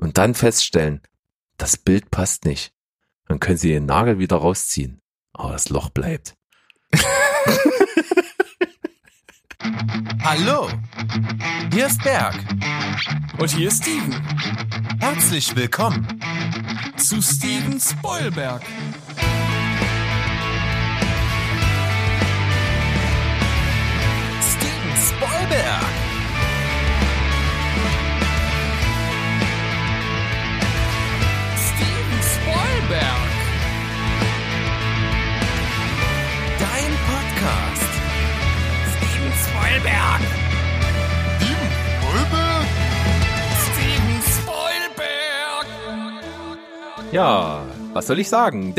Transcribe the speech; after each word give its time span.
und 0.00 0.18
dann 0.18 0.34
feststellen, 0.34 1.00
das 1.58 1.76
Bild 1.76 2.10
passt 2.10 2.44
nicht. 2.46 2.72
Dann 3.28 3.38
können 3.38 3.58
Sie 3.58 3.68
den 3.68 3.84
Nagel 3.84 4.18
wieder 4.18 4.36
rausziehen, 4.36 5.02
aber 5.32 5.52
das 5.52 5.68
Loch 5.68 5.90
bleibt. 5.90 6.34
Hallo, 10.24 10.68
hier 11.72 11.86
ist 11.86 12.02
Berg. 12.02 12.34
Und 13.38 13.50
hier 13.50 13.68
ist 13.68 13.84
Steven. 13.84 14.12
Herzlich 15.00 15.54
willkommen. 15.54 16.18
Zu 16.96 17.20
Steven 17.20 17.78
Spoilberg. 17.78 18.62
Steven 24.40 24.96
Spoilberg. 24.96 26.09
Spoilberg. 32.90 33.30
Dein 36.58 36.92
Podcast. 37.06 37.92
Steven 38.96 39.32
Spoilberg. 39.44 40.22
Steven 43.62 44.18
Spoilberg. 44.34 45.66
Ja, 47.12 47.62
was 47.92 48.06
soll 48.08 48.18
ich 48.18 48.28
sagen? 48.28 48.74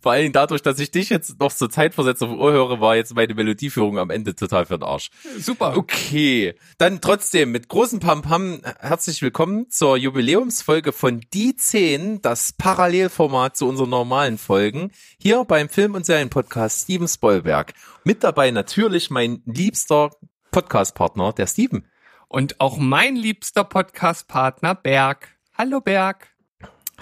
Vor 0.00 0.12
allen 0.12 0.22
Dingen 0.22 0.32
dadurch, 0.32 0.62
dass 0.62 0.78
ich 0.78 0.90
dich 0.90 1.10
jetzt 1.10 1.38
noch 1.40 1.52
zur 1.52 1.70
Ohr 1.70 2.52
höre, 2.52 2.80
war 2.80 2.96
jetzt 2.96 3.14
meine 3.14 3.34
Melodieführung 3.34 3.98
am 3.98 4.10
Ende 4.10 4.34
total 4.34 4.66
für 4.66 4.78
den 4.78 4.84
Arsch. 4.84 5.10
Super. 5.38 5.76
Okay, 5.76 6.54
dann 6.78 7.00
trotzdem 7.00 7.52
mit 7.52 7.68
großem 7.68 8.00
Pam-Pam 8.00 8.62
herzlich 8.78 9.22
willkommen 9.22 9.70
zur 9.70 9.96
Jubiläumsfolge 9.96 10.92
von 10.92 11.20
Die 11.32 11.56
10, 11.56 12.22
das 12.22 12.52
Parallelformat 12.52 13.56
zu 13.56 13.68
unseren 13.68 13.90
normalen 13.90 14.38
Folgen, 14.38 14.90
hier 15.18 15.44
beim 15.44 15.68
Film- 15.68 15.94
und 15.94 16.06
Serienpodcast 16.06 16.84
Steven 16.84 17.08
Spoilberg. 17.08 17.74
Mit 18.04 18.24
dabei 18.24 18.50
natürlich 18.50 19.10
mein 19.10 19.42
liebster 19.46 20.10
Podcast-Partner, 20.50 21.32
der 21.32 21.46
Steven. 21.46 21.86
Und 22.28 22.60
auch 22.60 22.76
mein 22.76 23.16
liebster 23.16 23.64
Podcast-Partner 23.64 24.74
Berg. 24.74 25.28
Hallo 25.56 25.80
Berg. 25.80 26.28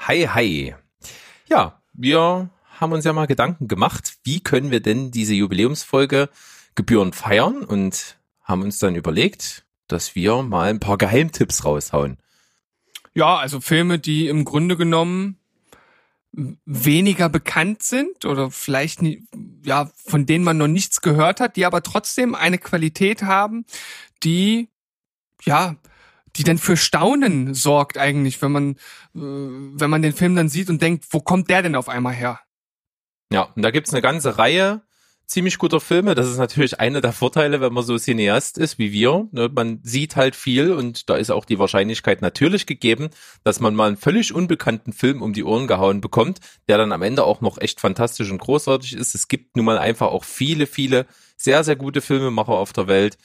Hi, 0.06 0.28
hi. 0.28 0.74
Ja, 1.48 1.82
wir 1.92 2.50
haben 2.80 2.92
uns 2.92 3.04
ja 3.04 3.12
mal 3.12 3.26
Gedanken 3.26 3.68
gemacht, 3.68 4.16
wie 4.24 4.40
können 4.40 4.70
wir 4.70 4.80
denn 4.80 5.10
diese 5.10 5.34
Jubiläumsfolge 5.34 6.28
gebührend 6.74 7.14
feiern 7.16 7.64
und 7.64 8.18
haben 8.42 8.62
uns 8.62 8.78
dann 8.78 8.94
überlegt, 8.94 9.64
dass 9.88 10.14
wir 10.14 10.42
mal 10.42 10.70
ein 10.70 10.80
paar 10.80 10.98
Geheimtipps 10.98 11.64
raushauen. 11.64 12.18
Ja, 13.14 13.36
also 13.36 13.60
Filme, 13.60 13.98
die 13.98 14.28
im 14.28 14.44
Grunde 14.44 14.76
genommen 14.76 15.38
weniger 16.32 17.28
bekannt 17.30 17.82
sind 17.82 18.26
oder 18.26 18.50
vielleicht 18.50 19.00
nie, 19.00 19.26
ja, 19.64 19.90
von 19.94 20.26
denen 20.26 20.44
man 20.44 20.58
noch 20.58 20.68
nichts 20.68 21.00
gehört 21.00 21.40
hat, 21.40 21.56
die 21.56 21.64
aber 21.64 21.82
trotzdem 21.82 22.34
eine 22.34 22.58
Qualität 22.58 23.22
haben, 23.22 23.64
die 24.22 24.68
ja, 25.44 25.76
die 26.36 26.44
dann 26.44 26.58
für 26.58 26.76
Staunen 26.76 27.54
sorgt 27.54 27.96
eigentlich, 27.96 28.42
wenn 28.42 28.52
man 28.52 28.70
äh, 28.72 28.74
wenn 29.14 29.88
man 29.88 30.02
den 30.02 30.12
Film 30.12 30.36
dann 30.36 30.50
sieht 30.50 30.68
und 30.68 30.82
denkt, 30.82 31.06
wo 31.10 31.20
kommt 31.20 31.48
der 31.48 31.62
denn 31.62 31.76
auf 31.76 31.88
einmal 31.88 32.12
her? 32.12 32.40
Ja, 33.32 33.42
und 33.54 33.62
da 33.62 33.70
gibt's 33.70 33.92
eine 33.92 34.02
ganze 34.02 34.38
Reihe 34.38 34.82
ziemlich 35.26 35.58
guter 35.58 35.80
Filme. 35.80 36.14
Das 36.14 36.28
ist 36.28 36.38
natürlich 36.38 36.78
einer 36.78 37.00
der 37.00 37.12
Vorteile, 37.12 37.60
wenn 37.60 37.72
man 37.72 37.82
so 37.82 37.98
Cineast 37.98 38.58
ist 38.58 38.78
wie 38.78 38.92
wir. 38.92 39.28
Ne, 39.32 39.50
Man 39.52 39.80
sieht 39.82 40.14
halt 40.14 40.36
viel 40.36 40.72
und 40.72 41.10
da 41.10 41.16
ist 41.16 41.30
auch 41.30 41.44
die 41.44 41.58
Wahrscheinlichkeit 41.58 42.22
natürlich 42.22 42.66
gegeben, 42.66 43.10
dass 43.42 43.58
man 43.58 43.74
mal 43.74 43.88
einen 43.88 43.96
völlig 43.96 44.32
unbekannten 44.32 44.92
Film 44.92 45.22
um 45.22 45.32
die 45.32 45.42
Ohren 45.42 45.66
gehauen 45.66 46.00
bekommt, 46.00 46.38
der 46.68 46.78
dann 46.78 46.92
am 46.92 47.02
Ende 47.02 47.24
auch 47.24 47.40
noch 47.40 47.58
echt 47.58 47.80
fantastisch 47.80 48.30
und 48.30 48.38
großartig 48.38 48.94
ist. 48.94 49.14
Es 49.14 49.26
gibt 49.26 49.56
nun 49.56 49.66
mal 49.66 49.78
einfach 49.78 50.08
auch 50.08 50.24
viele, 50.24 50.66
viele 50.66 51.06
sehr, 51.36 51.64
sehr 51.64 51.76
gute 51.76 52.00
Filmemacher 52.00 52.52
auf 52.52 52.72
der 52.72 52.86
Welt, 52.86 53.18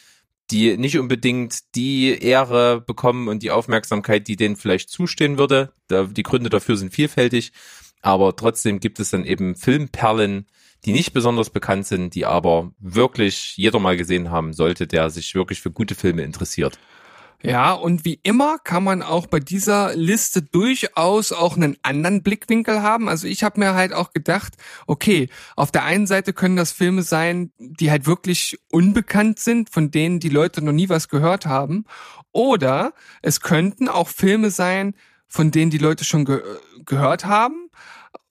die 0.49 0.75
nicht 0.77 0.97
unbedingt 0.97 1.75
die 1.75 2.17
Ehre 2.19 2.81
bekommen 2.81 3.27
und 3.27 3.43
die 3.43 3.51
Aufmerksamkeit, 3.51 4.27
die 4.27 4.35
denen 4.35 4.57
vielleicht 4.57 4.89
zustehen 4.89 5.37
würde. 5.37 5.71
Die 5.89 6.23
Gründe 6.23 6.49
dafür 6.49 6.75
sind 6.75 6.93
vielfältig, 6.93 7.53
aber 8.01 8.35
trotzdem 8.35 8.79
gibt 8.79 8.99
es 8.99 9.11
dann 9.11 9.25
eben 9.25 9.55
Filmperlen, 9.55 10.47
die 10.85 10.93
nicht 10.93 11.13
besonders 11.13 11.49
bekannt 11.49 11.85
sind, 11.85 12.15
die 12.15 12.25
aber 12.25 12.71
wirklich 12.79 13.55
jeder 13.57 13.79
mal 13.79 13.97
gesehen 13.97 14.31
haben 14.31 14.53
sollte, 14.53 14.87
der 14.87 15.09
sich 15.09 15.35
wirklich 15.35 15.61
für 15.61 15.71
gute 15.71 15.95
Filme 15.95 16.23
interessiert. 16.23 16.79
Ja, 17.43 17.73
und 17.73 18.05
wie 18.05 18.19
immer 18.21 18.59
kann 18.59 18.83
man 18.83 19.01
auch 19.01 19.25
bei 19.25 19.39
dieser 19.39 19.95
Liste 19.95 20.43
durchaus 20.43 21.31
auch 21.31 21.55
einen 21.55 21.75
anderen 21.81 22.21
Blickwinkel 22.21 22.83
haben. 22.83 23.09
Also 23.09 23.27
ich 23.27 23.43
habe 23.43 23.59
mir 23.59 23.73
halt 23.73 23.93
auch 23.93 24.13
gedacht, 24.13 24.53
okay, 24.85 25.27
auf 25.55 25.71
der 25.71 25.83
einen 25.83 26.05
Seite 26.05 26.33
können 26.33 26.55
das 26.55 26.71
Filme 26.71 27.01
sein, 27.01 27.51
die 27.57 27.89
halt 27.89 28.05
wirklich 28.05 28.59
unbekannt 28.69 29.39
sind, 29.39 29.71
von 29.71 29.89
denen 29.89 30.19
die 30.19 30.29
Leute 30.29 30.63
noch 30.63 30.71
nie 30.71 30.89
was 30.89 31.09
gehört 31.09 31.47
haben. 31.47 31.85
Oder 32.31 32.93
es 33.23 33.41
könnten 33.41 33.87
auch 33.87 34.07
Filme 34.07 34.51
sein, 34.51 34.93
von 35.27 35.49
denen 35.49 35.71
die 35.71 35.79
Leute 35.79 36.03
schon 36.03 36.25
ge 36.25 36.41
gehört 36.85 37.25
haben, 37.25 37.69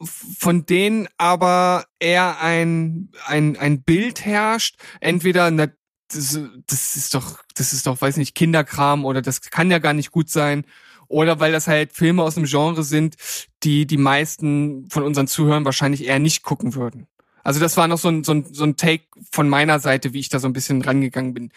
von 0.02 0.66
denen 0.66 1.08
aber 1.18 1.84
eher 1.98 2.40
ein, 2.40 3.10
ein, 3.26 3.56
ein 3.56 3.82
Bild 3.82 4.24
herrscht, 4.24 4.76
entweder 5.00 5.50
na, 5.50 5.68
das, 6.12 6.40
das 6.66 6.96
ist 6.96 7.14
doch, 7.14 7.38
das 7.54 7.72
ist 7.72 7.86
doch, 7.86 8.00
weiß 8.00 8.16
nicht, 8.16 8.34
Kinderkram 8.34 9.04
oder 9.04 9.22
das 9.22 9.40
kann 9.42 9.70
ja 9.70 9.78
gar 9.78 9.92
nicht 9.92 10.10
gut 10.10 10.28
sein. 10.28 10.64
Oder 11.06 11.40
weil 11.40 11.50
das 11.50 11.66
halt 11.66 11.92
Filme 11.92 12.22
aus 12.22 12.36
dem 12.36 12.44
Genre 12.44 12.84
sind, 12.84 13.16
die 13.64 13.84
die 13.84 13.96
meisten 13.96 14.88
von 14.90 15.02
unseren 15.02 15.26
Zuhörern 15.26 15.64
wahrscheinlich 15.64 16.04
eher 16.04 16.20
nicht 16.20 16.44
gucken 16.44 16.74
würden. 16.74 17.08
Also 17.42 17.58
das 17.58 17.76
war 17.76 17.88
noch 17.88 17.98
so 17.98 18.08
ein, 18.08 18.22
so 18.22 18.32
ein, 18.32 18.52
so 18.52 18.64
ein 18.64 18.76
Take 18.76 19.04
von 19.32 19.48
meiner 19.48 19.80
Seite, 19.80 20.12
wie 20.12 20.20
ich 20.20 20.28
da 20.28 20.38
so 20.38 20.46
ein 20.46 20.52
bisschen 20.52 20.82
rangegangen 20.82 21.34
bin. 21.34 21.52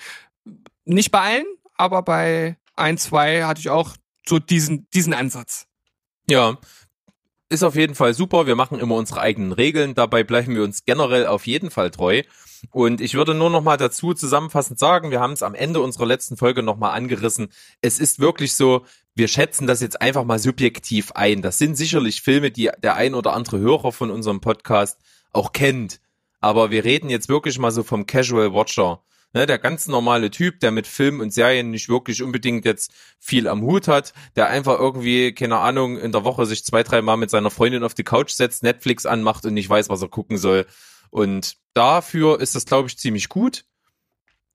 Nicht 0.86 1.12
bei 1.12 1.20
allen, 1.20 1.46
aber 1.75 2.02
bei 2.02 2.58
ein, 2.75 2.98
zwei 2.98 3.44
hatte 3.44 3.60
ich 3.60 3.70
auch 3.70 3.96
so 4.28 4.40
diesen, 4.40 4.90
diesen 4.92 5.14
Ansatz. 5.14 5.68
Ja, 6.28 6.58
ist 7.53 7.64
auf 7.64 7.75
jeden 7.75 7.96
Fall 7.96 8.14
super. 8.14 8.47
Wir 8.47 8.56
machen 8.56 8.80
immer 8.80 8.96
unsere 8.96 9.22
eigenen 9.22 9.52
Regeln. 9.52 9.94
Dabei 9.94 10.24
bleiben 10.24 10.56
wir 10.56 10.64
uns 10.64 10.84
generell 10.86 11.28
auf 11.28 11.47
jeden 11.47 11.69
Fall 11.72 11.91
treu. 11.91 12.24
Und 12.72 13.00
ich 13.00 13.14
würde 13.14 13.34
nur 13.34 13.50
noch 13.50 13.62
mal 13.62 13.78
dazu 13.78 14.14
zusammenfassend 14.14 14.80
sagen, 14.80 15.12
wir 15.12 15.19
haben 15.19 15.34
es 15.34 15.44
am 15.44 15.53
Ende 15.53 15.80
unserer 15.81 16.06
letzten 16.06 16.36
Folge 16.36 16.63
noch 16.63 16.78
mal 16.78 16.92
angerissen. 16.92 17.50
Es 17.81 18.00
ist 18.00 18.19
wirklich 18.19 18.56
so, 18.56 18.86
wir 19.16 19.28
schätzen 19.28 19.68
das 19.68 19.81
jetzt 19.81 20.02
einfach 20.02 20.24
mal 20.24 20.40
subjektiv 20.40 21.12
ein. 21.12 21.42
Das 21.42 21.58
sind 21.58 21.75
sicherlich 21.75 22.22
Filme, 22.22 22.52
die 22.52 22.72
der 22.81 22.96
ein 22.96 23.13
oder 23.13 23.34
andere 23.34 23.59
Hörer 23.59 23.92
von 23.92 24.09
unserem 24.09 24.42
Podcast 24.42 25.00
auch 25.31 25.52
kennt. 25.52 26.00
Aber 26.40 26.72
wir 26.72 26.84
reden 26.84 27.09
jetzt 27.09 27.30
wirklich 27.30 27.59
mal 27.59 27.72
so 27.72 27.84
vom 27.84 28.06
Casual 28.06 28.53
Watcher. 28.53 29.02
Ne, 29.35 29.47
der 29.47 29.57
ganz 29.57 29.88
normale 29.88 30.29
Typ, 30.29 30.59
der 30.59 30.69
mit 30.69 30.85
Filmen 30.85 31.19
und 31.19 31.33
Serien 31.33 31.71
nicht 31.71 31.89
wirklich 31.89 32.21
unbedingt 32.21 32.66
jetzt 32.66 32.94
viel 33.19 33.47
am 33.47 33.63
Hut 33.63 33.88
hat, 33.88 34.13
der 34.35 34.47
einfach 34.49 34.79
irgendwie, 34.79 35.33
keine 35.33 35.57
Ahnung, 35.57 35.97
in 35.97 36.11
der 36.11 36.23
Woche 36.23 36.45
sich 36.45 36.63
zwei, 36.63 36.83
drei 36.83 37.01
Mal 37.01 37.17
mit 37.17 37.31
seiner 37.31 37.49
Freundin 37.49 37.83
auf 37.83 37.95
die 37.95 38.03
Couch 38.03 38.29
setzt, 38.29 38.61
Netflix 38.61 39.07
anmacht 39.07 39.44
und 39.45 39.55
nicht 39.55 39.67
weiß, 39.67 39.89
was 39.89 40.03
er 40.03 40.09
gucken 40.09 40.38
soll. 40.38 40.67
Und 41.09 41.57
dafür 41.73 42.41
ist 42.41 42.53
das, 42.53 42.66
glaube 42.66 42.89
ich, 42.89 42.99
ziemlich 42.99 43.27
gut. 43.27 43.66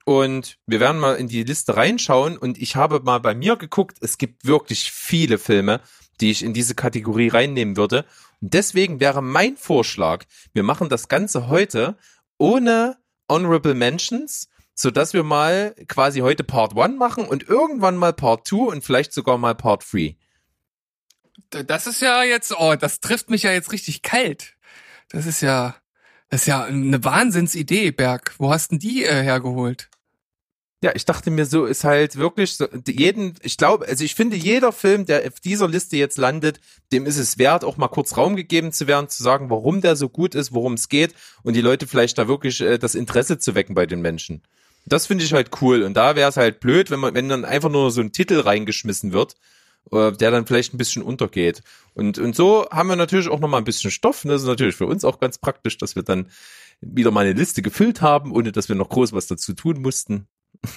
Und 0.04 0.58
wir 0.66 0.78
werden 0.78 1.00
mal 1.00 1.16
in 1.16 1.26
die 1.26 1.42
Liste 1.42 1.76
reinschauen 1.76 2.38
und 2.38 2.56
ich 2.56 2.76
habe 2.76 3.00
mal 3.00 3.18
bei 3.18 3.34
mir 3.34 3.56
geguckt, 3.56 3.98
es 4.00 4.16
gibt 4.16 4.46
wirklich 4.46 4.92
viele 4.92 5.38
Filme, 5.38 5.80
die 6.20 6.30
ich 6.30 6.44
in 6.44 6.54
diese 6.54 6.74
Kategorie 6.74 7.28
reinnehmen 7.28 7.76
würde. 7.76 8.04
Und 8.40 8.54
deswegen 8.54 9.00
wäre 9.00 9.22
mein 9.22 9.56
Vorschlag, 9.56 10.24
wir 10.52 10.62
machen 10.62 10.88
das 10.88 11.08
Ganze 11.08 11.48
heute 11.48 11.98
ohne 12.38 12.96
Honorable 13.28 13.74
Mentions, 13.74 14.48
so 14.80 14.92
dass 14.92 15.12
wir 15.12 15.24
mal 15.24 15.74
quasi 15.88 16.20
heute 16.20 16.44
Part 16.44 16.78
1 16.78 16.96
machen 16.98 17.26
und 17.26 17.48
irgendwann 17.48 17.96
mal 17.96 18.12
Part 18.12 18.46
2 18.46 18.56
und 18.56 18.84
vielleicht 18.84 19.12
sogar 19.12 19.36
mal 19.36 19.56
Part 19.56 19.84
3. 19.92 20.16
Das 21.50 21.88
ist 21.88 22.00
ja 22.00 22.22
jetzt, 22.22 22.54
oh, 22.56 22.76
das 22.76 23.00
trifft 23.00 23.28
mich 23.28 23.42
ja 23.42 23.50
jetzt 23.50 23.72
richtig 23.72 24.02
kalt. 24.02 24.54
Das 25.08 25.26
ist 25.26 25.40
ja, 25.40 25.74
das 26.28 26.42
ist 26.42 26.46
ja 26.46 26.64
eine 26.64 27.02
Wahnsinnsidee, 27.02 27.90
Berg. 27.90 28.34
Wo 28.38 28.52
hast 28.52 28.70
denn 28.70 28.78
die 28.78 29.04
äh, 29.04 29.22
hergeholt? 29.22 29.88
Ja, 30.80 30.92
ich 30.94 31.04
dachte 31.04 31.32
mir 31.32 31.44
so, 31.44 31.64
ist 31.64 31.82
halt 31.82 32.14
wirklich 32.14 32.56
so, 32.56 32.68
jeden, 32.86 33.34
ich 33.42 33.56
glaube, 33.56 33.88
also 33.88 34.04
ich 34.04 34.14
finde, 34.14 34.36
jeder 34.36 34.70
Film, 34.70 35.06
der 35.06 35.26
auf 35.26 35.40
dieser 35.40 35.66
Liste 35.66 35.96
jetzt 35.96 36.18
landet, 36.18 36.60
dem 36.92 37.04
ist 37.04 37.18
es 37.18 37.36
wert, 37.36 37.64
auch 37.64 37.78
mal 37.78 37.88
kurz 37.88 38.16
Raum 38.16 38.36
gegeben 38.36 38.70
zu 38.70 38.86
werden, 38.86 39.08
zu 39.08 39.24
sagen, 39.24 39.50
warum 39.50 39.80
der 39.80 39.96
so 39.96 40.08
gut 40.08 40.36
ist, 40.36 40.54
worum 40.54 40.74
es 40.74 40.88
geht 40.88 41.14
und 41.42 41.54
die 41.54 41.62
Leute 41.62 41.88
vielleicht 41.88 42.16
da 42.16 42.28
wirklich 42.28 42.60
äh, 42.60 42.78
das 42.78 42.94
Interesse 42.94 43.38
zu 43.38 43.56
wecken 43.56 43.74
bei 43.74 43.86
den 43.86 44.00
Menschen. 44.02 44.44
Das 44.88 45.06
finde 45.06 45.24
ich 45.24 45.32
halt 45.32 45.50
cool 45.60 45.82
und 45.82 45.94
da 45.94 46.16
wäre 46.16 46.28
es 46.28 46.36
halt 46.36 46.60
blöd, 46.60 46.90
wenn 46.90 47.00
man, 47.00 47.14
wenn 47.14 47.28
dann 47.28 47.44
einfach 47.44 47.70
nur 47.70 47.90
so 47.90 48.00
ein 48.00 48.12
Titel 48.12 48.40
reingeschmissen 48.40 49.12
wird, 49.12 49.34
äh, 49.92 50.12
der 50.12 50.30
dann 50.30 50.46
vielleicht 50.46 50.74
ein 50.74 50.78
bisschen 50.78 51.02
untergeht. 51.02 51.62
Und, 51.94 52.18
und 52.18 52.34
so 52.36 52.68
haben 52.70 52.88
wir 52.88 52.96
natürlich 52.96 53.28
auch 53.28 53.40
noch 53.40 53.48
mal 53.48 53.58
ein 53.58 53.64
bisschen 53.64 53.90
Stoff. 53.90 54.24
Ne? 54.24 54.32
Das 54.32 54.42
ist 54.42 54.48
natürlich 54.48 54.76
für 54.76 54.86
uns 54.86 55.04
auch 55.04 55.20
ganz 55.20 55.38
praktisch, 55.38 55.78
dass 55.78 55.96
wir 55.96 56.02
dann 56.02 56.30
wieder 56.80 57.10
mal 57.10 57.24
eine 57.24 57.32
Liste 57.32 57.62
gefüllt 57.62 58.02
haben, 58.02 58.32
ohne 58.32 58.52
dass 58.52 58.68
wir 58.68 58.76
noch 58.76 58.88
groß 58.88 59.12
was 59.12 59.26
dazu 59.26 59.52
tun 59.54 59.82
mussten. 59.82 60.26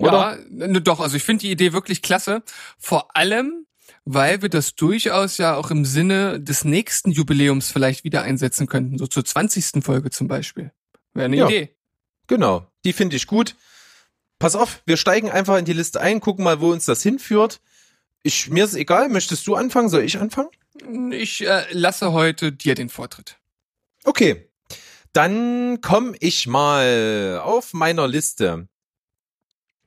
Oder? 0.00 0.38
Ja, 0.38 0.68
ne, 0.68 0.80
doch, 0.80 1.00
also 1.00 1.16
ich 1.16 1.24
finde 1.24 1.42
die 1.42 1.50
Idee 1.50 1.72
wirklich 1.72 2.02
klasse. 2.02 2.42
Vor 2.78 3.16
allem, 3.16 3.66
weil 4.04 4.42
wir 4.42 4.48
das 4.48 4.74
durchaus 4.74 5.38
ja 5.38 5.56
auch 5.56 5.70
im 5.70 5.84
Sinne 5.84 6.40
des 6.40 6.64
nächsten 6.64 7.10
Jubiläums 7.10 7.70
vielleicht 7.70 8.04
wieder 8.04 8.22
einsetzen 8.22 8.66
könnten, 8.68 8.96
so 8.96 9.06
zur 9.06 9.24
20. 9.24 9.82
Folge 9.84 10.10
zum 10.10 10.28
Beispiel. 10.28 10.70
Wäre 11.14 11.24
eine 11.26 11.36
Ja. 11.36 11.46
Idee. 11.46 11.74
Genau, 12.28 12.70
die 12.84 12.92
finde 12.92 13.16
ich 13.16 13.26
gut. 13.26 13.56
Pass 14.38 14.54
auf, 14.54 14.82
wir 14.86 14.96
steigen 14.96 15.30
einfach 15.30 15.58
in 15.58 15.64
die 15.64 15.72
Liste 15.72 16.00
ein, 16.00 16.20
gucken 16.20 16.44
mal, 16.44 16.60
wo 16.60 16.70
uns 16.70 16.84
das 16.84 17.02
hinführt. 17.02 17.60
Ich, 18.22 18.50
mir 18.50 18.64
ist 18.64 18.74
egal, 18.74 19.08
möchtest 19.08 19.46
du 19.46 19.56
anfangen? 19.56 19.88
Soll 19.88 20.02
ich 20.02 20.18
anfangen? 20.18 20.50
Ich 21.10 21.44
äh, 21.44 21.64
lasse 21.72 22.12
heute 22.12 22.52
dir 22.52 22.76
den 22.76 22.88
Vortritt. 22.88 23.38
Okay, 24.04 24.48
dann 25.12 25.80
komme 25.80 26.16
ich 26.20 26.46
mal 26.46 27.40
auf 27.42 27.72
meiner 27.72 28.06
Liste. 28.06 28.68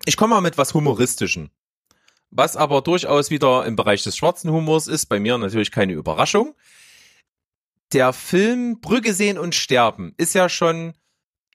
Ich 0.06 0.18
komme 0.18 0.36
mal 0.36 0.42
mit 0.42 0.58
was 0.58 0.74
Humoristischen. 0.74 1.52
Was 2.32 2.58
aber 2.58 2.82
durchaus 2.82 3.30
wieder 3.30 3.66
im 3.66 3.76
Bereich 3.76 4.04
des 4.04 4.18
schwarzen 4.18 4.52
Humors 4.52 4.88
ist, 4.88 5.08
bei 5.08 5.20
mir 5.20 5.38
natürlich 5.38 5.72
keine 5.72 5.94
Überraschung. 5.94 6.56
Der 7.94 8.14
Film 8.14 8.80
Brügge 8.80 9.14
sehen 9.14 9.38
und 9.38 9.54
sterben 9.54 10.14
ist 10.18 10.34
ja 10.34 10.50
schon 10.50 10.94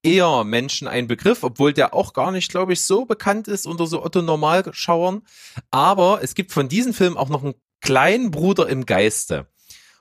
eher 0.06 0.44
Menschen 0.44 0.88
ein 0.88 1.08
Begriff, 1.08 1.42
obwohl 1.42 1.72
der 1.72 1.92
auch 1.92 2.12
gar 2.12 2.30
nicht, 2.30 2.50
glaube 2.50 2.72
ich, 2.72 2.82
so 2.82 3.04
bekannt 3.04 3.48
ist 3.48 3.66
unter 3.66 3.86
so 3.86 4.02
Otto 4.04 4.22
Normalschauern. 4.22 5.22
Aber 5.70 6.20
es 6.22 6.34
gibt 6.34 6.52
von 6.52 6.68
diesem 6.68 6.94
Film 6.94 7.16
auch 7.16 7.28
noch 7.28 7.42
einen 7.42 7.54
kleinen 7.80 8.30
Bruder 8.30 8.68
im 8.68 8.86
Geiste. 8.86 9.48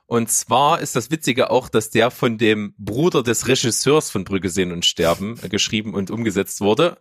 Und 0.08 0.30
zwar 0.30 0.80
ist 0.82 0.96
das 0.96 1.10
Witzige 1.10 1.50
auch, 1.50 1.68
dass 1.68 1.90
der 1.90 2.12
von 2.12 2.38
dem 2.38 2.76
Bruder 2.78 3.24
des 3.24 3.48
Regisseurs 3.48 4.12
von 4.12 4.24
Brügge 4.24 4.50
sehen 4.50 4.72
und 4.72 4.86
sterben 4.86 5.40
äh, 5.42 5.50
geschrieben 5.50 5.96
und 5.96 6.12
umgesetzt 6.12 6.62
wurde. 6.62 7.00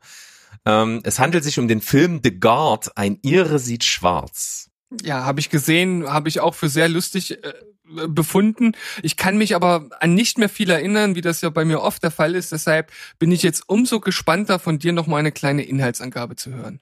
Ähm, 0.64 1.00
es 1.04 1.18
handelt 1.18 1.44
sich 1.44 1.58
um 1.58 1.68
den 1.68 1.82
Film 1.82 2.20
The 2.24 2.40
Guard, 2.40 2.96
ein 2.96 3.18
Ire 3.22 3.58
sieht 3.58 3.84
schwarz. 3.84 4.70
Ja, 5.02 5.24
habe 5.24 5.40
ich 5.40 5.50
gesehen, 5.50 6.08
habe 6.08 6.30
ich 6.30 6.40
auch 6.40 6.54
für 6.54 6.70
sehr 6.70 6.88
lustig 6.88 7.44
äh, 7.44 7.52
befunden. 7.84 8.72
Ich 9.02 9.16
kann 9.16 9.36
mich 9.36 9.54
aber 9.54 9.88
an 10.00 10.14
nicht 10.14 10.38
mehr 10.38 10.48
viel 10.48 10.70
erinnern, 10.70 11.14
wie 11.14 11.20
das 11.20 11.40
ja 11.40 11.50
bei 11.50 11.64
mir 11.64 11.80
oft 11.82 12.02
der 12.02 12.10
Fall 12.10 12.34
ist. 12.34 12.52
Deshalb 12.52 12.90
bin 13.18 13.32
ich 13.32 13.42
jetzt 13.42 13.68
umso 13.68 14.00
gespannter, 14.00 14.58
von 14.58 14.78
dir 14.78 14.92
noch 14.92 15.06
mal 15.06 15.18
eine 15.18 15.32
kleine 15.32 15.64
Inhaltsangabe 15.64 16.36
zu 16.36 16.52
hören. 16.52 16.80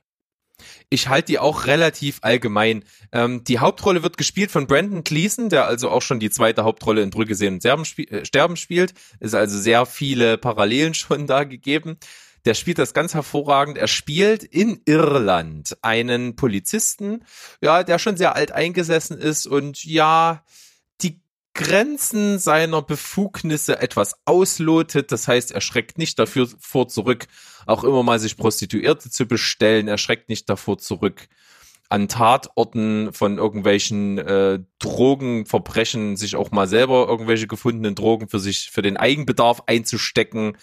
Ich 0.91 1.09
halte 1.09 1.27
die 1.27 1.39
auch 1.39 1.67
relativ 1.67 2.19
allgemein. 2.23 2.85
Ähm, 3.13 3.43
die 3.45 3.59
Hauptrolle 3.59 4.03
wird 4.03 4.17
gespielt 4.17 4.51
von 4.51 4.67
Brandon 4.67 5.03
Gleason, 5.03 5.49
der 5.49 5.67
also 5.67 5.91
auch 5.91 6.03
schon 6.03 6.21
die 6.21 6.31
zweite 6.31 6.65
Hauptrolle 6.65 7.03
in 7.03 7.11
Brügge 7.11 7.35
sehen 7.35 7.55
und 7.55 7.65
äh, 7.65 8.25
Sterben 8.25 8.57
spielt. 8.57 8.95
Ist 9.19 9.35
also 9.35 9.59
sehr 9.59 9.87
viele 9.87 10.39
Parallelen 10.39 10.95
schon 10.95 11.27
da 11.27 11.45
gegeben. 11.45 11.97
Der 12.45 12.55
spielt 12.55 12.79
das 12.79 12.93
ganz 12.93 13.15
hervorragend. 13.15 13.79
Er 13.79 13.89
spielt 13.89 14.43
in 14.43 14.81
Irland 14.85 15.77
einen 15.83 16.35
Polizisten, 16.35 17.25
ja, 17.61 17.85
der 17.85 17.99
schon 17.99 18.17
sehr 18.17 18.35
alt 18.35 18.53
eingesessen 18.53 19.19
ist 19.19 19.47
und 19.47 19.85
ja, 19.85 20.43
Grenzen 21.55 22.39
seiner 22.39 22.83
Befugnisse 22.83 23.81
etwas 23.81 24.15
auslotet. 24.25 25.13
Das 25.13 25.29
heißt, 25.29 25.53
er 25.53 25.61
schreckt 25.61 25.99
nicht 25.99 26.19
dafür 26.19 26.49
vor 26.59 26.89
zurück, 26.89 27.27
auch 27.67 27.85
immer 27.85 28.03
mal 28.03 28.19
sich 28.19 28.37
Prostituierte 28.37 29.11
zu 29.11 29.27
bestellen. 29.27 29.89
Er 29.89 29.99
schreckt 29.99 30.29
nicht 30.29 30.49
davor 30.49 30.79
zurück, 30.79 31.29
an 31.93 32.09
Tatorten 32.09 33.13
von 33.13 33.37
irgendwelchen 33.37 34.17
äh, 34.17 34.61
Drogenverbrechen 34.79 36.17
sich 36.17 36.37
auch 36.37 36.51
mal 36.51 36.67
selber 36.67 37.07
irgendwelche 37.07 37.47
gefundenen 37.47 37.95
Drogen 37.95 38.29
für 38.29 38.41
sich, 38.41 38.71
für 38.71 38.81
den 38.81 38.97
Eigenbedarf 38.97 39.65
einzustecken 39.67 40.57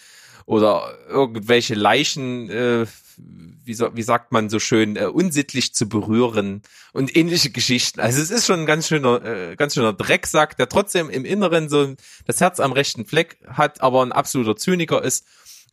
oder 0.44 0.98
irgendwelche 1.08 1.74
Leichen, 1.74 2.50
äh, 2.50 2.86
wie, 3.64 3.74
so, 3.74 3.94
wie 3.94 4.02
sagt 4.02 4.32
man 4.32 4.48
so 4.48 4.58
schön, 4.58 4.96
äh, 4.96 5.04
unsittlich 5.04 5.74
zu 5.74 5.88
berühren 5.88 6.62
und 6.92 7.16
ähnliche 7.16 7.50
Geschichten. 7.50 8.00
Also 8.00 8.20
es 8.20 8.30
ist 8.30 8.46
schon 8.46 8.60
ein 8.60 8.66
ganz 8.66 8.88
schöner, 8.88 9.24
äh, 9.24 9.56
ganz 9.56 9.74
schöner 9.74 9.92
Drecksack, 9.92 10.56
der 10.56 10.68
trotzdem 10.68 11.10
im 11.10 11.24
Inneren 11.24 11.68
so 11.68 11.94
das 12.26 12.40
Herz 12.40 12.60
am 12.60 12.72
rechten 12.72 13.06
Fleck 13.06 13.38
hat, 13.46 13.80
aber 13.80 14.02
ein 14.02 14.12
absoluter 14.12 14.56
Zyniker 14.56 15.02
ist. 15.02 15.24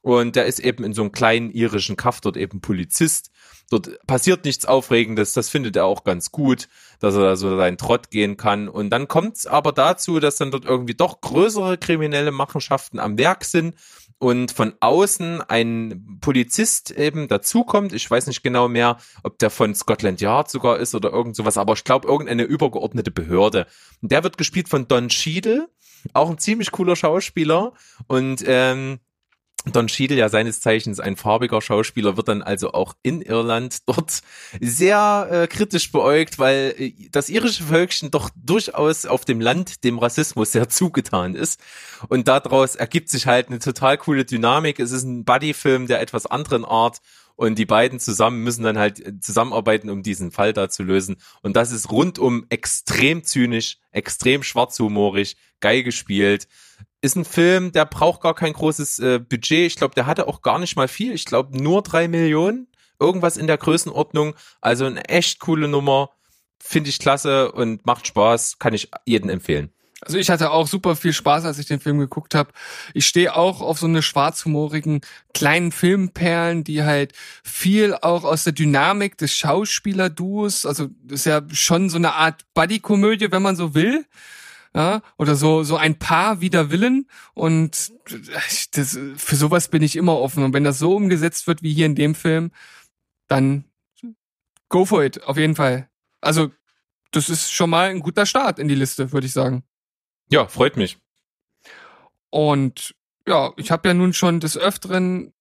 Und 0.01 0.35
der 0.35 0.45
ist 0.45 0.59
eben 0.59 0.83
in 0.83 0.93
so 0.93 1.01
einem 1.01 1.11
kleinen 1.11 1.51
irischen 1.51 1.97
Kaff 1.97 2.21
dort 2.21 2.37
eben 2.37 2.61
Polizist. 2.61 3.31
Dort 3.69 4.05
passiert 4.07 4.45
nichts 4.45 4.65
Aufregendes, 4.65 5.33
das 5.33 5.49
findet 5.49 5.75
er 5.75 5.83
auch 5.83 6.05
ganz 6.05 6.31
gut, 6.31 6.69
dass 6.99 7.15
er 7.15 7.21
da 7.21 7.35
so 7.35 7.57
seinen 7.57 7.77
Trott 7.77 8.11
gehen 8.11 8.37
kann. 8.37 8.69
Und 8.69 8.91
dann 8.91 9.09
kommt 9.09 9.37
es 9.37 9.47
aber 9.47 9.73
dazu, 9.73 10.21
dass 10.21 10.37
dann 10.37 10.51
dort 10.51 10.63
irgendwie 10.63 10.93
doch 10.93 11.19
größere 11.19 11.77
kriminelle 11.77 12.31
Machenschaften 12.31 12.99
am 12.99 13.17
Werk 13.17 13.43
sind 13.43 13.75
und 14.19 14.51
von 14.51 14.73
außen 14.79 15.41
ein 15.41 16.17
Polizist 16.21 16.91
eben 16.91 17.27
dazukommt. 17.27 17.93
Ich 17.93 18.09
weiß 18.09 18.27
nicht 18.27 18.43
genau 18.43 18.67
mehr, 18.67 18.97
ob 19.23 19.37
der 19.39 19.49
von 19.49 19.75
Scotland 19.75 20.21
Yard 20.21 20.49
sogar 20.49 20.77
ist 20.77 20.95
oder 20.95 21.11
irgend 21.11 21.35
sowas, 21.35 21.57
aber 21.57 21.73
ich 21.73 21.83
glaube 21.83 22.07
irgendeine 22.07 22.43
übergeordnete 22.43 23.11
Behörde. 23.11 23.67
Und 24.01 24.11
der 24.11 24.23
wird 24.23 24.37
gespielt 24.37 24.69
von 24.69 24.87
Don 24.87 25.09
Cheadle, 25.09 25.69
auch 26.13 26.29
ein 26.29 26.37
ziemlich 26.37 26.71
cooler 26.71 26.95
Schauspieler 26.95 27.73
und 28.07 28.43
ähm, 28.45 28.99
Don 29.65 29.87
Cheadle, 29.87 30.17
ja 30.17 30.29
seines 30.29 30.61
Zeichens 30.61 30.99
ein 30.99 31.15
farbiger 31.15 31.61
Schauspieler, 31.61 32.15
wird 32.15 32.27
dann 32.27 32.41
also 32.41 32.71
auch 32.73 32.93
in 33.03 33.21
Irland 33.21 33.79
dort 33.87 34.21
sehr 34.61 35.27
äh, 35.29 35.47
kritisch 35.47 35.91
beäugt, 35.91 36.39
weil 36.39 36.75
äh, 36.77 36.93
das 37.11 37.29
irische 37.29 37.63
Völkchen 37.63 38.11
doch 38.11 38.29
durchaus 38.35 39.05
auf 39.05 39.25
dem 39.25 39.41
Land 39.41 39.83
dem 39.83 39.99
Rassismus 39.99 40.51
sehr 40.51 40.69
zugetan 40.69 41.35
ist. 41.35 41.59
Und 42.07 42.27
daraus 42.27 42.75
ergibt 42.75 43.09
sich 43.09 43.27
halt 43.27 43.49
eine 43.49 43.59
total 43.59 43.97
coole 43.97 44.25
Dynamik. 44.25 44.79
Es 44.79 44.91
ist 44.91 45.03
ein 45.03 45.25
Buddy-Film 45.25 45.87
der 45.87 46.01
etwas 46.01 46.25
anderen 46.25 46.63
Art. 46.63 46.99
Und 47.35 47.59
die 47.59 47.65
beiden 47.65 47.99
zusammen 47.99 48.43
müssen 48.43 48.63
dann 48.63 48.79
halt 48.79 49.05
äh, 49.05 49.19
zusammenarbeiten, 49.19 49.89
um 49.89 50.01
diesen 50.01 50.31
Fall 50.31 50.53
da 50.53 50.69
zu 50.69 50.83
lösen. 50.83 51.17
Und 51.41 51.55
das 51.55 51.71
ist 51.71 51.91
rundum 51.91 52.45
extrem 52.49 53.23
zynisch, 53.23 53.77
extrem 53.91 54.43
schwarzhumorig, 54.43 55.35
geil 55.59 55.83
gespielt 55.83 56.47
ist 57.01 57.15
ein 57.15 57.25
Film, 57.25 57.71
der 57.71 57.85
braucht 57.85 58.21
gar 58.21 58.35
kein 58.35 58.53
großes 58.53 58.99
äh, 58.99 59.19
Budget. 59.19 59.67
Ich 59.67 59.75
glaube, 59.75 59.95
der 59.95 60.05
hatte 60.05 60.27
auch 60.27 60.41
gar 60.41 60.59
nicht 60.59 60.75
mal 60.75 60.87
viel. 60.87 61.13
Ich 61.13 61.25
glaube, 61.25 61.57
nur 61.57 61.83
drei 61.83 62.07
Millionen. 62.07 62.67
Irgendwas 62.99 63.37
in 63.37 63.47
der 63.47 63.57
Größenordnung. 63.57 64.35
Also 64.61 64.85
eine 64.85 65.07
echt 65.07 65.39
coole 65.39 65.67
Nummer. 65.67 66.09
Finde 66.59 66.89
ich 66.89 66.99
klasse 66.99 67.51
und 67.51 67.85
macht 67.85 68.07
Spaß. 68.07 68.57
Kann 68.57 68.73
ich 68.73 68.89
jedem 69.05 69.29
empfehlen. 69.29 69.71
Also 70.01 70.19
ich 70.19 70.29
hatte 70.29 70.51
auch 70.51 70.67
super 70.67 70.95
viel 70.95 71.13
Spaß, 71.13 71.45
als 71.45 71.57
ich 71.57 71.65
den 71.65 71.79
Film 71.79 71.97
geguckt 71.97 72.35
habe. 72.35 72.51
Ich 72.93 73.07
stehe 73.07 73.35
auch 73.35 73.61
auf 73.61 73.79
so 73.79 73.87
eine 73.87 74.03
schwarzhumorigen 74.03 75.01
kleinen 75.33 75.71
Filmperlen, 75.71 76.63
die 76.63 76.83
halt 76.83 77.13
viel 77.43 77.95
auch 77.95 78.23
aus 78.23 78.43
der 78.43 78.53
Dynamik 78.53 79.17
des 79.17 79.33
Schauspielerduos, 79.33 80.67
also 80.67 80.89
ist 81.09 81.25
ja 81.25 81.41
schon 81.51 81.89
so 81.89 81.97
eine 81.97 82.13
Art 82.13 82.45
Buddy-Komödie, 82.53 83.31
wenn 83.31 83.41
man 83.41 83.55
so 83.55 83.73
will. 83.73 84.05
Ja, 84.75 85.01
oder 85.17 85.35
so 85.35 85.63
so 85.63 85.77
ein 85.77 85.97
Paar 85.97 86.41
wider 86.41 86.69
Willen 86.71 87.07
und 87.33 87.91
das, 88.71 88.99
für 89.15 89.35
sowas 89.35 89.69
bin 89.69 89.81
ich 89.81 89.95
immer 89.95 90.19
offen 90.19 90.43
und 90.43 90.53
wenn 90.53 90.63
das 90.63 90.77
so 90.79 90.95
umgesetzt 90.95 91.47
wird 91.47 91.63
wie 91.63 91.73
hier 91.73 91.85
in 91.85 91.95
dem 91.95 92.15
Film, 92.15 92.51
dann 93.27 93.65
go 94.69 94.85
for 94.85 95.03
it 95.03 95.23
auf 95.23 95.37
jeden 95.37 95.55
Fall. 95.55 95.89
Also 96.21 96.51
das 97.11 97.29
ist 97.29 97.51
schon 97.51 97.69
mal 97.69 97.89
ein 97.89 98.01
guter 98.01 98.25
Start 98.25 98.59
in 98.59 98.67
die 98.67 98.75
Liste, 98.75 99.11
würde 99.11 99.27
ich 99.27 99.33
sagen. 99.33 99.63
Ja, 100.29 100.47
freut 100.47 100.77
mich. 100.77 100.97
Und 102.29 102.95
ja, 103.27 103.51
ich 103.57 103.71
habe 103.71 103.87
ja 103.87 103.93
nun 103.93 104.13
schon 104.13 104.39
des 104.39 104.57
Öfteren 104.57 105.33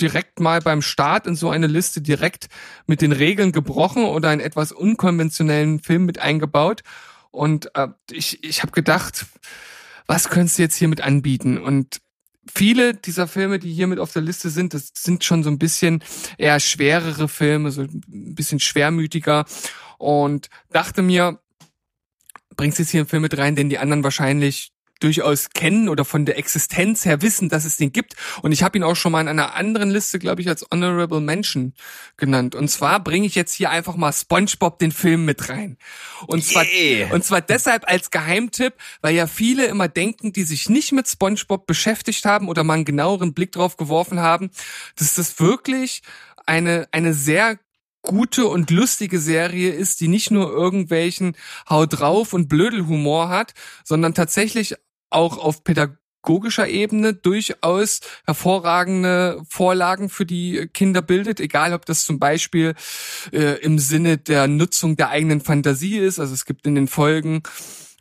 direkt 0.00 0.40
mal 0.40 0.60
beim 0.60 0.82
Start 0.82 1.26
in 1.26 1.36
so 1.36 1.50
eine 1.50 1.66
Liste 1.66 2.00
direkt 2.00 2.48
mit 2.86 3.02
den 3.02 3.12
Regeln 3.12 3.52
gebrochen 3.52 4.04
oder 4.04 4.30
einen 4.30 4.40
etwas 4.40 4.72
unkonventionellen 4.72 5.80
Film 5.80 6.06
mit 6.06 6.18
eingebaut. 6.18 6.82
Und 7.30 7.74
äh, 7.76 7.88
ich, 8.10 8.42
ich 8.44 8.62
habe 8.62 8.72
gedacht, 8.72 9.26
was 10.06 10.28
könntest 10.28 10.58
du 10.58 10.62
jetzt 10.62 10.76
hiermit 10.76 11.00
anbieten? 11.00 11.58
Und 11.58 12.00
viele 12.52 12.94
dieser 12.94 13.28
Filme, 13.28 13.58
die 13.58 13.72
hier 13.72 13.86
mit 13.86 13.98
auf 13.98 14.12
der 14.12 14.22
Liste 14.22 14.50
sind, 14.50 14.74
das 14.74 14.92
sind 14.96 15.24
schon 15.24 15.42
so 15.42 15.50
ein 15.50 15.58
bisschen 15.58 16.02
eher 16.38 16.58
schwerere 16.60 17.28
Filme, 17.28 17.70
so 17.70 17.82
ein 17.82 18.34
bisschen 18.34 18.60
schwermütiger. 18.60 19.44
Und 19.98 20.48
dachte 20.70 21.02
mir, 21.02 21.40
bringst 22.56 22.78
jetzt 22.78 22.90
hier 22.90 23.00
einen 23.00 23.08
Film 23.08 23.22
mit 23.22 23.38
rein, 23.38 23.56
den 23.56 23.70
die 23.70 23.78
anderen 23.78 24.04
wahrscheinlich 24.04 24.72
durchaus 25.00 25.50
kennen 25.50 25.88
oder 25.88 26.04
von 26.04 26.24
der 26.24 26.38
Existenz 26.38 27.04
her 27.04 27.22
wissen, 27.22 27.48
dass 27.48 27.64
es 27.64 27.76
den 27.76 27.92
gibt. 27.92 28.14
Und 28.42 28.52
ich 28.52 28.62
habe 28.62 28.78
ihn 28.78 28.84
auch 28.84 28.96
schon 28.96 29.12
mal 29.12 29.20
in 29.20 29.28
einer 29.28 29.54
anderen 29.54 29.90
Liste, 29.90 30.18
glaube 30.18 30.40
ich, 30.40 30.48
als 30.48 30.64
Honorable 30.70 31.20
Mention 31.20 31.74
genannt. 32.16 32.54
Und 32.54 32.68
zwar 32.68 33.02
bringe 33.02 33.26
ich 33.26 33.34
jetzt 33.34 33.54
hier 33.54 33.70
einfach 33.70 33.96
mal 33.96 34.12
SpongeBob 34.12 34.78
den 34.78 34.92
Film 34.92 35.24
mit 35.24 35.48
rein. 35.48 35.76
Und 36.26 36.44
zwar, 36.44 36.64
Yeah. 36.64 37.12
und 37.12 37.24
zwar 37.24 37.40
deshalb 37.40 37.88
als 37.88 38.10
Geheimtipp, 38.10 38.74
weil 39.00 39.14
ja 39.14 39.26
viele 39.26 39.66
immer 39.66 39.88
denken, 39.88 40.32
die 40.32 40.44
sich 40.44 40.68
nicht 40.68 40.92
mit 40.92 41.08
SpongeBob 41.08 41.66
beschäftigt 41.66 42.24
haben 42.24 42.48
oder 42.48 42.62
mal 42.62 42.74
einen 42.74 42.84
genaueren 42.84 43.34
Blick 43.34 43.52
drauf 43.52 43.76
geworfen 43.76 44.20
haben, 44.20 44.50
dass 44.96 45.14
das 45.14 45.40
wirklich 45.40 46.02
eine, 46.46 46.88
eine 46.92 47.14
sehr 47.14 47.58
gute 48.02 48.46
und 48.46 48.70
lustige 48.70 49.18
Serie 49.18 49.70
ist, 49.70 50.00
die 50.00 50.08
nicht 50.08 50.30
nur 50.30 50.50
irgendwelchen 50.50 51.36
Hau 51.68 51.86
drauf 51.86 52.32
und 52.32 52.48
Blödelhumor 52.48 53.28
hat, 53.28 53.52
sondern 53.84 54.14
tatsächlich 54.14 54.74
auch 55.10 55.38
auf 55.38 55.64
pädagogischer 55.64 56.68
Ebene 56.68 57.14
durchaus 57.14 58.00
hervorragende 58.26 59.42
Vorlagen 59.48 60.08
für 60.08 60.26
die 60.26 60.68
Kinder 60.72 61.02
bildet, 61.02 61.40
egal 61.40 61.72
ob 61.72 61.86
das 61.86 62.04
zum 62.04 62.18
Beispiel 62.18 62.74
äh, 63.32 63.60
im 63.60 63.78
Sinne 63.78 64.18
der 64.18 64.48
Nutzung 64.48 64.96
der 64.96 65.10
eigenen 65.10 65.40
Fantasie 65.40 65.98
ist. 65.98 66.18
Also 66.18 66.34
es 66.34 66.44
gibt 66.44 66.66
in 66.66 66.74
den 66.74 66.88
Folgen 66.88 67.42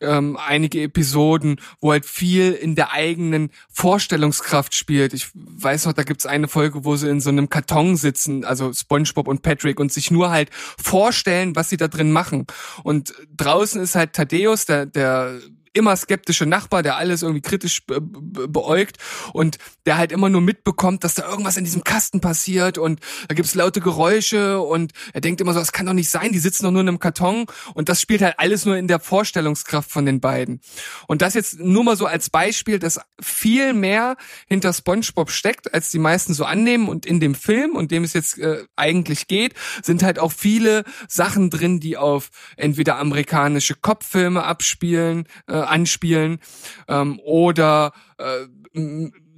ähm, 0.02 0.38
einige 0.38 0.82
Episoden, 0.82 1.60
wo 1.80 1.92
halt 1.92 2.06
viel 2.06 2.54
in 2.54 2.76
der 2.76 2.92
eigenen 2.92 3.52
Vorstellungskraft 3.70 4.74
spielt. 4.74 5.14
Ich 5.14 5.30
weiß 5.34 5.86
noch, 5.86 5.94
da 5.94 6.04
gibt's 6.04 6.26
eine 6.26 6.48
Folge, 6.48 6.86
wo 6.86 6.96
sie 6.96 7.10
in 7.10 7.22
so 7.22 7.30
einem 7.30 7.50
Karton 7.50 7.96
sitzen, 7.96 8.46
also 8.46 8.74
SpongeBob 8.74 9.28
und 9.28 9.42
Patrick, 9.42 9.80
und 9.80 9.92
sich 9.92 10.12
nur 10.12 10.30
halt 10.30 10.50
vorstellen, 10.54 11.56
was 11.56 11.70
sie 11.70 11.78
da 11.78 11.88
drin 11.88 12.12
machen. 12.12 12.48
Und 12.84 13.14
draußen 13.36 13.82
ist 13.82 13.96
halt 13.96 14.14
Thaddeus, 14.14 14.66
der, 14.66 14.86
der 14.86 15.40
immer 15.74 15.96
skeptische 15.96 16.46
Nachbar, 16.46 16.84
der 16.84 16.98
alles 16.98 17.22
irgendwie 17.22 17.42
kritisch 17.42 17.86
be 17.86 18.02
be 18.02 18.48
beäugt 18.48 18.98
und 19.34 19.58
der 19.86 19.98
halt 19.98 20.12
immer 20.12 20.30
nur 20.30 20.42
mitbekommt, 20.42 21.04
dass 21.04 21.16
da 21.16 21.30
irgendwas 21.30 21.58
in 21.58 21.64
diesem 21.64 21.84
Kasten 21.84 22.22
passiert 22.22 22.78
und 22.78 23.00
da 23.28 23.36
gibt's 23.36 23.56
laute 23.56 23.82
Geräusche 23.82 24.60
und 24.60 24.92
er 25.14 25.22
denkt 25.22 25.42
immer 25.42 25.54
so, 25.54 25.60
das 25.60 25.72
kann 25.72 25.86
doch 25.86 25.94
nicht 25.94 26.10
sein, 26.10 26.32
die 26.32 26.40
sitzen 26.40 26.64
doch 26.64 26.72
nur 26.72 26.82
in 26.82 26.88
einem 26.88 27.00
Karton 27.00 27.46
und 27.74 27.90
das 27.90 28.02
spielt 28.02 28.22
halt 28.22 28.36
alles 28.38 28.66
nur 28.66 28.78
in 28.78 28.88
der 28.88 29.00
Vorstellungskraft 29.00 29.92
von 29.92 30.06
den 30.06 30.20
beiden. 30.20 30.62
Und 31.08 31.22
das 31.22 31.34
jetzt 31.34 31.60
nur 31.60 31.84
mal 31.84 31.96
so 31.96 32.06
als 32.06 32.30
Beispiel, 32.30 32.80
dass 32.80 33.00
viel 33.22 33.74
mehr 33.74 34.18
hinter 34.48 34.74
SpongeBob 34.74 35.32
steckt, 35.32 35.74
als 35.74 35.92
die 35.92 36.00
meisten 36.00 36.34
so 36.34 36.46
annehmen 36.46 36.88
und 36.90 37.06
in 37.06 37.20
dem 37.20 37.36
Film, 37.36 37.76
und 37.76 37.92
dem 37.92 38.04
es 38.04 38.14
jetzt 38.14 38.38
äh, 38.38 38.64
eigentlich 38.76 39.28
geht, 39.28 39.54
sind 39.82 40.04
halt 40.04 40.20
auch 40.20 40.32
viele 40.32 40.84
Sachen 41.08 41.50
drin, 41.50 41.80
die 41.80 41.98
auf 41.98 42.30
entweder 42.58 42.98
amerikanische 42.98 43.76
Kopffilme 43.76 44.44
abspielen, 44.44 45.28
äh, 45.48 45.54
anspielen 45.68 46.40
ähm, 46.88 47.20
oder 47.24 47.94
äh, 48.18 48.48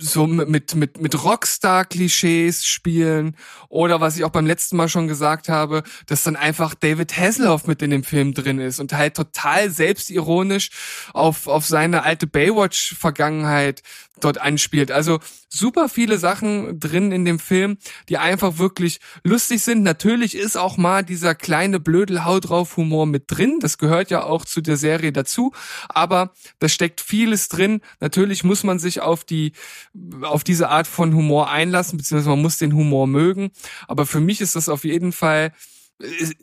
so 0.02 0.28
mit 0.28 0.76
mit 0.76 1.00
mit 1.00 1.24
Rockstar-Klischees 1.24 2.66
spielen 2.66 3.38
oder 3.70 4.02
was 4.02 4.18
ich 4.18 4.24
auch 4.24 4.32
beim 4.32 4.46
letzten 4.46 4.76
Mal 4.76 4.90
schon 4.90 5.08
gesagt 5.08 5.48
habe, 5.48 5.84
dass 6.08 6.24
dann 6.24 6.36
einfach 6.36 6.74
David 6.74 7.16
Hasselhoff 7.18 7.68
mit 7.68 7.82
in 7.82 7.92
dem 7.92 8.04
Film 8.04 8.34
drin 8.34 8.60
ist 8.60 8.80
und 8.80 8.94
halt 8.94 9.16
total 9.16 9.70
selbstironisch 9.70 10.70
auf 11.14 11.48
auf 11.48 11.66
seine 11.66 12.04
alte 12.04 12.28
Baywatch-Vergangenheit 12.28 13.84
dort 14.20 14.40
anspielt. 14.40 14.92
Also 14.92 15.20
super 15.50 15.90
viele 15.90 16.18
Sachen 16.18 16.80
drin 16.80 17.12
in 17.12 17.26
dem 17.26 17.40
Film, 17.40 17.78
die 18.10 18.18
einfach 18.18 18.58
wirklich 18.58 19.00
lustig 19.24 19.64
sind. 19.64 19.84
Natürlich 19.84 20.36
ist 20.36 20.58
auch 20.58 20.78
mal 20.78 21.04
dieser 21.04 21.36
kleine 21.36 21.80
Blödelhaut 21.80 22.50
drauf 22.50 22.78
Humor 22.78 23.06
mit 23.06 23.26
drin. 23.28 23.60
Das 23.60 23.78
gehört 23.78 24.12
ja 24.12 24.24
auch 24.24 24.46
zu 24.46 24.62
der 24.62 24.78
Serie 24.78 25.12
dazu. 25.12 25.54
Aber 25.90 26.34
da 26.60 26.70
steckt 26.70 27.02
vieles 27.02 27.48
drin. 27.48 27.82
Natürlich 28.00 28.44
muss 28.44 28.64
man 28.64 28.80
sich 28.80 29.02
auf 29.02 29.24
die, 29.24 29.54
auf 30.22 30.44
diese 30.44 30.70
Art 30.70 30.88
von 30.88 31.14
Humor 31.16 31.50
einlassen, 31.50 31.98
beziehungsweise 31.98 32.30
man 32.30 32.42
muss 32.42 32.58
den 32.58 32.74
Humor 32.74 33.08
mögen. 33.08 33.52
Aber 33.88 34.06
für 34.06 34.20
mich 34.20 34.42
ist 34.42 34.56
das 34.56 34.70
auf 34.70 34.84
jeden 34.84 35.12
Fall 35.12 35.54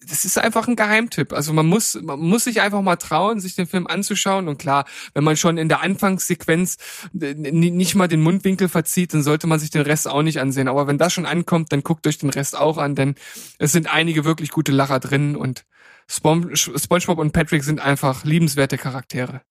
das 0.08 0.24
ist 0.24 0.38
einfach 0.38 0.68
ein 0.68 0.76
Geheimtipp. 0.76 1.32
Also 1.32 1.52
man 1.52 1.66
muss, 1.66 1.98
man 2.00 2.18
muss 2.18 2.44
sich 2.44 2.60
einfach 2.60 2.82
mal 2.82 2.96
trauen, 2.96 3.40
sich 3.40 3.54
den 3.54 3.66
Film 3.66 3.86
anzuschauen. 3.86 4.48
Und 4.48 4.58
klar, 4.58 4.84
wenn 5.14 5.24
man 5.24 5.36
schon 5.36 5.58
in 5.58 5.68
der 5.68 5.82
Anfangssequenz 5.82 6.76
nicht 7.12 7.94
mal 7.94 8.08
den 8.08 8.20
Mundwinkel 8.20 8.68
verzieht, 8.68 9.14
dann 9.14 9.22
sollte 9.22 9.46
man 9.46 9.58
sich 9.58 9.70
den 9.70 9.82
Rest 9.82 10.08
auch 10.08 10.22
nicht 10.22 10.40
ansehen. 10.40 10.68
Aber 10.68 10.86
wenn 10.86 10.98
das 10.98 11.12
schon 11.12 11.26
ankommt, 11.26 11.72
dann 11.72 11.82
guckt 11.82 12.06
euch 12.06 12.18
den 12.18 12.30
Rest 12.30 12.56
auch 12.56 12.78
an, 12.78 12.94
denn 12.94 13.14
es 13.58 13.72
sind 13.72 13.92
einige 13.92 14.24
wirklich 14.24 14.50
gute 14.50 14.72
Lacher 14.72 15.00
drin 15.00 15.36
und 15.36 15.64
SpongeBob 16.10 17.18
und 17.18 17.32
Patrick 17.32 17.64
sind 17.64 17.80
einfach 17.80 18.24
liebenswerte 18.24 18.78
Charaktere. 18.78 19.42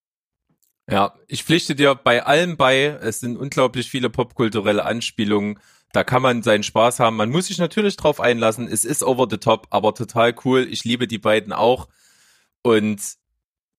Ja, 0.89 1.15
ich 1.27 1.44
pflichte 1.44 1.75
dir 1.75 1.96
bei 1.96 2.25
allem 2.25 2.58
bei. 2.58 2.98
Es 3.01 3.20
sind 3.20 3.38
unglaublich 3.38 3.89
viele 3.89 4.10
popkulturelle 4.10 4.86
Anspielungen 4.86 5.60
da 5.94 6.03
kann 6.03 6.22
man 6.22 6.44
seinen 6.44 6.63
Spaß 6.63 7.00
haben. 7.00 7.15
Man 7.15 7.29
muss 7.29 7.48
sich 7.48 7.58
natürlich 7.58 7.96
drauf 7.96 8.20
einlassen. 8.20 8.67
Es 8.67 8.86
ist 8.86 9.03
over 9.03 9.27
the 9.29 9.38
top, 9.38 9.67
aber 9.70 9.94
total 9.94 10.36
cool. 10.46 10.67
Ich 10.70 10.84
liebe 10.84 11.08
die 11.08 11.17
beiden 11.17 11.53
auch. 11.53 11.88
Und 12.62 13.01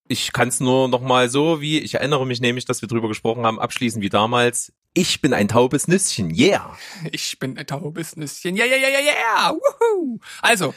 ich 0.07 0.33
kann 0.33 0.47
es 0.47 0.59
nur 0.59 0.87
noch 0.87 1.01
mal 1.01 1.29
so, 1.29 1.61
wie 1.61 1.79
ich 1.79 1.93
erinnere 1.93 2.25
mich 2.25 2.41
nämlich, 2.41 2.65
dass 2.65 2.81
wir 2.81 2.89
drüber 2.89 3.07
gesprochen 3.07 3.45
haben, 3.45 3.59
abschließen 3.59 4.01
wie 4.01 4.09
damals. 4.09 4.73
Ich 4.95 5.21
bin 5.21 5.35
ein 5.35 5.47
taubes 5.47 5.87
Nüsschen, 5.87 6.33
yeah. 6.35 6.75
Ich 7.11 7.37
bin 7.37 7.57
ein 7.57 7.67
taubes 7.67 8.15
Nüsschen, 8.15 8.55
yeah, 8.55 8.65
yeah, 8.65 8.77
yeah, 8.77 8.89
yeah, 8.89 9.01
yeah. 9.01 9.51
Woohoo. 9.51 10.19
Also, 10.41 10.73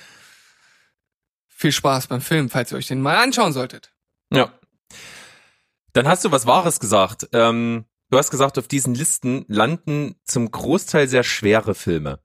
viel 1.48 1.72
Spaß 1.72 2.08
beim 2.08 2.20
Film, 2.20 2.50
falls 2.50 2.72
ihr 2.72 2.76
euch 2.76 2.88
den 2.88 3.00
mal 3.00 3.16
anschauen 3.16 3.54
solltet. 3.54 3.94
Ja. 4.30 4.52
Dann 5.92 6.08
hast 6.08 6.24
du 6.24 6.32
was 6.32 6.46
Wahres 6.46 6.80
gesagt. 6.80 7.28
Ähm, 7.32 7.84
Du 8.12 8.18
hast 8.18 8.30
gesagt, 8.30 8.58
auf 8.58 8.68
diesen 8.68 8.94
Listen 8.94 9.46
landen 9.48 10.16
zum 10.26 10.50
Großteil 10.50 11.08
sehr 11.08 11.24
schwere 11.24 11.74
Filme. 11.74 12.20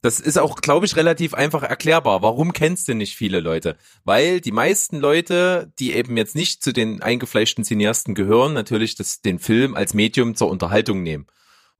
Das 0.00 0.20
ist 0.20 0.38
auch, 0.38 0.60
glaube 0.60 0.86
ich, 0.86 0.94
relativ 0.94 1.34
einfach 1.34 1.64
erklärbar. 1.64 2.22
Warum 2.22 2.52
kennst 2.52 2.86
du 2.86 2.94
nicht 2.94 3.16
viele 3.16 3.40
Leute? 3.40 3.76
Weil 4.04 4.40
die 4.40 4.52
meisten 4.52 5.00
Leute, 5.00 5.72
die 5.80 5.94
eben 5.94 6.16
jetzt 6.16 6.36
nicht 6.36 6.62
zu 6.62 6.72
den 6.72 7.02
eingefleischten 7.02 7.64
Cineasten 7.64 8.14
gehören, 8.14 8.52
natürlich 8.52 8.94
das, 8.94 9.20
den 9.22 9.40
Film 9.40 9.74
als 9.74 9.92
Medium 9.92 10.36
zur 10.36 10.50
Unterhaltung 10.50 11.02
nehmen. 11.02 11.26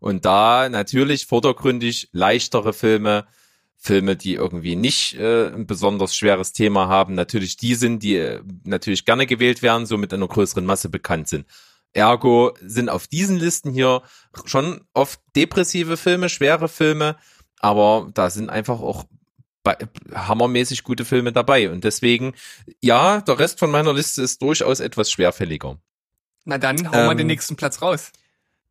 Und 0.00 0.25
da 0.25 0.68
natürlich 0.68 1.26
vordergründig 1.26 2.09
leichtere 2.11 2.73
Filme, 2.73 3.28
Filme, 3.85 4.15
die 4.15 4.35
irgendwie 4.35 4.77
nicht 4.77 5.15
äh, 5.19 5.49
ein 5.49 5.67
besonders 5.67 6.15
schweres 6.15 6.53
Thema 6.53 6.87
haben, 6.87 7.15
natürlich 7.15 7.57
die 7.57 7.75
sind, 7.75 8.05
die 8.05 8.15
äh, 8.15 8.41
natürlich 8.62 9.05
gerne 9.05 9.27
gewählt 9.27 9.61
werden, 9.61 9.87
so 9.87 9.99
mit 9.99 10.15
einer 10.15 10.29
größeren 10.29 10.65
Masse 10.65 10.89
bekannt 10.89 11.27
sind. 11.27 11.47
Ergo 11.93 12.55
sind 12.65 12.89
auf 12.89 13.09
diesen 13.09 13.39
Listen 13.39 13.73
hier 13.73 14.03
schon 14.45 14.83
oft 14.95 15.21
depressive 15.35 15.97
Filme, 15.97 16.29
schwere 16.29 16.69
Filme, 16.69 17.17
aber 17.59 18.09
da 18.15 18.31
sind 18.31 18.51
einfach 18.51 18.81
auch 18.81 19.05
hammermäßig 20.15 20.85
gute 20.85 21.05
Filme 21.05 21.33
dabei. 21.33 21.69
Und 21.69 21.83
deswegen, 21.83 22.35
ja, 22.81 23.21
der 23.21 23.41
Rest 23.41 23.59
von 23.59 23.73
meiner 23.73 23.93
Liste 23.93 24.23
ist 24.23 24.43
durchaus 24.43 24.79
etwas 24.79 25.11
schwerfälliger. 25.11 25.77
Na 26.45 26.59
dann, 26.59 26.89
hau 26.89 26.97
ähm, 26.97 27.07
mal 27.07 27.17
den 27.17 27.27
nächsten 27.27 27.57
Platz 27.57 27.83
raus. 27.83 28.12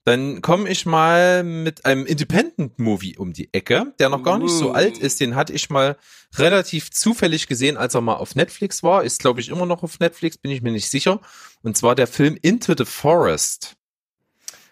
Dann 0.04 0.42
komme 0.42 0.68
ich 0.68 0.88
mal 0.88 1.44
mit 1.44 1.86
einem 1.86 2.08
Independent-Movie 2.08 3.18
um 3.18 3.34
die 3.34 3.54
Ecke, 3.54 3.94
der 4.00 4.10
noch 4.10 4.24
gar 4.24 4.40
nicht 4.40 4.52
so 4.52 4.72
alt 4.72 4.98
ist. 4.98 5.20
Den 5.20 5.36
hatte 5.36 5.54
ich 5.54 5.70
mal 5.70 5.96
relativ 6.36 6.90
zufällig 6.90 7.46
gesehen, 7.48 7.78
als 7.78 7.94
er 7.94 8.02
mal 8.02 8.16
auf 8.16 8.36
Netflix 8.36 8.82
war. 8.82 9.04
Ist, 9.04 9.20
glaube 9.20 9.42
ich, 9.42 9.50
immer 9.50 9.68
noch 9.68 9.84
auf 9.84 10.00
Netflix, 10.00 10.40
bin 10.40 10.50
ich 10.50 10.64
mir 10.64 10.72
nicht 10.72 10.90
sicher. 10.90 11.22
Und 11.62 11.78
zwar 11.78 11.94
der 11.94 12.08
Film 12.08 12.36
Into 12.42 12.74
the 12.76 12.86
Forest. 12.86 13.76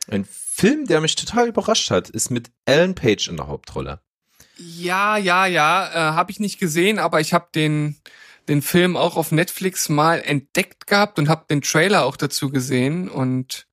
Ein 0.08 0.26
Film, 0.26 0.88
der 0.88 1.00
mich 1.00 1.16
total 1.16 1.48
überrascht 1.48 1.92
hat, 1.92 2.10
ist 2.10 2.32
mit 2.32 2.50
Ellen 2.66 2.96
Page 2.96 3.28
in 3.28 3.38
der 3.38 3.48
Hauptrolle. 3.48 4.02
Ja, 4.58 5.16
ja, 5.16 5.46
ja, 5.46 5.90
äh, 5.92 6.16
habe 6.16 6.32
ich 6.32 6.40
nicht 6.40 6.60
gesehen, 6.60 6.98
aber 6.98 7.22
ich 7.22 7.34
habe 7.34 7.50
den 7.54 7.98
den 8.50 8.62
Film 8.64 8.98
auch 8.98 9.16
auf 9.16 9.32
Netflix 9.32 9.90
mal 9.90 10.22
entdeckt 10.22 10.88
gehabt 10.88 11.20
und 11.20 11.30
habe 11.30 11.46
den 11.50 11.62
Trailer 11.62 12.04
auch 12.06 12.18
dazu 12.18 12.50
gesehen 12.50 13.08
und 13.08 13.68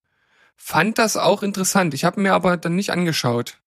fand 0.57 0.97
das 0.97 1.15
auch 1.15 1.43
interessant. 1.43 1.93
Ich 1.93 2.03
habe 2.03 2.19
mir 2.19 2.33
aber 2.33 2.57
dann 2.57 2.75
nicht 2.75 2.91
angeschaut. 2.91 3.59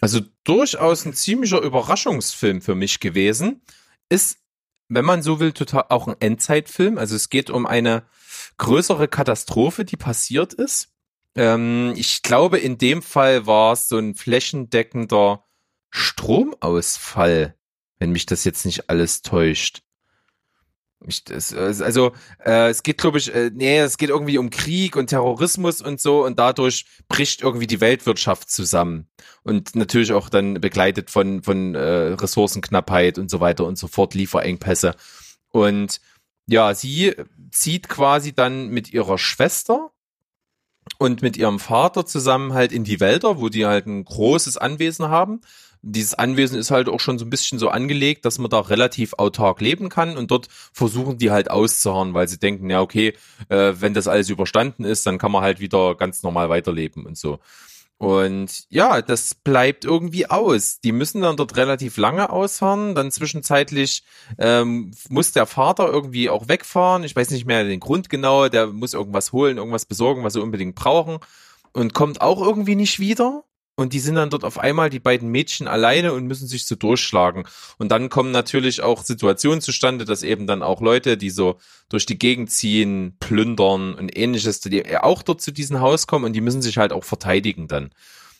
Also 0.00 0.20
durchaus 0.44 1.04
ein 1.04 1.14
ziemlicher 1.14 1.60
Überraschungsfilm 1.60 2.62
für 2.62 2.74
mich 2.74 3.00
gewesen. 3.00 3.62
Ist, 4.08 4.38
wenn 4.88 5.04
man 5.04 5.22
so 5.22 5.40
will, 5.40 5.52
total 5.52 5.86
auch 5.88 6.06
ein 6.06 6.16
Endzeitfilm. 6.20 6.96
Also 6.96 7.16
es 7.16 7.28
geht 7.28 7.50
um 7.50 7.66
eine 7.66 8.04
größere 8.58 9.08
Katastrophe, 9.08 9.84
die 9.84 9.96
passiert 9.96 10.52
ist. 10.54 10.88
Ähm, 11.34 11.94
ich 11.96 12.22
glaube, 12.22 12.58
in 12.58 12.78
dem 12.78 13.02
Fall 13.02 13.46
war 13.46 13.72
es 13.72 13.88
so 13.88 13.98
ein 13.98 14.14
flächendeckender 14.14 15.44
Stromausfall, 15.90 17.56
wenn 17.98 18.10
mich 18.12 18.26
das 18.26 18.44
jetzt 18.44 18.64
nicht 18.64 18.88
alles 18.88 19.22
täuscht. 19.22 19.82
Ich, 21.06 21.24
das, 21.24 21.54
also 21.54 22.12
äh, 22.44 22.68
es 22.68 22.82
geht, 22.82 22.98
glaube 22.98 23.18
ich, 23.18 23.34
äh, 23.34 23.50
nee, 23.54 23.78
es 23.78 23.96
geht 23.96 24.10
irgendwie 24.10 24.36
um 24.36 24.50
Krieg 24.50 24.96
und 24.96 25.06
Terrorismus 25.06 25.80
und 25.80 25.98
so 25.98 26.26
und 26.26 26.38
dadurch 26.38 26.84
bricht 27.08 27.40
irgendwie 27.40 27.66
die 27.66 27.80
Weltwirtschaft 27.80 28.50
zusammen. 28.50 29.08
Und 29.42 29.74
natürlich 29.74 30.12
auch 30.12 30.28
dann 30.28 30.54
begleitet 30.54 31.10
von 31.10 31.42
von 31.42 31.74
äh, 31.74 31.80
Ressourcenknappheit 31.80 33.18
und 33.18 33.30
so 33.30 33.40
weiter 33.40 33.64
und 33.64 33.78
so 33.78 33.88
fort, 33.88 34.14
Lieferengpässe. 34.14 34.94
Und 35.48 36.00
ja, 36.46 36.74
sie 36.74 37.14
zieht 37.50 37.88
quasi 37.88 38.34
dann 38.34 38.68
mit 38.68 38.92
ihrer 38.92 39.16
Schwester 39.16 39.92
und 40.98 41.22
mit 41.22 41.36
ihrem 41.36 41.58
Vater 41.58 42.04
zusammen 42.04 42.52
halt 42.52 42.72
in 42.72 42.84
die 42.84 43.00
Wälder, 43.00 43.40
wo 43.40 43.48
die 43.48 43.64
halt 43.64 43.86
ein 43.86 44.04
großes 44.04 44.58
Anwesen 44.58 45.08
haben 45.08 45.40
dieses 45.82 46.14
Anwesen 46.14 46.58
ist 46.58 46.70
halt 46.70 46.88
auch 46.88 47.00
schon 47.00 47.18
so 47.18 47.24
ein 47.24 47.30
bisschen 47.30 47.58
so 47.58 47.68
angelegt, 47.68 48.24
dass 48.24 48.38
man 48.38 48.50
da 48.50 48.60
relativ 48.60 49.14
autark 49.14 49.60
leben 49.60 49.88
kann 49.88 50.16
und 50.16 50.30
dort 50.30 50.48
versuchen 50.72 51.18
die 51.18 51.30
halt 51.30 51.50
auszuharren, 51.50 52.14
weil 52.14 52.28
sie 52.28 52.38
denken, 52.38 52.68
ja, 52.70 52.80
okay, 52.80 53.14
äh, 53.48 53.74
wenn 53.78 53.94
das 53.94 54.08
alles 54.08 54.28
überstanden 54.28 54.84
ist, 54.84 55.06
dann 55.06 55.18
kann 55.18 55.32
man 55.32 55.42
halt 55.42 55.60
wieder 55.60 55.94
ganz 55.94 56.22
normal 56.22 56.48
weiterleben 56.48 57.06
und 57.06 57.16
so. 57.16 57.38
Und 58.00 58.64
ja, 58.70 59.02
das 59.02 59.34
bleibt 59.34 59.84
irgendwie 59.84 60.24
aus. 60.24 60.80
Die 60.80 60.90
müssen 60.90 61.20
dann 61.20 61.36
dort 61.36 61.58
relativ 61.58 61.98
lange 61.98 62.30
ausfahren. 62.30 62.94
Dann 62.94 63.10
zwischenzeitlich 63.10 64.04
ähm, 64.38 64.92
muss 65.10 65.32
der 65.32 65.44
Vater 65.44 65.86
irgendwie 65.86 66.30
auch 66.30 66.48
wegfahren. 66.48 67.04
Ich 67.04 67.14
weiß 67.14 67.28
nicht 67.28 67.44
mehr 67.44 67.62
den 67.62 67.78
Grund 67.78 68.08
genau. 68.08 68.48
Der 68.48 68.68
muss 68.68 68.94
irgendwas 68.94 69.32
holen, 69.32 69.58
irgendwas 69.58 69.84
besorgen, 69.84 70.24
was 70.24 70.32
sie 70.32 70.40
unbedingt 70.40 70.76
brauchen. 70.76 71.18
Und 71.74 71.92
kommt 71.92 72.22
auch 72.22 72.40
irgendwie 72.40 72.74
nicht 72.74 73.00
wieder. 73.00 73.44
Und 73.80 73.94
die 73.94 73.98
sind 73.98 74.16
dann 74.16 74.28
dort 74.28 74.44
auf 74.44 74.58
einmal 74.58 74.90
die 74.90 74.98
beiden 74.98 75.30
Mädchen 75.30 75.66
alleine 75.66 76.12
und 76.12 76.26
müssen 76.26 76.46
sich 76.46 76.66
so 76.66 76.74
durchschlagen. 76.74 77.44
Und 77.78 77.90
dann 77.90 78.10
kommen 78.10 78.30
natürlich 78.30 78.82
auch 78.82 79.02
Situationen 79.02 79.62
zustande, 79.62 80.04
dass 80.04 80.22
eben 80.22 80.46
dann 80.46 80.62
auch 80.62 80.82
Leute, 80.82 81.16
die 81.16 81.30
so 81.30 81.56
durch 81.88 82.04
die 82.04 82.18
Gegend 82.18 82.50
ziehen, 82.50 83.16
plündern 83.20 83.94
und 83.94 84.14
ähnliches, 84.14 84.60
die 84.60 84.98
auch 84.98 85.22
dort 85.22 85.40
zu 85.40 85.50
diesem 85.50 85.80
Haus 85.80 86.06
kommen 86.06 86.26
und 86.26 86.34
die 86.34 86.42
müssen 86.42 86.60
sich 86.60 86.76
halt 86.76 86.92
auch 86.92 87.04
verteidigen 87.04 87.68
dann. 87.68 87.88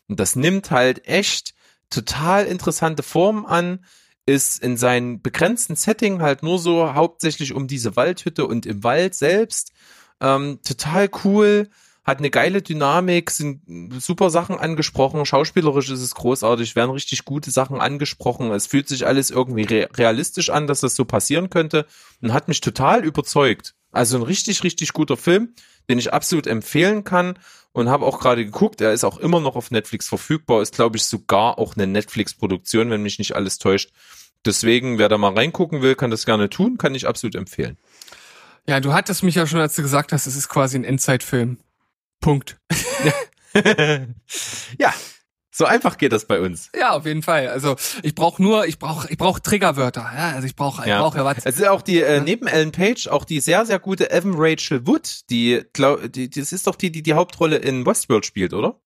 Und 0.09 0.21
das 0.21 0.37
nimmt 0.37 0.71
halt 0.71 1.09
echt 1.09 1.55
total 1.89 2.45
interessante 2.45 3.03
Formen 3.03 3.47
an, 3.47 3.83
ist 4.27 4.63
in 4.63 4.77
seinem 4.77 5.23
begrenzten 5.23 5.75
Setting 5.75 6.21
halt 6.21 6.43
nur 6.43 6.59
so 6.59 6.93
hauptsächlich 6.93 7.55
um 7.55 7.67
diese 7.67 7.97
Waldhütte 7.97 8.47
und 8.47 8.67
im 8.67 8.85
Wald 8.85 9.15
selbst. 9.15 9.73
Ähm, 10.21 10.59
total 10.63 11.09
cool 11.25 11.71
hat 12.05 12.19
eine 12.19 12.31
geile 12.31 12.63
Dynamik, 12.63 13.31
sind 13.31 13.61
super 14.01 14.31
Sachen 14.31 14.59
angesprochen, 14.59 15.27
schauspielerisch 15.27 15.91
ist 15.91 16.01
es 16.01 16.15
großartig, 16.15 16.77
werden 16.77 16.91
richtig 16.91 17.25
gute 17.25 17.51
Sachen 17.51 17.81
angesprochen, 17.81 18.51
es 18.53 18.67
fühlt 18.67 18.89
sich 18.89 19.07
alles 19.07 19.31
irgendwie 19.31 19.65
re 19.65 19.89
realistisch 19.95 20.51
an, 20.51 20.67
dass 20.67 20.81
das 20.81 20.97
so 20.97 21.05
passieren 21.05 21.51
könnte 21.51 21.87
und 22.23 22.33
hat 22.33 22.49
mich 22.49 22.61
total 22.61 23.05
überzeugt. 23.05 23.75
Also 23.93 24.17
ein 24.17 24.23
richtig, 24.23 24.63
richtig 24.63 24.93
guter 24.93 25.17
Film, 25.17 25.55
den 25.89 25.99
ich 25.99 26.13
absolut 26.13 26.47
empfehlen 26.47 27.05
kann 27.05 27.39
und 27.73 27.89
habe 27.89 28.07
auch 28.07 28.21
gerade 28.21 28.45
geguckt, 28.45 28.81
er 28.81 28.93
ist 28.93 29.05
auch 29.05 29.19
immer 29.19 29.41
noch 29.41 29.57
auf 29.57 29.71
Netflix 29.71 30.09
verfügbar, 30.09 30.63
ist 30.63 30.75
glaube 30.75 30.97
ich 30.97 31.05
sogar 31.05 31.59
auch 31.59 31.77
eine 31.77 31.87
Netflix-Produktion, 31.87 32.91
wenn 32.91 33.03
mich 33.03 33.19
nicht 33.19 33.35
alles 33.35 33.59
täuscht. 33.59 33.91
Deswegen, 34.45 34.99
wer 34.99 35.11
da 35.11 35.19
mal 35.19 35.35
reingucken 35.35 35.83
will, 35.83 35.97
kann 35.97 36.11
das 36.11 36.25
gerne 36.25 36.49
tun, 36.49 36.79
kann 36.79 36.95
ich 36.95 37.07
absolut 37.07 37.35
empfehlen. 37.35 37.77
Ja, 38.67 38.81
du 38.81 38.93
hattest 38.93 39.23
mich 39.23 39.35
ja 39.35 39.47
schon, 39.47 39.61
als 39.61 39.75
du 39.75 39.83
gesagt 39.83 40.13
hast, 40.13 40.27
es 40.27 40.37
ist 40.37 40.49
quasi 40.49 40.79
ein 40.79 40.85
Endzeitfilm. 40.85 41.59
Punkt. 42.21 42.59
ja, 44.79 44.93
so 45.53 45.65
einfach 45.65 45.99
geht 45.99 46.13
das 46.13 46.27
bei 46.27 46.41
uns. 46.41 46.71
Ja, 46.79 46.93
auf 46.93 47.05
jeden 47.07 47.23
Fall. 47.23 47.49
Also 47.49 47.77
ich 48.03 48.15
brauche 48.15 48.43
nur, 48.43 48.67
ich 48.67 48.79
brauche, 48.79 49.11
ich 49.11 49.19
brauche 49.19 49.43
Triggerwörter. 49.43 50.03
Ja, 50.15 50.31
also 50.31 50.47
ich 50.47 50.55
brauche, 50.57 50.83
ich 50.83 50.89
Ja. 50.89 51.01
brauche 51.01 51.19
ja 51.19 51.25
was. 51.25 51.39
Es 51.45 51.57
ist 51.59 51.67
auch 51.69 51.83
die, 51.83 52.01
äh, 52.01 52.21
neben 52.21 52.47
Ellen 52.47 52.73
Page, 52.73 53.09
auch 53.09 53.25
die 53.25 53.41
sehr, 53.41 53.67
sehr 53.67 53.79
gute 53.79 54.11
Evan 54.11 54.35
Rachel 54.37 54.87
Wood, 54.87 55.29
die, 55.31 55.63
glaub, 55.73 56.13
die, 56.13 56.31
das 56.31 56.53
ist 56.53 56.67
doch 56.67 56.77
die, 56.77 56.91
die 56.93 57.03
die 57.03 57.15
Hauptrolle 57.15 57.57
in 57.57 57.85
Westworld 57.85 58.25
spielt, 58.27 58.55
oder? 58.55 58.81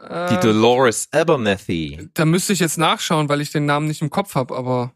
Die 0.00 0.04
Äh, 0.34 0.40
Dolores 0.40 1.08
Abernathy. 1.12 2.08
da 2.14 2.24
müsste 2.24 2.52
ich 2.52 2.58
jetzt 2.58 2.78
nachschauen, 2.78 3.28
weil 3.28 3.40
ich 3.40 3.52
den 3.52 3.64
Namen 3.64 3.86
nicht 3.86 4.02
im 4.02 4.10
Kopf 4.10 4.34
habe, 4.34 4.56
aber 4.56 4.92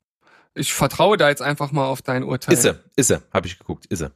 ich 0.54 0.74
vertraue 0.74 1.16
da 1.16 1.28
jetzt 1.28 1.40
einfach 1.40 1.70
mal 1.70 1.86
auf 1.86 2.02
dein 2.02 2.24
Urteil. 2.24 2.54
Ist 2.54 2.62
sie, 2.62 2.74
ist 2.96 3.06
sie, 3.08 3.22
habe 3.32 3.46
ich 3.46 3.58
geguckt, 3.58 3.86
ist 3.86 4.00
sie. 4.00 4.10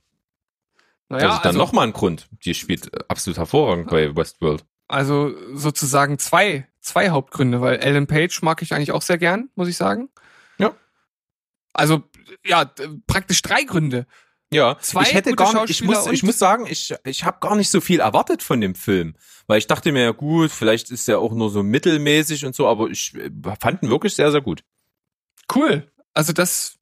Naja, 1.12 1.26
das 1.26 1.36
ist 1.36 1.42
dann 1.42 1.48
also, 1.50 1.58
nochmal 1.58 1.86
ein 1.86 1.92
Grund. 1.92 2.26
Die 2.44 2.54
spielt 2.54 2.90
absolut 3.10 3.36
hervorragend 3.36 3.90
bei 3.90 4.16
Westworld. 4.16 4.64
also 4.88 5.34
sozusagen 5.52 6.18
zwei, 6.18 6.66
zwei 6.80 7.10
Hauptgründe, 7.10 7.60
weil 7.60 7.76
Ellen 7.76 8.06
Page 8.06 8.40
mag 8.40 8.62
ich 8.62 8.72
eigentlich 8.72 8.92
auch 8.92 9.02
sehr 9.02 9.18
gern, 9.18 9.50
muss 9.54 9.68
ich 9.68 9.76
sagen. 9.76 10.08
Ja. 10.56 10.74
Also 11.74 12.02
ja, 12.46 12.72
praktisch 13.06 13.42
drei 13.42 13.64
Gründe. 13.64 14.06
Ja, 14.52 14.78
Zwei 14.80 15.02
ich 15.02 15.14
hätte 15.14 15.30
gute 15.30 15.44
gar 15.44 15.62
nicht, 15.62 15.70
ich 15.70 15.82
muss, 15.82 16.06
ich 16.06 16.22
muss 16.22 16.38
sagen, 16.38 16.66
ich, 16.66 16.94
ich 17.04 17.24
habe 17.24 17.38
gar 17.40 17.56
nicht 17.56 17.70
so 17.70 17.80
viel 17.80 18.00
erwartet 18.00 18.42
von 18.42 18.60
dem 18.60 18.74
Film, 18.74 19.14
weil 19.46 19.58
ich 19.58 19.66
dachte 19.66 19.92
mir, 19.92 20.02
ja 20.02 20.10
gut, 20.10 20.50
vielleicht 20.50 20.90
ist 20.90 21.08
der 21.08 21.20
auch 21.20 21.32
nur 21.32 21.48
so 21.48 21.62
mittelmäßig 21.62 22.44
und 22.44 22.54
so, 22.54 22.66
aber 22.66 22.88
ich 22.88 23.14
äh, 23.14 23.30
fand 23.58 23.82
ihn 23.82 23.88
wirklich 23.88 24.14
sehr, 24.14 24.30
sehr 24.30 24.42
gut. 24.42 24.62
Cool. 25.54 25.90
Also 26.12 26.34
das, 26.34 26.78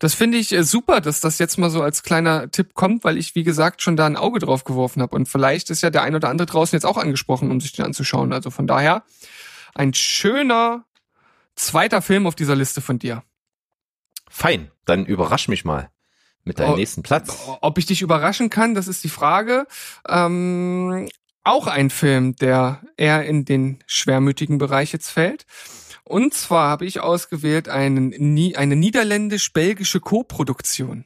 das 0.00 0.14
finde 0.14 0.38
ich 0.38 0.50
äh, 0.52 0.64
super, 0.64 1.00
dass 1.00 1.20
das 1.20 1.38
jetzt 1.38 1.58
mal 1.58 1.70
so 1.70 1.82
als 1.82 2.02
kleiner 2.02 2.50
Tipp 2.50 2.74
kommt, 2.74 3.04
weil 3.04 3.18
ich, 3.18 3.34
wie 3.34 3.44
gesagt, 3.44 3.82
schon 3.82 3.96
da 3.96 4.06
ein 4.06 4.16
Auge 4.16 4.40
drauf 4.40 4.64
geworfen 4.64 5.02
habe. 5.02 5.14
Und 5.14 5.28
vielleicht 5.28 5.70
ist 5.70 5.82
ja 5.82 5.90
der 5.90 6.02
ein 6.02 6.14
oder 6.14 6.30
andere 6.30 6.46
draußen 6.46 6.74
jetzt 6.74 6.86
auch 6.86 6.96
angesprochen, 6.96 7.50
um 7.50 7.60
sich 7.60 7.72
den 7.72 7.84
anzuschauen. 7.84 8.32
Also 8.32 8.50
von 8.50 8.66
daher 8.66 9.04
ein 9.74 9.92
schöner 9.94 10.86
zweiter 11.54 12.00
Film 12.00 12.26
auf 12.26 12.34
dieser 12.34 12.56
Liste 12.56 12.80
von 12.80 12.98
dir. 12.98 13.22
Fein, 14.30 14.70
dann 14.86 15.04
überrasch 15.04 15.48
mich 15.48 15.66
mal 15.66 15.90
mit 16.44 16.58
deinem 16.58 16.72
Oh, 16.72 16.76
nächsten 16.76 17.02
Platz. 17.02 17.36
Ob 17.60 17.76
ich 17.76 17.84
dich 17.84 18.00
überraschen 18.00 18.48
kann, 18.48 18.74
das 18.74 18.88
ist 18.88 19.04
die 19.04 19.10
Frage. 19.10 19.66
Ähm, 20.08 21.10
auch 21.44 21.66
ein 21.66 21.90
Film, 21.90 22.36
der 22.36 22.80
eher 22.96 23.26
in 23.26 23.44
den 23.44 23.84
schwermütigen 23.86 24.56
Bereich 24.56 24.92
jetzt 24.92 25.10
fällt. 25.10 25.44
Und 26.10 26.34
zwar 26.34 26.68
habe 26.70 26.86
ich 26.86 27.00
ausgewählt 27.00 27.68
einen, 27.68 28.12
eine 28.56 28.76
niederländisch-belgische 28.76 30.00
Co-Produktion. 30.00 31.04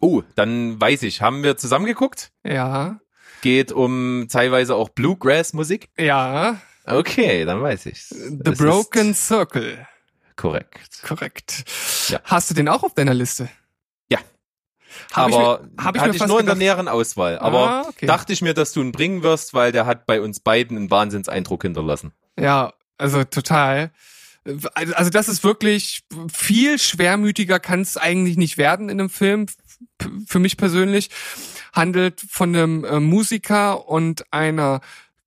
Oh, 0.00 0.22
dann 0.34 0.80
weiß 0.80 1.04
ich, 1.04 1.22
haben 1.22 1.42
wir 1.42 1.56
zusammen 1.56 1.86
geguckt? 1.86 2.32
Ja, 2.44 3.00
Geht 3.40 3.72
um 3.72 4.26
teilweise 4.30 4.74
auch 4.76 4.88
Bluegrass-Musik? 4.90 5.88
ja, 5.98 6.60
Okay, 6.84 7.44
dann 7.44 7.62
weiß 7.62 7.86
ich. 7.86 8.06
The 8.08 8.50
Broken 8.50 9.14
Circle. 9.14 9.86
Korrekt. 10.34 11.00
Korrekt. 11.04 11.64
Ja. 12.08 12.18
Hast 12.24 12.50
du 12.50 12.54
den 12.54 12.68
auch 12.68 12.82
auf 12.82 12.92
deiner 12.94 13.14
Liste? 13.14 13.48
Ja. 14.10 14.18
Hab 15.12 15.28
ich 15.30 15.34
aber 15.36 15.60
mir- 15.62 15.84
hab 15.84 15.94
ich 15.94 16.00
hatte 16.02 16.10
mir 16.10 16.16
ich 16.16 16.26
nur 16.26 16.40
in 16.40 16.46
der 16.46 16.54
gedacht. 16.56 16.58
näheren 16.58 16.88
Auswahl. 16.88 17.38
Aber 17.38 17.70
Ah, 17.70 17.84
okay. 17.88 18.06
dachte 18.06 18.32
ich 18.32 18.42
mir, 18.42 18.52
dass 18.52 18.72
du 18.72 18.80
ihn 18.80 18.90
bringen 18.90 19.22
wirst, 19.22 19.54
weil 19.54 19.70
der 19.72 19.86
hat 19.86 20.06
bei 20.06 20.20
uns 20.20 20.40
beiden 20.40 20.76
einen 20.76 20.90
Wahnsinnseindruck 20.90 21.62
hinterlassen. 21.62 22.12
Ja, 22.38 22.72
also 22.98 23.22
total. 23.24 23.92
Also 24.74 25.10
das 25.10 25.28
ist 25.28 25.44
wirklich 25.44 26.02
viel 26.32 26.78
schwermütiger 26.78 27.60
kann 27.60 27.80
es 27.80 27.96
eigentlich 27.96 28.36
nicht 28.36 28.58
werden 28.58 28.88
in 28.88 29.00
einem 29.00 29.10
Film. 29.10 29.46
Für 30.26 30.38
mich 30.38 30.56
persönlich 30.56 31.10
handelt 31.72 32.20
von 32.28 32.54
einem 32.54 32.84
äh, 32.84 33.00
Musiker 33.00 33.88
und 33.88 34.32
einer 34.32 34.80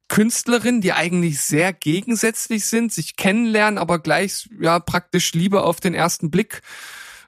Künstlerin, 0.07 0.81
die 0.81 0.93
eigentlich 0.93 1.41
sehr 1.41 1.73
gegensätzlich 1.73 2.65
sind, 2.65 2.93
sich 2.93 3.15
kennenlernen, 3.15 3.77
aber 3.77 3.99
gleich 3.99 4.49
ja 4.59 4.79
praktisch 4.79 5.33
Liebe 5.33 5.63
auf 5.63 5.79
den 5.79 5.93
ersten 5.93 6.29
Blick 6.29 6.61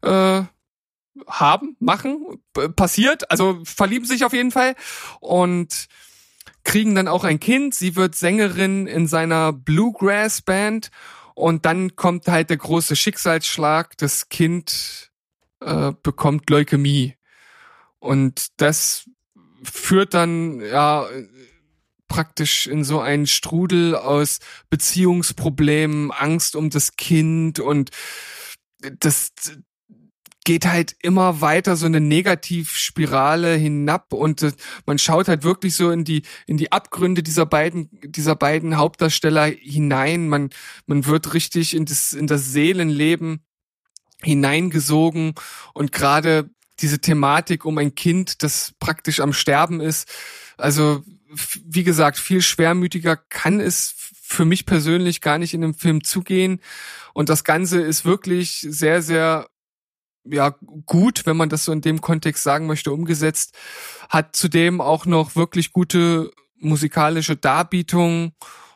äh, 0.03 0.43
haben, 1.27 1.75
machen, 1.79 2.39
passiert, 2.75 3.31
also 3.31 3.59
verlieben 3.63 4.05
sich 4.05 4.23
auf 4.23 4.33
jeden 4.33 4.51
Fall 4.51 4.75
und 5.19 5.87
kriegen 6.63 6.93
dann 6.93 7.07
auch 7.07 7.23
ein 7.23 7.39
Kind. 7.39 7.73
Sie 7.73 7.95
wird 7.95 8.13
Sängerin 8.13 8.85
in 8.85 9.07
seiner 9.07 9.53
Bluegrass 9.53 10.41
Band 10.41 10.91
und 11.37 11.67
dann 11.67 11.95
kommt 11.95 12.27
halt 12.27 12.49
der 12.49 12.57
große 12.57 12.95
Schicksalsschlag. 12.95 13.95
Das 13.97 14.27
Kind 14.29 15.11
äh, 15.59 15.93
bekommt 16.01 16.49
Leukämie 16.49 17.15
und 17.99 18.47
das 18.57 19.07
führt 19.61 20.15
dann 20.15 20.61
ja 20.61 21.07
praktisch 22.07 22.65
in 22.65 22.83
so 22.83 23.01
einen 23.01 23.27
Strudel 23.27 23.95
aus 23.95 24.39
Beziehungsproblemen, 24.71 26.11
Angst 26.11 26.55
um 26.55 26.71
das 26.71 26.95
Kind 26.95 27.59
und 27.59 27.91
das 28.79 29.31
geht 30.47 30.65
halt 30.65 30.95
immer 31.01 31.41
weiter 31.41 31.75
so 31.75 31.87
eine 31.87 31.99
Negativspirale 31.99 33.55
hinab 33.55 34.13
und 34.13 34.43
äh, 34.43 34.53
man 34.85 34.97
schaut 34.97 35.27
halt 35.27 35.43
wirklich 35.43 35.75
so 35.75 35.91
in 35.91 36.05
die 36.05 36.21
in 36.45 36.55
die 36.55 36.71
Abgründe 36.71 37.21
dieser 37.21 37.45
beiden 37.45 37.89
dieser 38.01 38.37
beiden 38.37 38.77
Hauptdarsteller 38.77 39.47
hinein. 39.47 40.29
Man 40.29 40.51
man 40.85 41.05
wird 41.05 41.33
richtig 41.33 41.75
in 41.75 41.83
das 41.83 42.13
in 42.13 42.27
das 42.27 42.45
Seelenleben 42.45 43.41
hineingesogen 44.23 45.35
und 45.73 45.91
gerade 45.91 46.49
diese 46.79 46.99
Thematik 46.99 47.65
um 47.65 47.77
ein 47.77 47.93
Kind, 47.93 48.41
das 48.41 48.73
praktisch 48.79 49.19
am 49.19 49.33
Sterben 49.33 49.81
ist, 49.81 50.07
also 50.55 51.03
wie 51.65 51.83
gesagt, 51.83 52.17
viel 52.17 52.41
schwermütiger 52.41 53.17
kann 53.17 53.59
es 53.59 53.93
für 54.21 54.45
mich 54.45 54.65
persönlich 54.65 55.19
gar 55.19 55.39
nicht 55.39 55.53
in 55.53 55.59
dem 55.59 55.73
Film 55.73 56.05
zugehen. 56.05 56.61
Und 57.13 57.27
das 57.27 57.43
Ganze 57.43 57.81
ist 57.81 58.05
wirklich 58.05 58.65
sehr 58.69 59.01
sehr 59.01 59.49
ja 60.31 60.55
gut, 60.85 61.25
wenn 61.25 61.37
man 61.37 61.49
das 61.49 61.65
so 61.65 61.71
in 61.71 61.81
dem 61.81 62.01
Kontext 62.01 62.43
sagen 62.43 62.67
möchte, 62.67 62.91
umgesetzt. 62.91 63.55
Hat 64.09 64.35
zudem 64.35 64.81
auch 64.81 65.05
noch 65.05 65.35
wirklich 65.35 65.71
gute 65.71 66.31
musikalische 66.59 67.35
Darbietung 67.35 68.33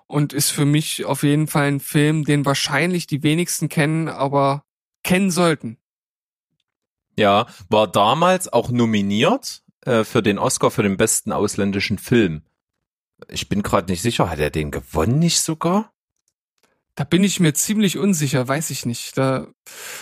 und 0.07 0.33
ist 0.33 0.49
für 0.49 0.65
mich 0.65 1.05
auf 1.05 1.23
jeden 1.23 1.47
Fall 1.47 1.67
ein 1.67 1.79
Film, 1.79 2.25
den 2.25 2.45
wahrscheinlich 2.45 3.07
die 3.07 3.23
wenigsten 3.23 3.69
kennen, 3.69 4.07
aber 4.07 4.63
kennen 5.03 5.31
sollten. 5.31 5.77
Ja, 7.17 7.47
war 7.69 7.87
damals 7.87 8.51
auch 8.51 8.69
nominiert 8.69 9.63
äh, 9.85 10.03
für 10.03 10.21
den 10.21 10.37
Oscar 10.37 10.71
für 10.71 10.83
den 10.83 10.97
besten 10.97 11.31
ausländischen 11.31 11.97
Film. 11.97 12.43
Ich 13.27 13.49
bin 13.49 13.61
gerade 13.61 13.91
nicht 13.91 14.01
sicher, 14.01 14.29
hat 14.29 14.39
er 14.39 14.49
den 14.49 14.71
gewonnen 14.71 15.19
nicht 15.19 15.41
sogar? 15.41 15.93
Da 16.95 17.05
bin 17.05 17.23
ich 17.23 17.39
mir 17.39 17.53
ziemlich 17.53 17.97
unsicher, 17.97 18.47
weiß 18.47 18.69
ich 18.69 18.85
nicht. 18.85 19.17
Da, 19.17 19.47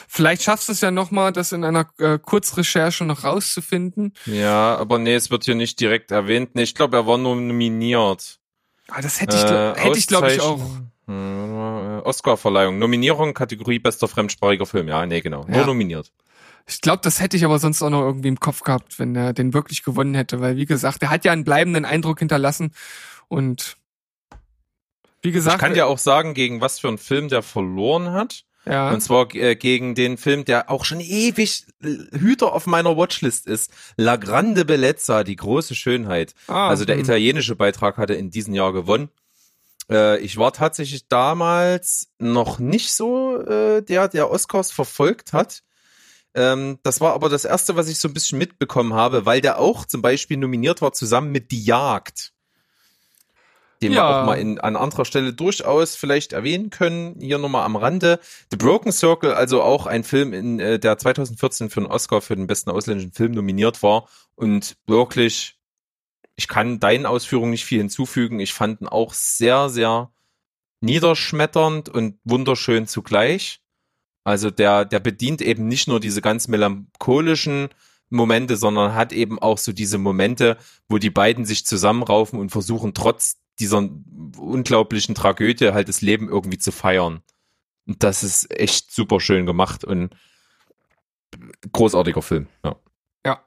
vielleicht 0.08 0.42
schaffst 0.42 0.68
du 0.70 0.72
es 0.72 0.82
ja 0.82 0.90
nochmal, 0.90 1.32
das 1.32 1.52
in 1.52 1.64
einer 1.64 1.88
äh, 2.00 2.18
Kurzrecherche 2.18 3.06
noch 3.06 3.24
rauszufinden. 3.24 4.14
Ja, 4.26 4.76
aber 4.78 4.98
nee, 4.98 5.14
es 5.14 5.30
wird 5.30 5.44
hier 5.46 5.54
nicht 5.56 5.80
direkt 5.80 6.10
erwähnt. 6.12 6.56
Nee, 6.56 6.64
ich 6.64 6.74
glaube, 6.74 6.98
er 6.98 7.06
war 7.06 7.18
nur 7.20 7.36
nominiert. 7.36 8.40
Ah, 8.88 9.02
das 9.02 9.22
hätte 9.22 9.36
ich, 9.38 9.44
gl- 9.44 9.76
hätte 9.78 9.98
ich 10.00 10.08
glaube 10.08 10.34
ich, 10.34 10.42
auch. 10.42 10.60
Äh, 11.08 11.12
Oscar-Verleihung, 12.02 12.80
Nominierung, 12.80 13.34
Kategorie 13.34 13.80
bester 13.80 14.08
fremdsprachiger 14.08 14.66
Film. 14.66 14.88
Ja, 14.88 15.06
nee, 15.06 15.22
genau. 15.22 15.46
Nur 15.48 15.60
Ja. 15.60 15.66
nominiert. 15.66 16.12
Ich 16.68 16.82
glaube, 16.82 17.00
das 17.04 17.20
hätte 17.20 17.36
ich 17.36 17.46
aber 17.46 17.58
sonst 17.60 17.82
auch 17.82 17.90
noch 17.90 18.02
irgendwie 18.02 18.28
im 18.28 18.40
Kopf 18.40 18.62
gehabt, 18.62 19.00
wenn 19.00 19.16
er 19.16 19.34
den 19.34 19.54
wirklich 19.54 19.84
gewonnen 19.84 20.14
hätte, 20.14 20.40
weil 20.40 20.56
wie 20.56 20.66
gesagt, 20.66 21.02
er 21.02 21.10
hat 21.10 21.26
ja 21.26 21.32
einen 21.32 21.44
bleibenden 21.44 21.84
Eindruck 21.84 22.20
hinterlassen 22.20 22.74
und 23.28 23.78
wie 25.22 25.32
gesagt, 25.32 25.56
Ich 25.58 25.62
kann 25.62 25.74
dir 25.74 25.88
auch 25.88 25.98
sagen, 25.98 26.34
gegen 26.34 26.62
was 26.62 26.80
für 26.80 26.88
einen 26.88 26.98
Film 26.98 27.30
der 27.30 27.44
verloren 27.44 28.12
hat. 28.12 28.44
ja, 28.66 28.92
Und 28.92 29.02
zwar 29.02 29.34
äh, 29.36 29.56
gegen 29.56 29.96
den 29.96 30.18
Film, 30.18 30.46
der 30.46 30.70
auch 30.70 30.86
schon 30.86 31.00
ewig 31.00 31.66
Hüter 31.82 32.54
auf 32.54 32.66
meiner 32.68 32.96
Watchlist 32.98 33.48
ist. 33.48 33.72
La 33.98 34.16
Grande 34.16 34.66
Bellezza, 34.66 35.24
die 35.24 35.36
große 35.36 35.76
Schönheit. 35.76 36.34
ah, 36.48 36.70
Also 36.70 36.86
der 36.86 36.96
hm. 36.96 37.04
italienische 37.04 37.56
Beitrag 37.56 37.98
hatte 37.98 38.14
in 38.14 38.32
diesem 38.32 38.54
Jahr 38.54 38.74
gewonnen. 38.74 39.10
Äh, 39.90 40.20
ich 40.20 40.38
war 40.38 40.54
tatsächlich 40.54 41.08
damals 41.08 42.10
noch 42.20 42.60
nicht 42.60 42.94
so 42.94 43.42
äh, 43.42 43.82
der, 43.82 44.08
der 44.08 44.30
Oscars 44.32 44.72
verfolgt 44.72 45.34
hat. 45.34 45.64
Ähm, 46.36 46.78
das 46.84 47.02
war 47.02 47.14
aber 47.14 47.30
das 47.30 47.46
erste, 47.46 47.76
was 47.76 47.90
ich 47.90 48.00
so 48.00 48.08
ein 48.08 48.14
bisschen 48.14 48.38
mitbekommen 48.38 48.94
habe, 48.94 49.26
weil 49.26 49.42
der 49.42 49.60
auch 49.60 49.86
zum 49.86 50.02
Beispiel 50.02 50.38
nominiert 50.38 50.82
war 50.82 50.94
zusammen 50.94 51.32
mit 51.32 51.52
Die 51.52 51.64
Jagd. 51.64 52.34
Den 53.82 53.92
wir 53.92 53.98
Ja. 54.00 54.22
auch 54.22 54.26
mal 54.26 54.36
in, 54.36 54.60
an 54.60 54.76
anderer 54.76 55.06
Stelle 55.06 55.34
durchaus 55.34 55.96
vielleicht 55.96 56.34
erwähnen 56.34 56.70
können. 56.70 57.16
Hier 57.20 57.38
nochmal 57.38 57.66
am 57.66 57.76
Rande. 57.76 58.20
The 58.52 58.58
Broken 58.58 58.92
Circle, 58.92 59.34
also 59.34 59.62
auch 59.62 59.86
ein 59.86 60.04
Film, 60.04 60.34
in, 60.34 60.60
äh, 60.60 60.80
der 60.80 60.98
2014 60.98 61.70
für 61.70 61.80
einen 61.82 61.88
Oscar 61.88 62.22
für 62.22 62.36
den 62.36 62.48
besten 62.48 62.72
ausländischen 62.72 63.14
Film 63.14 63.32
nominiert 63.32 63.82
war. 63.84 64.08
Und 64.36 64.76
wirklich 64.88 65.60
ich 66.40 66.48
kann 66.48 66.80
deinen 66.80 67.06
Ausführungen 67.06 67.52
nicht 67.52 67.66
viel 67.66 67.80
hinzufügen. 67.80 68.40
Ich 68.40 68.54
fand 68.54 68.80
ihn 68.80 68.88
auch 68.88 69.14
sehr, 69.14 69.68
sehr 69.70 70.10
niederschmetternd 70.80 71.90
und 71.90 72.18
wunderschön 72.24 72.88
zugleich. 72.88 73.60
Also 74.24 74.50
der, 74.50 74.86
der 74.86 75.02
bedient 75.02 75.42
eben 75.42 75.68
nicht 75.68 75.90
nur 75.90 76.00
diese 76.00 76.22
ganz 76.22 76.48
melancholischen 76.48 77.68
Momente, 78.10 78.56
sondern 78.56 78.96
hat 78.96 79.12
eben 79.12 79.38
auch 79.38 79.58
so 79.58 79.74
diese 79.74 79.98
Momente, 79.98 80.58
wo 80.88 80.98
die 80.98 81.10
beiden 81.10 81.46
sich 81.46 81.66
zusammenraufen 81.66 82.40
und 82.40 82.52
versuchen, 82.52 82.94
trotz 82.94 83.38
dieser 83.60 83.90
unglaublichen 84.38 85.16
Tragödie 85.16 85.72
halt 85.74 85.90
das 85.90 86.02
Leben 86.02 86.30
irgendwie 86.30 86.58
zu 86.58 86.72
feiern. 86.72 87.22
Und 87.86 88.04
das 88.04 88.24
ist 88.24 88.52
echt 88.52 88.92
super 88.92 89.20
schön 89.20 89.46
gemacht 89.46 89.84
und 89.84 90.16
großartiger 91.72 92.22
Film. 92.22 92.48
Ja. 92.64 92.76
ja. 93.26 93.44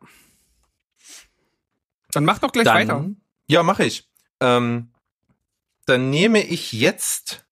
Dann 2.11 2.25
mach 2.25 2.39
doch 2.39 2.53
gleich 2.53 2.65
Dann, 2.65 2.77
weiter. 2.77 3.11
Ja, 3.47 3.63
mache 3.63 3.85
ich. 3.85 4.11
Ähm, 4.41 4.93
dann 5.87 6.11
nehme 6.11 6.43
ich 6.43 6.73
jetzt. 6.73 7.47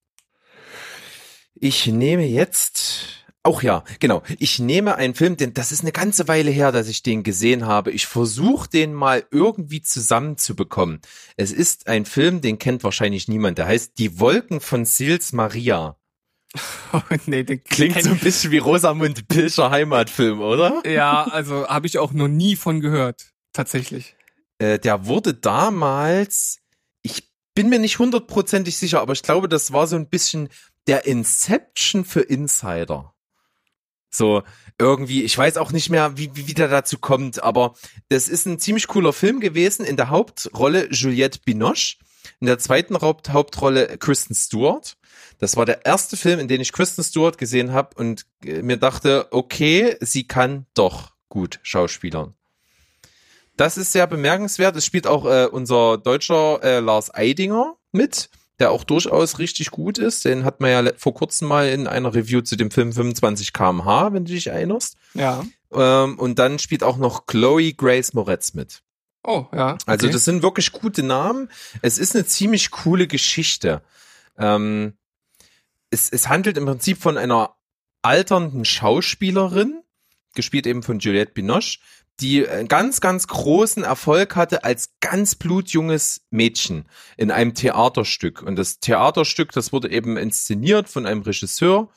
Ich 1.54 1.86
nehme 1.86 2.26
jetzt. 2.26 3.24
Auch 3.42 3.62
ja, 3.62 3.84
genau. 4.00 4.22
Ich 4.38 4.58
nehme 4.58 4.96
einen 4.96 5.14
Film, 5.14 5.36
denn 5.38 5.54
das 5.54 5.72
ist 5.72 5.80
eine 5.80 5.92
ganze 5.92 6.28
Weile 6.28 6.50
her, 6.50 6.72
dass 6.72 6.88
ich 6.88 7.02
den 7.02 7.22
gesehen 7.22 7.64
habe. 7.66 7.90
Ich 7.90 8.06
versuche 8.06 8.68
den 8.68 8.92
mal 8.92 9.24
irgendwie 9.30 9.80
zusammenzubekommen. 9.80 11.00
Es 11.38 11.50
ist 11.50 11.86
ein 11.86 12.04
Film, 12.04 12.42
den 12.42 12.58
kennt 12.58 12.84
wahrscheinlich 12.84 13.28
niemand. 13.28 13.56
Der 13.56 13.66
heißt 13.66 13.98
Die 13.98 14.20
Wolken 14.20 14.60
von 14.60 14.84
Sils 14.84 15.32
Maria. 15.32 15.96
Oh, 16.92 17.00
nee, 17.26 17.42
den 17.44 17.64
Klingt 17.64 17.96
kenn- 17.96 18.02
so 18.04 18.10
ein 18.10 18.18
bisschen 18.18 18.50
wie 18.50 18.58
Rosamund 18.58 19.26
Pilcher 19.28 19.70
Heimatfilm, 19.70 20.40
oder? 20.42 20.82
Ja, 20.86 21.24
also 21.24 21.66
habe 21.66 21.86
ich 21.86 21.96
auch 21.98 22.12
noch 22.12 22.28
nie 22.28 22.56
von 22.56 22.80
gehört, 22.80 23.32
tatsächlich. 23.54 24.16
Äh, 24.58 24.78
der 24.78 25.06
wurde 25.06 25.32
damals, 25.32 26.58
ich 27.02 27.30
bin 27.54 27.70
mir 27.70 27.78
nicht 27.78 27.98
hundertprozentig 27.98 28.76
sicher, 28.76 29.00
aber 29.00 29.14
ich 29.14 29.22
glaube, 29.22 29.48
das 29.48 29.72
war 29.72 29.86
so 29.86 29.96
ein 29.96 30.08
bisschen 30.10 30.48
der 30.86 31.06
Inception 31.06 32.04
für 32.04 32.20
Insider. 32.20 33.14
So, 34.10 34.42
irgendwie, 34.78 35.22
ich 35.22 35.36
weiß 35.36 35.56
auch 35.56 35.72
nicht 35.72 35.90
mehr, 35.90 36.16
wie, 36.16 36.34
wie, 36.34 36.48
wie 36.48 36.54
der 36.54 36.68
dazu 36.68 36.98
kommt, 36.98 37.42
aber 37.42 37.74
das 38.08 38.28
ist 38.28 38.46
ein 38.46 38.58
ziemlich 38.58 38.88
cooler 38.88 39.12
Film 39.12 39.40
gewesen. 39.40 39.84
In 39.84 39.96
der 39.96 40.10
Hauptrolle 40.10 40.88
Juliette 40.90 41.40
Binoche, 41.44 41.96
in 42.40 42.46
der 42.46 42.58
zweiten 42.58 43.00
Haupt 43.00 43.30
Hauptrolle 43.30 43.98
Kristen 43.98 44.34
Stewart. 44.34 44.96
Das 45.38 45.56
war 45.56 45.64
der 45.64 45.86
erste 45.86 46.16
Film, 46.16 46.38
in 46.40 46.48
dem 46.48 46.60
ich 46.60 46.72
Kristen 46.72 47.02
Stewart 47.02 47.38
gesehen 47.38 47.72
habe 47.72 47.90
und 47.96 48.26
äh, 48.44 48.62
mir 48.62 48.76
dachte, 48.76 49.28
okay, 49.30 49.96
sie 50.00 50.26
kann 50.26 50.66
doch 50.74 51.12
gut 51.28 51.60
schauspielern. 51.62 52.34
Das 53.56 53.76
ist 53.76 53.92
sehr 53.92 54.06
bemerkenswert. 54.06 54.74
Es 54.76 54.86
spielt 54.86 55.06
auch 55.06 55.26
äh, 55.26 55.46
unser 55.46 55.98
deutscher 55.98 56.62
äh, 56.62 56.80
Lars 56.80 57.14
Eidinger 57.14 57.76
mit, 57.92 58.30
der 58.60 58.70
auch 58.70 58.84
durchaus 58.84 59.38
richtig 59.38 59.70
gut 59.70 59.98
ist. 59.98 60.24
Den 60.24 60.44
hat 60.44 60.60
man 60.60 60.70
ja 60.70 60.92
vor 60.96 61.14
kurzem 61.14 61.48
mal 61.48 61.68
in 61.68 61.86
einer 61.86 62.14
Review 62.14 62.42
zu 62.42 62.56
dem 62.56 62.70
Film 62.70 62.92
25 62.92 63.52
kmh, 63.52 64.12
wenn 64.12 64.26
du 64.26 64.32
dich 64.32 64.48
erinnerst. 64.48 64.96
Ja. 65.14 65.44
Ähm, 65.72 66.18
und 66.18 66.38
dann 66.38 66.58
spielt 66.58 66.82
auch 66.84 66.98
noch 66.98 67.26
Chloe 67.26 67.72
Grace 67.72 68.12
Moretz 68.12 68.54
mit. 68.54 68.82
Oh, 69.24 69.46
ja. 69.52 69.78
Also 69.86 70.06
okay. 70.06 70.12
das 70.12 70.24
sind 70.24 70.42
wirklich 70.42 70.72
gute 70.72 71.02
Namen. 71.02 71.48
Es 71.82 71.98
ist 71.98 72.14
eine 72.14 72.26
ziemlich 72.26 72.70
coole 72.70 73.06
Geschichte. 73.06 73.82
Ähm, 74.38 74.94
es, 75.90 76.10
es 76.10 76.28
handelt 76.28 76.56
im 76.56 76.66
Prinzip 76.66 76.98
von 76.98 77.18
einer 77.18 77.54
alternden 78.02 78.64
Schauspielerin, 78.64 79.82
gespielt 80.34 80.66
eben 80.66 80.82
von 80.82 80.98
Juliette 81.00 81.32
Binoche, 81.32 81.78
die 82.20 82.46
einen 82.48 82.68
ganz, 82.68 83.00
ganz 83.00 83.26
großen 83.26 83.82
Erfolg 83.82 84.36
hatte 84.36 84.64
als 84.64 84.90
ganz 85.00 85.34
blutjunges 85.34 86.22
Mädchen 86.30 86.86
in 87.16 87.30
einem 87.30 87.54
Theaterstück. 87.54 88.42
Und 88.42 88.56
das 88.56 88.80
Theaterstück, 88.80 89.52
das 89.52 89.72
wurde 89.72 89.90
eben 89.90 90.16
inszeniert 90.16 90.88
von 90.88 91.06
einem 91.06 91.22
Regisseur. 91.22 91.88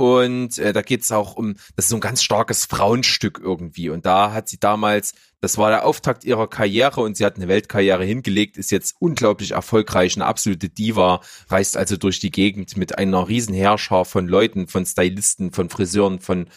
Und 0.00 0.56
äh, 0.56 0.72
da 0.72 0.80
geht's 0.80 1.12
auch 1.12 1.36
um, 1.36 1.56
das 1.76 1.84
ist 1.84 1.88
so 1.90 1.96
ein 1.98 2.00
ganz 2.00 2.22
starkes 2.22 2.64
Frauenstück 2.64 3.38
irgendwie. 3.44 3.90
Und 3.90 4.06
da 4.06 4.32
hat 4.32 4.48
sie 4.48 4.58
damals, 4.58 5.12
das 5.42 5.58
war 5.58 5.68
der 5.68 5.84
Auftakt 5.84 6.24
ihrer 6.24 6.48
Karriere 6.48 7.02
und 7.02 7.18
sie 7.18 7.24
hat 7.26 7.36
eine 7.36 7.48
Weltkarriere 7.48 8.02
hingelegt, 8.02 8.56
ist 8.56 8.70
jetzt 8.70 8.96
unglaublich 8.98 9.50
erfolgreich, 9.50 10.16
eine 10.16 10.24
absolute 10.24 10.70
Diva, 10.70 11.20
reist 11.50 11.76
also 11.76 11.98
durch 11.98 12.18
die 12.18 12.30
Gegend 12.30 12.78
mit 12.78 12.96
einer 12.96 13.28
riesen 13.28 13.54
Herrscher 13.54 14.06
von 14.06 14.26
Leuten, 14.26 14.68
von 14.68 14.86
Stylisten, 14.86 15.52
von 15.52 15.68
Friseuren, 15.68 16.18
von 16.18 16.48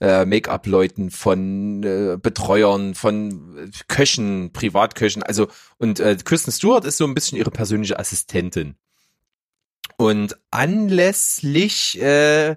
äh, 0.00 0.24
Make-up-Leuten, 0.24 1.10
von 1.10 1.82
äh, 1.82 2.16
Betreuern, 2.16 2.94
von 2.94 3.58
äh, 3.58 3.70
Köchen, 3.88 4.54
Privatköchen. 4.54 5.22
Also 5.22 5.48
und 5.76 6.00
äh, 6.00 6.16
Kristen 6.24 6.50
Stewart 6.50 6.86
ist 6.86 6.96
so 6.96 7.04
ein 7.04 7.12
bisschen 7.12 7.36
ihre 7.36 7.50
persönliche 7.50 7.98
Assistentin. 7.98 8.76
Und 10.00 10.38
anlässlich, 10.50 12.00
äh, 12.00 12.56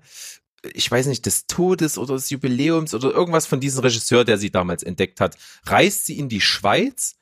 ich 0.73 0.89
weiß 0.89 1.07
nicht, 1.07 1.25
des 1.25 1.45
Todes 1.45 1.97
oder 1.97 2.13
des 2.15 2.29
Jubiläums 2.29 2.93
oder 2.93 3.11
irgendwas 3.11 3.47
von 3.47 3.59
diesem 3.59 3.81
Regisseur, 3.81 4.23
der 4.23 4.37
sie 4.37 4.49
damals 4.49 4.81
entdeckt 4.81 5.19
hat, 5.19 5.35
reist 5.65 6.05
sie 6.05 6.17
in 6.17 6.29
die 6.29 6.39
Schweiz, 6.39 7.15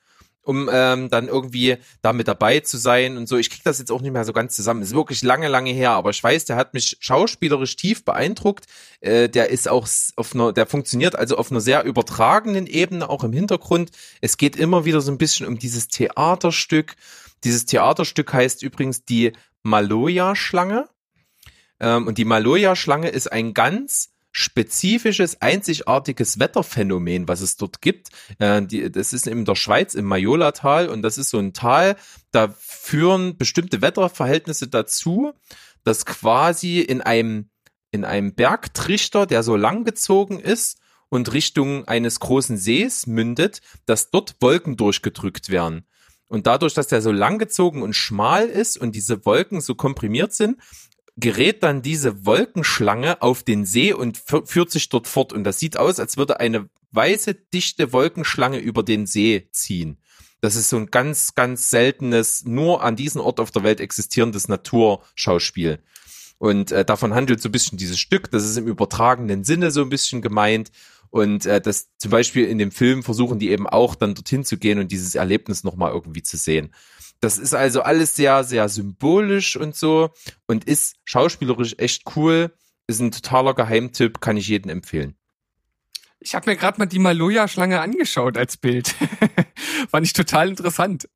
um 0.44 0.70
ähm, 0.72 1.10
dann 1.10 1.28
irgendwie 1.28 1.78
da 2.04 2.14
mit 2.14 2.28
dabei 2.28 2.60
zu 2.60 2.78
sein 2.78 3.18
und 3.18 3.28
so. 3.28 3.36
Ich 3.38 3.50
krieg 3.50 3.64
das 3.64 3.80
jetzt 3.80 3.92
auch 3.92 4.02
nicht 4.02 4.12
mehr 4.12 4.24
so 4.24 4.32
ganz 4.32 4.56
zusammen. 4.56 4.84
Ist 4.84 4.94
wirklich 4.94 5.24
lange, 5.24 5.48
lange 5.48 5.72
her, 5.72 5.90
aber 5.90 6.12
ich 6.12 6.24
weiß, 6.24 6.46
der 6.46 6.56
hat 6.56 6.76
mich 6.76 6.98
schauspielerisch 7.00 7.76
tief 7.76 8.06
beeindruckt. 8.06 8.68
Äh, 9.00 9.28
der 9.28 9.50
ist 9.50 9.68
auch 9.68 9.88
auf 10.18 10.36
einer, 10.36 10.54
der 10.54 10.68
funktioniert 10.68 11.16
also 11.16 11.36
auf 11.36 11.50
einer 11.50 11.62
sehr 11.62 11.84
übertragenen 11.84 12.68
Ebene, 12.68 13.10
auch 13.10 13.24
im 13.24 13.34
Hintergrund. 13.34 13.90
Es 14.22 14.38
geht 14.38 14.56
immer 14.56 14.86
wieder 14.86 15.02
so 15.02 15.12
ein 15.12 15.18
bisschen 15.18 15.48
um 15.48 15.58
dieses 15.58 15.88
Theaterstück. 15.88 16.94
Dieses 17.44 17.66
Theaterstück 17.66 18.32
heißt 18.32 18.62
übrigens 18.62 19.04
die 19.04 19.34
Maloja-Schlange. 19.64 20.90
Ähm, 21.80 22.08
und 22.08 22.18
die 22.18 22.26
Maloja-Schlange 22.26 23.10
ist 23.10 23.32
ein 23.32 23.54
ganz 23.54 24.12
spezifisches, 24.32 25.42
einzigartiges 25.42 26.40
Wetterphänomen, 26.40 27.28
was 27.28 27.42
es 27.42 27.58
dort 27.58 27.82
gibt. 27.82 28.10
Äh, 28.40 28.62
die, 28.64 28.92
das 28.92 29.14
ist 29.14 29.28
in 29.28 29.46
der 29.46 29.56
Schweiz 29.56 29.94
im 29.94 30.06
Majolatal 30.06 30.90
und 30.90 31.02
das 31.02 31.18
ist 31.18 31.30
so 31.30 31.40
ein 31.40 31.54
Tal, 31.54 31.98
da 32.32 32.54
führen 32.58 33.38
bestimmte 33.38 33.82
Wetterverhältnisse 33.82 34.68
dazu, 34.68 35.34
dass 35.84 36.06
quasi 36.06 36.80
in 36.80 37.02
einem, 37.02 37.50
in 37.92 38.06
einem 38.06 38.34
Bergtrichter, 38.34 39.26
der 39.26 39.44
so 39.44 39.56
langgezogen 39.56 40.40
ist 40.40 40.80
und 41.10 41.34
Richtung 41.34 41.86
eines 41.86 42.20
großen 42.22 42.58
Sees 42.58 43.08
mündet, 43.08 43.62
dass 43.86 44.12
dort 44.12 44.36
Wolken 44.40 44.78
durchgedrückt 44.78 45.50
werden. 45.50 45.86
Und 46.32 46.48
dadurch, 46.48 46.74
dass 46.74 46.88
der 46.88 47.02
so 47.02 47.12
langgezogen 47.12 47.82
und 47.82 47.94
schmal 47.94 48.48
ist 48.48 48.78
und 48.78 48.96
diese 48.96 49.26
Wolken 49.26 49.60
so 49.60 49.76
komprimiert 49.76 50.34
sind, 50.34 50.62
gerät 51.18 51.62
dann 51.62 51.82
diese 51.82 52.26
Wolkenschlange 52.26 53.22
auf 53.22 53.44
den 53.44 53.66
See 53.66 53.92
und 53.92 54.18
fü- 54.18 54.48
führt 54.48 54.72
sich 54.72 54.88
dort 54.88 55.10
fort. 55.10 55.34
Und 55.34 55.44
das 55.44 55.60
sieht 55.60 55.76
aus, 55.76 56.00
als 56.00 56.16
würde 56.16 56.40
eine 56.40 56.70
weiße, 56.92 57.34
dichte 57.34 57.92
Wolkenschlange 57.92 58.60
über 58.60 58.82
den 58.82 59.08
See 59.08 59.50
ziehen. 59.52 59.98
Das 60.40 60.56
ist 60.56 60.70
so 60.70 60.78
ein 60.78 60.90
ganz, 60.90 61.36
ganz 61.36 61.70
seltenes, 61.70 62.46
nur 62.46 62.82
an 62.82 62.96
diesem 62.96 63.20
Ort 63.20 63.42
auf 63.42 63.52
der 63.52 63.64
Welt 63.64 63.82
existierendes 63.82 64.48
Naturschauspiel. 64.48 65.80
Und 66.38 66.72
äh, 66.72 66.86
davon 66.86 67.14
handelt 67.14 67.42
so 67.42 67.50
ein 67.50 67.52
bisschen 67.52 67.78
dieses 67.78 68.00
Stück. 68.00 68.32
Das 68.32 68.46
ist 68.46 68.56
im 68.56 68.68
übertragenen 68.68 69.44
Sinne 69.44 69.70
so 69.70 69.82
ein 69.82 69.90
bisschen 69.90 70.22
gemeint. 70.22 70.72
Und 71.12 71.46
äh, 71.46 71.62
das 71.62 71.90
zum 71.98 72.10
Beispiel 72.10 72.46
in 72.46 72.58
dem 72.58 72.72
Film 72.72 73.04
versuchen 73.04 73.38
die 73.38 73.52
eben 73.52 73.68
auch 73.68 73.96
dann 73.96 74.16
dorthin 74.16 74.46
zu 74.46 74.58
gehen 74.58 74.80
und 74.80 74.92
dieses 74.92 75.14
Erlebnis 75.14 75.64
nochmal 75.64 75.92
irgendwie 75.92 76.24
zu 76.24 76.38
sehen. 76.38 76.74
Das 77.20 77.38
ist 77.38 77.54
also 77.54 77.82
alles 77.82 78.16
sehr, 78.16 78.44
sehr 78.44 78.68
symbolisch 78.70 79.56
und 79.56 79.76
so 79.76 80.10
und 80.48 80.64
ist 80.64 80.96
schauspielerisch 81.04 81.76
echt 81.78 82.04
cool. 82.16 82.54
Ist 82.88 83.02
ein 83.02 83.12
totaler 83.12 83.54
Geheimtipp, 83.54 84.22
kann 84.22 84.38
ich 84.38 84.48
jedem 84.48 84.72
empfehlen. 84.72 85.16
Ich 86.20 86.34
habe 86.34 86.50
mir 86.50 86.56
gerade 86.56 86.80
mal 86.80 86.86
die 86.86 87.00
Maloja-Schlange 87.00 87.82
angeschaut 87.82 88.38
als 88.38 88.56
Bild. 88.56 88.96
Fand 89.90 90.06
ich 90.06 90.14
total 90.14 90.50
interessant. 90.50 91.10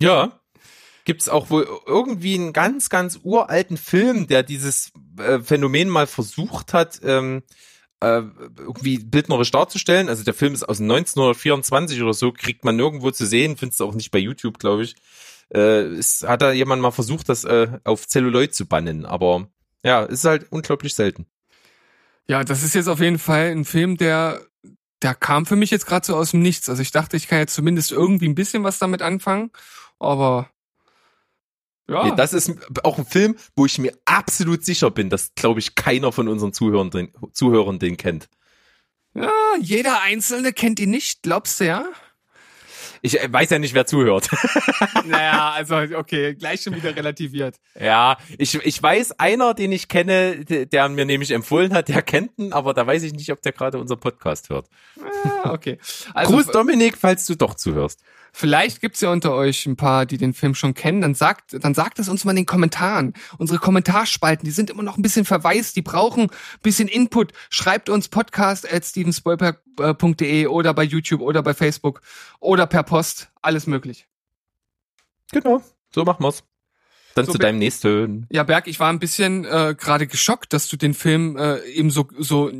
Ja. 0.00 0.40
Gibt's 1.04 1.28
auch 1.28 1.50
wohl 1.50 1.68
irgendwie 1.86 2.34
einen 2.34 2.52
ganz, 2.52 2.88
ganz 2.88 3.20
uralten 3.22 3.76
Film, 3.76 4.26
der 4.26 4.42
dieses 4.42 4.92
äh, 5.18 5.40
Phänomen 5.40 5.88
mal 5.88 6.06
versucht 6.06 6.72
hat, 6.72 7.00
ähm, 7.02 7.42
äh, 8.00 8.22
irgendwie 8.58 8.98
bildnerisch 8.98 9.50
darzustellen. 9.50 10.08
Also 10.08 10.24
der 10.24 10.34
Film 10.34 10.54
ist 10.54 10.68
aus 10.68 10.80
1924 10.80 12.02
oder 12.02 12.14
so, 12.14 12.32
kriegt 12.32 12.64
man 12.64 12.76
nirgendwo 12.76 13.10
zu 13.10 13.26
sehen, 13.26 13.56
findest 13.56 13.80
du 13.80 13.84
auch 13.84 13.94
nicht 13.94 14.10
bei 14.10 14.18
YouTube, 14.18 14.58
glaube 14.58 14.84
ich. 14.84 14.96
Äh, 15.52 15.84
es 15.96 16.24
hat 16.26 16.42
da 16.42 16.52
jemand 16.52 16.82
mal 16.82 16.90
versucht, 16.90 17.28
das 17.28 17.44
äh, 17.44 17.68
auf 17.84 18.06
Celluloid 18.06 18.54
zu 18.54 18.66
bannen, 18.66 19.06
aber 19.06 19.48
ja, 19.82 20.04
ist 20.04 20.24
halt 20.24 20.46
unglaublich 20.50 20.94
selten. 20.94 21.26
Ja, 22.26 22.44
das 22.44 22.62
ist 22.62 22.74
jetzt 22.74 22.88
auf 22.88 23.00
jeden 23.00 23.18
Fall 23.18 23.50
ein 23.50 23.64
Film, 23.64 23.96
der 23.96 24.40
der 25.02 25.14
kam 25.14 25.46
für 25.46 25.56
mich 25.56 25.70
jetzt 25.70 25.86
gerade 25.86 26.04
so 26.04 26.16
aus 26.16 26.32
dem 26.32 26.40
Nichts. 26.40 26.68
Also 26.68 26.82
ich 26.82 26.90
dachte, 26.90 27.16
ich 27.16 27.28
kann 27.28 27.38
jetzt 27.38 27.54
zumindest 27.54 27.92
irgendwie 27.92 28.28
ein 28.28 28.34
bisschen 28.34 28.64
was 28.64 28.78
damit 28.78 29.00
anfangen, 29.00 29.50
aber 29.98 30.50
ja. 31.88 32.04
Nee, 32.04 32.12
das 32.16 32.32
ist 32.32 32.52
auch 32.82 32.98
ein 32.98 33.06
Film, 33.06 33.36
wo 33.56 33.66
ich 33.66 33.78
mir 33.78 33.92
absolut 34.04 34.64
sicher 34.64 34.90
bin, 34.90 35.10
dass, 35.10 35.34
glaube 35.34 35.60
ich, 35.60 35.74
keiner 35.74 36.12
von 36.12 36.28
unseren 36.28 36.52
Zuhörern 36.52 36.90
den, 36.90 37.12
Zuhörern 37.32 37.78
den 37.78 37.96
kennt. 37.96 38.28
ja, 39.14 39.30
jeder 39.60 40.02
Einzelne 40.02 40.52
kennt 40.52 40.80
ihn 40.80 40.90
nicht, 40.90 41.22
glaubst 41.22 41.60
du 41.60 41.64
ja? 41.64 41.84
Ich 43.02 43.20
äh, 43.20 43.32
weiß 43.32 43.50
ja 43.50 43.58
nicht, 43.58 43.74
wer 43.74 43.86
zuhört. 43.86 44.28
naja, 45.04 45.52
also 45.52 45.76
okay, 45.96 46.34
gleich 46.34 46.62
schon 46.62 46.74
wieder 46.74 46.94
relativiert. 46.94 47.56
ja, 47.78 48.16
ich, 48.36 48.54
ich 48.54 48.82
weiß, 48.82 49.18
einer, 49.18 49.54
den 49.54 49.72
ich 49.72 49.88
kenne, 49.88 50.44
der 50.44 50.66
der 50.66 50.88
mir 50.88 51.04
nämlich 51.04 51.30
empfohlen 51.30 51.72
hat, 51.74 51.88
der 51.88 52.02
kennt 52.02 52.32
ihn, 52.38 52.52
aber 52.52 52.74
da 52.74 52.86
weiß 52.86 53.02
ich 53.02 53.12
nicht, 53.12 53.30
ob 53.32 53.42
der 53.42 53.52
gerade 53.52 53.78
unser 53.78 53.96
Podcast 53.96 54.50
hört. 54.50 54.68
Ah, 55.42 55.52
okay. 55.52 55.78
Also 56.14 56.32
Gruß 56.32 56.46
Dominik, 56.48 56.96
falls 56.98 57.26
du 57.26 57.34
doch 57.34 57.54
zuhörst. 57.54 58.02
Vielleicht 58.32 58.80
gibt's 58.80 59.00
ja 59.00 59.10
unter 59.10 59.34
euch 59.34 59.66
ein 59.66 59.76
paar, 59.76 60.06
die 60.06 60.18
den 60.18 60.34
Film 60.34 60.54
schon 60.54 60.74
kennen. 60.74 61.00
Dann 61.00 61.14
sagt, 61.14 61.56
dann 61.62 61.74
sagt 61.74 61.98
es 61.98 62.08
uns 62.08 62.24
mal 62.24 62.32
in 62.32 62.36
den 62.36 62.46
Kommentaren. 62.46 63.14
Unsere 63.38 63.58
Kommentarspalten, 63.58 64.44
die 64.44 64.50
sind 64.50 64.70
immer 64.70 64.82
noch 64.82 64.96
ein 64.96 65.02
bisschen 65.02 65.24
verwaist. 65.24 65.76
Die 65.76 65.82
brauchen 65.82 66.24
ein 66.24 66.60
bisschen 66.62 66.88
Input. 66.88 67.32
Schreibt 67.50 67.88
uns 67.88 68.08
podcast 68.08 68.72
at 68.72 68.84
stevenspoilberg.de 68.84 70.46
oder 70.46 70.74
bei 70.74 70.84
YouTube 70.84 71.20
oder 71.20 71.42
bei 71.42 71.54
Facebook 71.54 72.00
oder 72.40 72.66
per 72.66 72.82
Post. 72.82 73.30
Alles 73.42 73.66
möglich. 73.66 74.08
Genau, 75.32 75.62
so 75.90 76.04
machen 76.04 76.22
wir's. 76.22 76.47
Dann 77.18 77.26
So 77.26 77.32
zu 77.32 77.38
deinem 77.38 77.58
nächsten. 77.58 78.26
Ja, 78.30 78.42
Berg, 78.42 78.66
ich 78.66 78.80
war 78.80 78.90
ein 78.90 78.98
bisschen 78.98 79.44
äh, 79.44 79.74
gerade 79.78 80.06
geschockt, 80.06 80.52
dass 80.52 80.68
du 80.68 80.76
den 80.76 80.94
Film 80.94 81.36
äh, 81.36 81.60
eben 81.66 81.90
so 81.90 82.08
so 82.18 82.50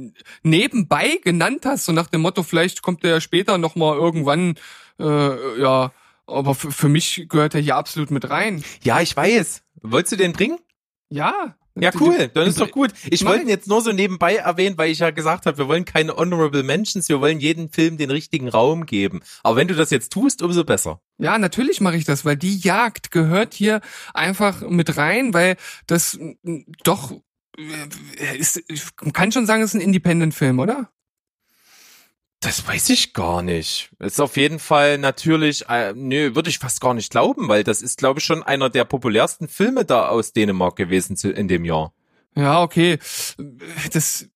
nebenbei 0.43 1.19
genannt 1.23 1.65
hast, 1.65 1.85
so 1.85 1.93
nach 1.93 2.09
dem 2.09 2.21
Motto, 2.21 2.43
vielleicht 2.43 2.83
kommt 2.83 3.03
der 3.05 3.21
später 3.21 3.59
noch 3.59 3.77
mal 3.77 3.97
irgendwann. 3.97 4.55
Äh, 4.99 5.61
ja, 5.61 5.93
aber 6.27 6.55
für, 6.55 6.71
für 6.71 6.89
mich 6.89 7.27
gehört 7.29 7.55
er 7.55 7.61
hier 7.61 7.77
absolut 7.77 8.11
mit 8.11 8.29
rein. 8.31 8.63
Ja, 8.83 9.01
ich 9.01 9.17
weiß. 9.17 9.63
Wolltest 9.83 10.13
du 10.13 10.17
den 10.17 10.33
bringen? 10.33 10.59
Ja. 11.09 11.57
Ja, 11.81 11.91
cool, 12.01 12.29
dann 12.33 12.47
ist 12.47 12.61
doch 12.61 12.71
gut. 12.71 12.93
Ich 13.11 13.25
wollte 13.25 13.43
ihn 13.43 13.49
jetzt 13.49 13.69
nur 13.69 13.81
so 13.81 13.93
nebenbei 13.93 14.37
erwähnen, 14.37 14.79
weil 14.79 14.91
ich 14.91 14.99
ja 14.99 15.11
gesagt 15.11 15.47
habe, 15.47 15.59
wir 15.59 15.69
wollen 15.69 15.85
keine 15.85 16.17
Honorable 16.17 16.63
Mentions, 16.63 17.09
wir 17.09 17.21
wollen 17.21 17.41
jedem 17.41 17.71
Film 17.71 17.97
den 17.97 18.11
richtigen 18.11 18.49
Raum 18.49 18.87
geben. 18.87 19.21
Aber 19.43 19.57
wenn 19.57 19.69
du 19.69 19.75
das 19.75 19.91
jetzt 19.91 20.13
tust, 20.13 20.43
umso 20.43 20.65
besser. 20.65 21.01
Ja, 21.19 21.39
natürlich 21.39 21.81
mache 21.81 21.97
ich 21.97 22.05
das, 22.05 22.25
weil 22.25 22.37
die 22.37 22.59
Jagd 22.59 23.11
gehört 23.11 23.55
hier 23.55 23.81
einfach 24.15 24.61
mit 24.69 24.97
rein, 24.97 25.35
weil 25.35 25.57
das 25.87 26.19
mm, 26.19 26.61
doch 26.85 27.13
äh, 27.59 28.37
ist, 28.37 28.63
ich 28.69 28.83
kann 29.13 29.33
schon 29.33 29.47
sagen, 29.47 29.63
es 29.63 29.75
ist 29.75 29.81
ein 29.81 29.87
Independent-Film, 29.87 30.59
oder? 30.59 30.91
Das 32.41 32.67
weiß 32.67 32.91
ich 32.91 33.15
gar 33.15 33.43
nicht. 33.43 33.91
Ist 33.99 34.21
auf 34.21 34.37
jeden 34.37 34.61
Fall 34.61 34.99
natürlich, 34.99 35.69
äh, 35.69 35.93
nö, 35.95 36.37
würde 36.37 36.51
ich 36.51 36.61
fast 36.61 36.81
gar 36.81 36.95
nicht 36.95 37.11
glauben, 37.11 37.49
weil 37.49 37.65
das 37.65 37.83
ist, 37.83 37.99
glaube 37.99 38.21
ich, 38.21 38.25
schon 38.25 38.45
einer 38.45 38.71
der 38.71 38.85
populärsten 38.85 39.49
Filme 39.49 39.85
da 39.85 40.09
aus 40.09 40.33
Dänemark 40.33 40.77
gewesen 40.77 41.17
zu, 41.17 41.31
in 41.31 41.49
dem 41.49 41.65
Jahr. 41.65 41.93
Ja, 42.37 42.63
okay. 42.63 42.99
Das, 43.93 44.29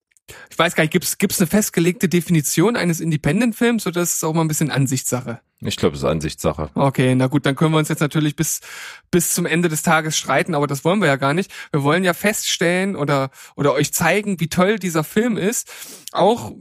ich 0.51 0.59
weiß 0.59 0.75
gar 0.75 0.83
nicht, 0.83 0.93
gibt's 0.93 1.19
gibt's 1.19 1.41
eine 1.41 1.47
festgelegte 1.47 2.09
Definition 2.09 2.75
eines 2.75 2.99
Independent-Films 2.99 3.87
oder 3.87 4.03
ist 4.03 4.17
es 4.17 4.25
auch 4.25 4.35
mal 4.35 4.41
ein 4.41 4.49
bisschen 4.49 4.73
Ansichtssache? 4.73 5.41
Ich 5.65 5.77
glaube, 5.77 5.95
es 5.95 6.03
ist 6.03 6.09
Ansichtssache. 6.09 6.71
Okay, 6.75 7.15
na 7.15 7.29
gut, 7.29 7.47
dann 7.47 7.55
können 7.55 7.73
wir 7.73 7.79
uns 7.79 7.89
jetzt 7.89 8.01
natürlich 8.01 8.35
bis 8.35 8.61
bis 9.13 9.33
zum 9.33 9.47
Ende 9.47 9.69
des 9.69 9.83
Tages 9.83 10.17
streiten, 10.17 10.57
aber 10.57 10.67
das 10.67 10.85
wollen 10.85 11.01
wir 11.01 11.07
ja 11.07 11.15
gar 11.15 11.35
nicht. 11.35 11.53
Wir 11.71 11.85
wollen 11.85 12.03
ja 12.03 12.15
feststellen 12.15 12.97
oder 12.97 13.31
oder 13.55 13.73
euch 13.73 13.93
zeigen, 13.93 14.41
wie 14.41 14.49
toll 14.49 14.81
dieser 14.81 15.05
Film 15.05 15.37
ist. 15.37 15.71
Auch 16.11 16.53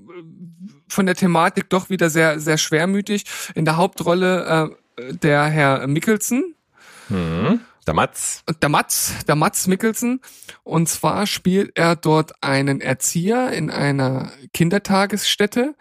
von 0.92 1.06
der 1.06 1.16
Thematik 1.16 1.70
doch 1.70 1.90
wieder 1.90 2.10
sehr 2.10 2.40
sehr 2.40 2.58
schwermütig. 2.58 3.26
In 3.56 3.66
der 3.66 3.78
Hauptrolle 3.78 4.76
äh, 4.98 5.14
der 5.14 5.46
Herr 5.46 5.88
Mickelson, 5.88 6.56
Hm. 7.08 7.62
Der 7.88 7.94
Matz. 7.96 8.44
der 8.62 8.70
Mats, 8.70 9.14
der 9.28 9.36
Mats 9.36 9.68
Mikkelsen. 9.68 10.22
Und 10.64 10.88
zwar 10.88 11.26
spielt 11.26 11.78
er 11.78 11.96
dort 11.96 12.44
einen 12.44 12.80
Erzieher 12.80 13.52
in 13.52 13.72
einer 13.72 14.32
Kindertagesstätte, 14.54 15.76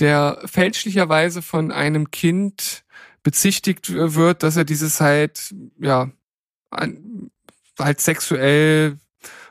der 0.00 0.40
fälschlicherweise 0.46 1.42
von 1.42 1.70
einem 1.70 2.10
Kind 2.10 2.84
bezichtigt 3.22 3.92
wird, 3.92 4.42
dass 4.42 4.56
er 4.56 4.64
dieses 4.64 5.00
halt, 5.00 5.54
ja, 5.78 6.10
an, 6.70 7.30
halt 7.78 8.00
sexuell 8.00 8.98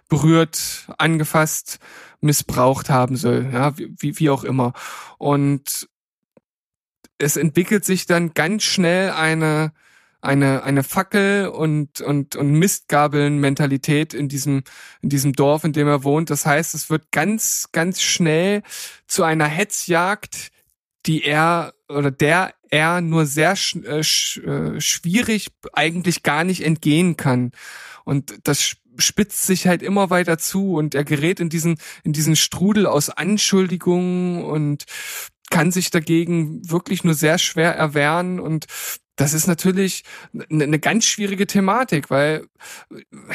berührt, 0.09 0.87
angefasst, 0.97 1.79
missbraucht 2.23 2.89
haben 2.89 3.15
soll, 3.15 3.49
ja, 3.51 3.77
wie, 3.77 4.19
wie- 4.19 4.29
auch 4.29 4.43
immer. 4.43 4.73
Und 5.17 5.87
es 7.17 7.37
entwickelt 7.37 7.85
sich 7.85 8.05
dann 8.05 8.33
ganz 8.33 8.63
schnell 8.63 9.11
eine, 9.11 9.71
eine, 10.21 10.63
eine 10.63 10.83
Fackel 10.83 11.47
und, 11.47 12.01
und, 12.01 12.35
und 12.35 12.51
Mistgabeln-Mentalität 12.51 14.13
in 14.13 14.29
diesem, 14.29 14.63
in 15.01 15.09
diesem 15.09 15.33
Dorf, 15.33 15.63
in 15.63 15.73
dem 15.73 15.87
er 15.87 16.03
wohnt. 16.03 16.29
Das 16.29 16.45
heißt, 16.45 16.73
es 16.73 16.89
wird 16.89 17.11
ganz, 17.11 17.69
ganz 17.71 18.01
schnell 18.01 18.63
zu 19.07 19.23
einer 19.23 19.47
Hetzjagd, 19.47 20.49
die 21.05 21.23
er 21.23 21.73
oder 21.89 22.11
der 22.11 22.53
er 22.69 23.01
nur 23.01 23.25
sehr 23.25 23.51
äh, 23.51 24.03
sch, 24.03 24.37
äh, 24.37 24.81
schwierig 24.81 25.51
eigentlich 25.73 26.23
gar 26.23 26.43
nicht 26.43 26.65
entgehen 26.65 27.17
kann. 27.17 27.51
Und 28.03 28.47
das 28.47 28.77
spitzt 28.97 29.45
sich 29.45 29.67
halt 29.67 29.81
immer 29.81 30.09
weiter 30.09 30.37
zu 30.37 30.75
und 30.75 30.95
er 30.95 31.03
gerät 31.03 31.39
in 31.39 31.49
diesen, 31.49 31.77
in 32.03 32.13
diesen 32.13 32.35
Strudel 32.35 32.85
aus 32.85 33.09
Anschuldigungen 33.09 34.43
und 34.43 34.85
kann 35.49 35.71
sich 35.71 35.91
dagegen 35.91 36.69
wirklich 36.69 37.03
nur 37.03 37.13
sehr 37.13 37.37
schwer 37.37 37.75
erwehren. 37.75 38.39
Und 38.39 38.65
das 39.15 39.33
ist 39.33 39.47
natürlich 39.47 40.03
eine 40.49 40.79
ganz 40.79 41.05
schwierige 41.05 41.45
Thematik, 41.45 42.09
weil 42.09 42.47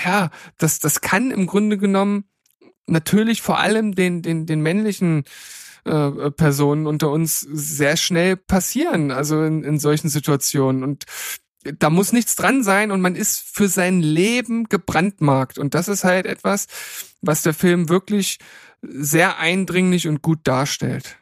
ja, 0.05 0.31
das 0.59 0.81
das 0.81 1.01
kann 1.01 1.31
im 1.31 1.47
Grunde 1.47 1.79
genommen 1.79 2.25
natürlich 2.87 3.43
vor 3.43 3.59
allem 3.59 3.95
den 3.95 4.23
den 4.23 4.47
den 4.47 4.61
männlichen 4.61 5.25
äh, 5.85 6.31
Personen 6.33 6.87
unter 6.87 7.11
uns 7.11 7.41
sehr 7.41 7.97
schnell 7.97 8.37
passieren, 8.37 9.11
also 9.11 9.43
in, 9.45 9.63
in 9.63 9.79
solchen 9.79 10.09
Situationen. 10.09 10.83
Und 10.83 11.05
da 11.79 11.91
muss 11.91 12.13
nichts 12.13 12.37
dran 12.37 12.63
sein 12.63 12.91
und 12.91 13.01
man 13.01 13.17
ist 13.17 13.41
für 13.41 13.69
sein 13.69 14.01
Leben 14.01 14.65
gebrandmarkt 14.69 15.59
und 15.59 15.75
das 15.75 15.89
ist 15.89 16.05
halt 16.05 16.27
etwas, 16.27 16.67
was 17.21 17.43
der 17.43 17.55
Film 17.55 17.89
wirklich 17.89 18.39
sehr 18.83 19.39
eindringlich 19.39 20.07
und 20.09 20.23
gut 20.23 20.41
darstellt. 20.45 21.17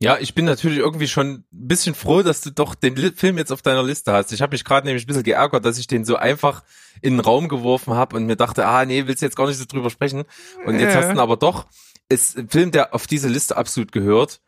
Ja, 0.00 0.16
ich 0.20 0.34
bin 0.34 0.44
natürlich 0.44 0.78
irgendwie 0.78 1.08
schon 1.08 1.28
ein 1.28 1.44
bisschen 1.50 1.94
froh, 1.96 2.22
dass 2.22 2.40
du 2.40 2.50
doch 2.50 2.76
den 2.76 2.96
Film 3.16 3.36
jetzt 3.36 3.50
auf 3.50 3.62
deiner 3.62 3.82
Liste 3.82 4.12
hast. 4.12 4.30
Ich 4.32 4.40
habe 4.42 4.52
mich 4.54 4.64
gerade 4.64 4.86
nämlich 4.86 5.02
ein 5.04 5.06
bisschen 5.08 5.24
geärgert, 5.24 5.64
dass 5.64 5.76
ich 5.78 5.88
den 5.88 6.04
so 6.04 6.14
einfach 6.14 6.62
in 7.02 7.14
den 7.14 7.20
Raum 7.20 7.48
geworfen 7.48 7.94
habe 7.94 8.16
und 8.16 8.26
mir 8.26 8.36
dachte, 8.36 8.64
ah 8.66 8.84
nee, 8.84 9.08
willst 9.08 9.22
du 9.22 9.26
jetzt 9.26 9.34
gar 9.34 9.48
nicht 9.48 9.56
so 9.58 9.64
drüber 9.64 9.90
sprechen. 9.90 10.22
Und 10.64 10.78
jetzt 10.78 10.94
Ja. 10.94 11.00
hast 11.00 11.08
du 11.08 11.12
ihn 11.14 11.18
aber 11.18 11.36
doch. 11.36 11.66
Ist 12.08 12.38
ein 12.38 12.48
Film, 12.48 12.70
der 12.70 12.94
auf 12.94 13.08
diese 13.08 13.28
Liste 13.28 13.56
absolut 13.56 13.90
gehört. 13.90 14.40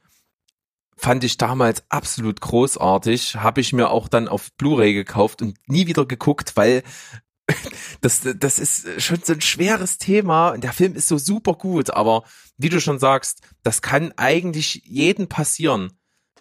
Fand 1.01 1.25
ich 1.25 1.39
damals 1.39 1.83
absolut 1.89 2.43
großartig. 2.43 3.37
Habe 3.37 3.63
ich 3.63 3.73
mir 3.73 3.89
auch 3.89 4.07
dann 4.07 4.29
auf 4.29 4.53
Blu-ray 4.59 4.93
gekauft 4.93 5.41
und 5.41 5.57
nie 5.67 5.87
wieder 5.87 6.05
geguckt, 6.05 6.53
weil 6.57 6.83
das, 8.03 8.21
das 8.37 8.59
ist 8.59 9.01
schon 9.03 9.21
so 9.25 9.33
ein 9.33 9.41
schweres 9.41 9.97
Thema. 9.97 10.51
Und 10.51 10.63
Der 10.63 10.75
Film 10.75 10.95
ist 10.95 11.09
so 11.09 11.17
super 11.17 11.55
gut, 11.55 11.89
aber 11.89 12.25
wie 12.59 12.69
du 12.69 12.83
schon 12.83 12.99
sagst, 12.99 13.41
das 13.63 13.81
kann 13.81 14.13
eigentlich 14.19 14.83
jeden 14.85 15.27
passieren. 15.27 15.91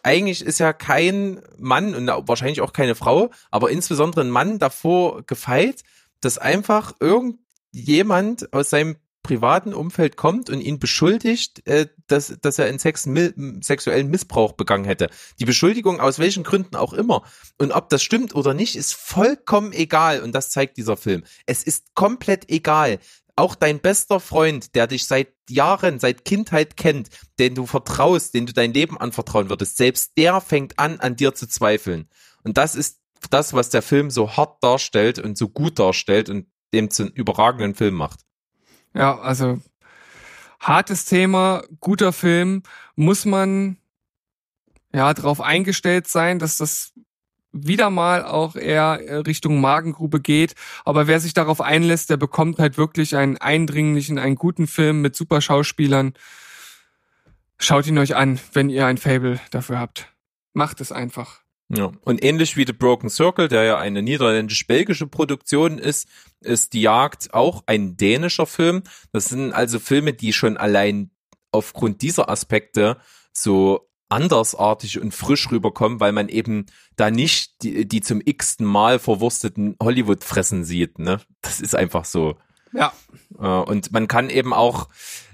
Eigentlich 0.04 0.42
ist 0.42 0.60
ja 0.60 0.74
kein 0.74 1.42
Mann 1.58 1.96
und 1.96 2.08
wahrscheinlich 2.28 2.60
auch 2.60 2.74
keine 2.74 2.96
Frau, 2.96 3.32
aber 3.52 3.72
insbesondere 3.72 4.26
ein 4.26 4.30
Mann 4.30 4.60
davor 4.60 5.24
gefeit, 5.24 5.84
dass 6.20 6.38
einfach 6.38 6.94
irgendjemand 7.00 8.52
aus 8.52 8.72
seinem 8.72 8.98
privaten 9.24 9.74
Umfeld 9.74 10.16
kommt 10.16 10.50
und 10.50 10.62
ihn 10.62 10.80
beschuldigt, 10.80 11.66
äh, 11.68 11.88
dass, 12.08 12.36
dass 12.42 12.60
er 12.60 12.70
in 12.70 12.80
Sex, 12.80 13.06
mi, 13.06 13.32
sexuellen 13.62 14.10
Missbrauch 14.10 14.54
begangen 14.54 14.86
hätte. 14.86 15.10
Die 15.40 15.46
Beschuldigung 15.46 16.00
aus 16.00 16.20
welchen 16.20 16.44
Gründen 16.44 16.76
auch 16.76 16.94
immer. 16.94 17.24
Und 17.58 17.72
ob 17.72 17.90
das 17.90 18.02
stimmt 18.02 18.34
oder 18.34 18.54
nicht, 18.54 18.76
ist 18.76 18.94
vollkommen 18.94 19.74
egal. 19.74 20.22
Und 20.22 20.34
das 20.34 20.50
zeigt 20.50 20.78
dieser 20.78 20.98
Film. 20.98 21.24
Es 21.46 21.64
ist 21.64 21.94
komplett 21.96 22.50
egal. 22.50 23.00
Auch 23.36 23.56
dein 23.56 23.80
bester 23.80 24.20
Freund, 24.20 24.76
der 24.76 24.88
dich 24.88 25.06
seit 25.06 25.30
Jahren, 25.50 26.00
seit 26.00 26.26
Kindheit 26.26 26.76
kennt, 26.76 27.10
den 27.40 27.56
du 27.56 27.66
vertraust, 27.66 28.34
den 28.34 28.46
du 28.46 28.54
dein 28.54 28.74
Leben 28.74 28.98
anvertrauen 28.98 29.50
würdest, 29.50 29.78
selbst 29.78 30.12
der 30.18 30.42
fängt 30.42 30.78
an, 30.78 31.00
an 31.00 31.16
dir 31.16 31.34
zu 31.34 31.48
zweifeln. 31.48 32.10
Und 32.44 32.58
das 32.58 32.76
ist 32.76 33.00
das, 33.30 33.54
was 33.54 33.70
der 33.70 33.82
Film 33.82 34.10
so 34.12 34.36
hart 34.36 34.64
darstellt 34.64 35.20
und 35.20 35.38
so 35.38 35.50
gut 35.50 35.80
darstellt 35.80 36.30
und 36.30 36.48
dem 36.74 36.90
zu 36.90 37.04
einem 37.04 37.12
überragenden 37.14 37.76
Film 37.76 37.96
macht. 37.96 38.22
Ja, 38.94 39.20
also 39.20 39.62
hartes 40.60 41.06
Thema, 41.06 41.64
guter 41.80 42.12
Film, 42.12 42.64
muss 42.96 43.26
man 43.26 43.78
ja 44.94 45.14
darauf 45.14 45.42
eingestellt 45.42 46.08
sein, 46.08 46.40
dass 46.40 46.58
das 46.58 46.94
wieder 47.52 47.90
mal 47.90 48.24
auch 48.24 48.56
eher 48.56 49.02
äh, 49.06 49.16
Richtung 49.16 49.60
Magengrube 49.60 50.20
geht. 50.20 50.56
Aber 50.86 51.08
wer 51.08 51.20
sich 51.20 51.34
darauf 51.34 51.62
einlässt, 51.62 52.10
der 52.10 52.18
bekommt 52.18 52.60
halt 52.60 52.78
wirklich 52.78 53.16
einen 53.16 53.38
eindringlichen, 53.38 54.20
einen 54.20 54.36
guten 54.36 54.68
Film 54.68 55.02
mit 55.02 55.16
super 55.16 55.42
Schauspielern. 55.42 56.14
Schaut 57.58 57.88
ihn 57.88 57.98
euch 57.98 58.16
an, 58.16 58.40
wenn 58.54 58.70
ihr 58.70 58.86
ein 58.86 58.98
Fable 58.98 59.40
dafür 59.52 59.80
habt. 59.80 60.14
Macht 60.54 60.80
es 60.82 60.92
einfach. 60.92 61.42
Ja. 61.70 61.92
Und 62.02 62.24
ähnlich 62.24 62.58
wie 62.58 62.66
The 62.66 62.74
Broken 62.74 63.10
Circle, 63.10 63.48
der 63.48 63.64
ja 63.64 63.78
eine 63.78 64.02
niederländisch-belgische 64.02 65.08
Produktion 65.08 65.78
ist, 65.78 66.08
ist 66.42 66.74
Die 66.74 66.82
Jagd 66.82 67.34
auch 67.34 67.64
ein 67.68 67.96
dänischer 67.96 68.48
Film. 68.48 68.84
Das 69.12 69.26
sind 69.26 69.54
also 69.54 69.80
Filme, 69.80 70.14
die 70.14 70.34
schon 70.34 70.58
allein 70.58 71.12
aufgrund 71.52 72.02
dieser 72.02 72.30
Aspekte 72.30 72.98
so 73.34 73.88
andersartig 74.10 75.00
und 75.00 75.14
frisch 75.14 75.52
rüberkommen, 75.52 76.00
weil 76.00 76.12
man 76.12 76.30
eben 76.30 76.66
da 76.96 77.12
nicht 77.12 77.62
die, 77.62 77.88
die 77.88 78.02
zum 78.02 78.22
x-ten 78.24 78.66
Mal 78.66 78.98
verwursteten 78.98 79.76
Hollywood-Fressen 79.82 80.64
sieht. 80.64 80.98
Ne? 80.98 81.22
Das 81.42 81.62
ist 81.62 81.76
einfach 81.76 82.06
so. 82.06 82.36
Ja. 82.74 82.92
Äh, 83.38 83.46
Und 83.46 83.92
man 83.92 84.08
kann 84.08 84.32
eben 84.32 84.54
auch, 84.54 84.90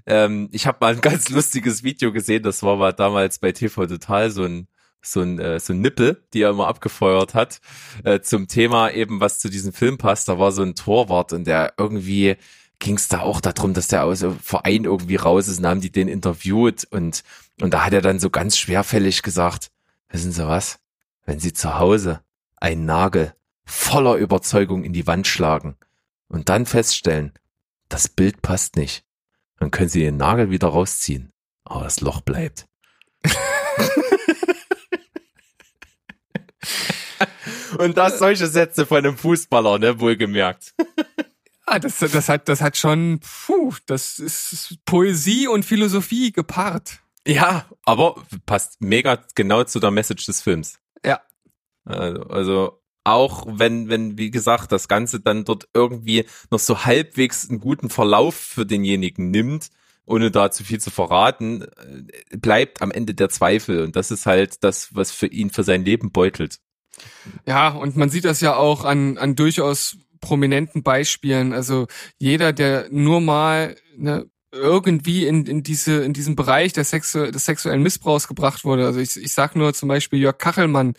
ähm, 0.06 0.50
ich 0.52 0.68
habe 0.68 0.80
mal 0.82 0.94
ein 0.94 1.02
ganz 1.02 1.30
lustiges 1.30 1.84
Video 1.84 2.12
gesehen, 2.12 2.44
das 2.44 2.64
war 2.64 2.76
mal 2.76 2.92
damals 2.92 3.40
bei 3.40 3.54
TV 3.54 3.86
Total 3.88 4.30
so 4.30 4.44
ein 4.44 4.68
so 5.06 5.22
ein, 5.22 5.40
äh, 5.40 5.60
so 5.60 5.74
ein 5.74 5.82
Nippel, 5.82 6.24
die 6.34 6.42
er 6.42 6.50
immer 6.52 6.68
abgefeuert 6.68 7.34
hat, 7.34 7.62
äh, 8.04 8.20
zum 8.22 8.48
Thema 8.48 8.92
eben, 8.92 9.20
was 9.20 9.40
zu 9.40 9.50
diesem 9.50 9.74
Film 9.74 9.98
passt. 9.98 10.28
Da 10.28 10.40
war 10.40 10.52
so 10.52 10.64
ein 10.64 10.76
Torwart 10.76 11.34
und 11.34 11.46
der 11.46 11.74
irgendwie 11.78 12.38
ging 12.80 12.96
es 12.96 13.08
da 13.08 13.22
auch 13.22 13.42
darum, 13.42 13.74
dass 13.74 13.88
der 13.88 14.04
aus 14.04 14.20
dem 14.20 14.40
Verein 14.40 14.84
irgendwie 14.84 15.16
raus 15.16 15.48
ist 15.48 15.60
und 15.60 15.68
haben 15.68 15.82
die 15.82 15.92
den 15.92 16.08
interviewt 16.08 16.86
und, 16.86 17.24
und 17.62 17.74
da 17.74 17.86
hat 17.86 17.94
er 17.94 18.02
dann 18.02 18.20
so 18.20 18.30
ganz 18.30 18.58
schwerfällig 18.58 19.22
gesagt, 19.22 19.72
wissen 20.10 20.32
Sie 20.32 20.48
was, 20.48 20.80
wenn 21.26 21.40
Sie 21.40 21.54
zu 21.54 21.80
Hause 21.80 22.22
einen 22.58 22.86
Nagel 22.86 23.34
voller 23.66 24.16
Überzeugung 24.16 24.84
in 24.84 24.94
die 24.94 25.08
Wand 25.08 25.28
schlagen 25.28 25.78
und 26.28 26.50
dann 26.50 26.66
feststellen, 26.66 27.34
das 27.90 28.08
Bild 28.08 28.42
passt 28.42 28.76
nicht, 28.76 29.06
dann 29.60 29.72
können 29.72 29.90
Sie 29.90 30.02
den 30.02 30.18
Nagel 30.18 30.52
wieder 30.52 30.68
rausziehen, 30.68 31.32
aber 31.64 31.86
das 31.86 32.02
Loch 32.02 32.22
bleibt. 32.22 32.68
Und 37.78 37.98
das 37.98 38.20
solche 38.20 38.48
Sätze 38.48 38.86
von 38.86 38.98
einem 38.98 39.18
Fußballer, 39.18 39.80
ne, 39.80 40.00
wohlgemerkt. 40.00 40.74
Ah, 41.68 41.80
das, 41.80 41.98
das 41.98 42.30
hat, 42.30 42.48
das 42.48 42.62
hat 42.62 42.78
schon, 42.78 43.20
puh, 43.22 43.74
das 43.88 44.20
ist 44.20 44.78
Poesie 44.86 45.48
und 45.48 45.66
Philosophie 45.66 46.32
gepaart. 46.32 47.00
Ja, 47.26 47.66
aber 47.84 48.24
passt 48.46 48.82
mega 48.82 49.18
genau 49.34 49.64
zu 49.64 49.80
der 49.80 49.90
Message 49.90 50.28
des 50.28 50.42
Films. 50.42 50.78
Ja. 51.04 51.22
Also, 51.84 52.22
also 52.22 52.82
auch 53.04 53.48
wenn, 53.48 53.90
wenn, 53.90 54.18
wie 54.18 54.30
gesagt, 54.30 54.72
das 54.72 54.88
Ganze 54.88 55.20
dann 55.20 55.44
dort 55.44 55.68
irgendwie 55.74 56.26
noch 56.52 56.60
so 56.60 56.86
halbwegs 56.86 57.50
einen 57.50 57.60
guten 57.60 57.90
Verlauf 57.90 58.36
für 58.36 58.66
denjenigen 58.66 59.32
nimmt, 59.32 59.70
ohne 60.06 60.32
da 60.32 60.52
zu 60.52 60.64
viel 60.64 60.80
zu 60.80 60.92
verraten, 60.92 61.64
äh, 61.64 62.38
bleibt 62.38 62.82
am 62.82 62.92
Ende 62.92 63.14
der 63.14 63.30
Zweifel. 63.30 63.84
Und 63.84 63.96
das 63.96 64.12
ist 64.12 64.26
halt 64.26 64.64
das, 64.64 64.94
was 64.94 65.12
für 65.12 65.28
ihn 65.28 65.50
für 65.50 65.64
sein 65.64 65.84
Leben 65.84 66.12
beutelt. 66.12 66.60
Ja, 67.46 67.70
und 67.70 67.96
man 67.98 68.10
sieht 68.10 68.26
das 68.26 68.42
ja 68.42 68.56
auch 68.56 68.86
an, 68.86 69.18
an 69.18 69.36
durchaus 69.36 69.98
prominenten 70.22 70.84
Beispielen. 70.84 71.54
Also 71.54 71.88
jeder, 72.18 72.54
der 72.54 72.88
nur 72.90 73.22
mal 73.22 73.76
ne, 73.98 74.30
irgendwie 74.52 75.28
in, 75.28 75.46
in 75.46 75.64
diese 75.64 76.04
in 76.04 76.14
diesem 76.14 76.36
Bereich 76.36 76.74
der 76.74 76.86
Sexu 76.86 77.32
des 77.32 77.46
sexuellen 77.46 77.84
Missbrauchs 77.84 78.28
gebracht 78.28 78.64
wurde. 78.64 78.86
Also 78.86 79.00
ich, 79.00 79.18
ich 79.18 79.34
sag 79.34 79.56
nur 79.56 79.74
zum 79.74 79.90
Beispiel 79.90 80.20
Jörg 80.20 80.38
Kachelmann, 80.38 80.94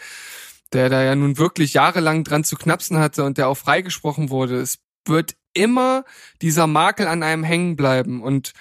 der 0.73 0.91
da 0.91 1.03
ja 1.03 1.15
nun 1.15 1.39
wirklich 1.39 1.75
jahrelang 1.75 2.25
dran 2.25 2.45
zu 2.45 2.57
knapsen 2.57 2.99
hatte 2.99 3.25
und 3.25 3.39
der 3.39 3.49
auch 3.49 3.57
freigesprochen 3.57 4.31
wurde. 4.31 4.61
Es 4.61 4.79
wird 5.07 5.37
immer 5.55 6.05
dieser 6.43 6.67
Makel 6.67 7.07
an 7.07 7.23
einem 7.23 7.45
hängen 7.45 7.77
bleiben 7.77 8.23
und 8.23 8.53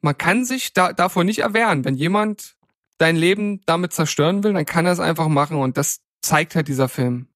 man 0.00 0.16
kann 0.16 0.44
sich 0.44 0.72
da, 0.72 0.92
davor 0.92 1.24
nicht 1.24 1.40
erwehren. 1.40 1.84
Wenn 1.84 1.96
jemand 1.96 2.56
dein 2.98 3.16
Leben 3.16 3.62
damit 3.66 3.92
zerstören 3.92 4.44
will, 4.44 4.52
dann 4.52 4.66
kann 4.66 4.86
er 4.86 4.92
es 4.92 5.00
einfach 5.00 5.28
machen 5.28 5.56
und 5.56 5.76
das 5.76 6.00
zeigt 6.20 6.54
halt 6.54 6.68
dieser 6.68 6.88
Film. 6.88 7.28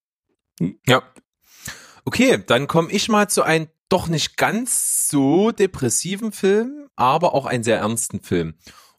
Ja. 0.85 1.03
Okay, 2.05 2.43
dann 2.45 2.67
komme 2.67 2.91
ich 2.91 3.09
mal 3.09 3.29
zu 3.29 3.43
einem 3.43 3.67
doch 3.89 4.07
nicht 4.07 4.37
ganz 4.37 5.09
so 5.09 5.51
depressiven 5.51 6.31
Film, 6.31 6.87
aber 6.95 7.33
auch 7.33 7.45
einen 7.45 7.63
sehr 7.63 7.77
ernsten 7.77 8.21
Film. 8.21 8.55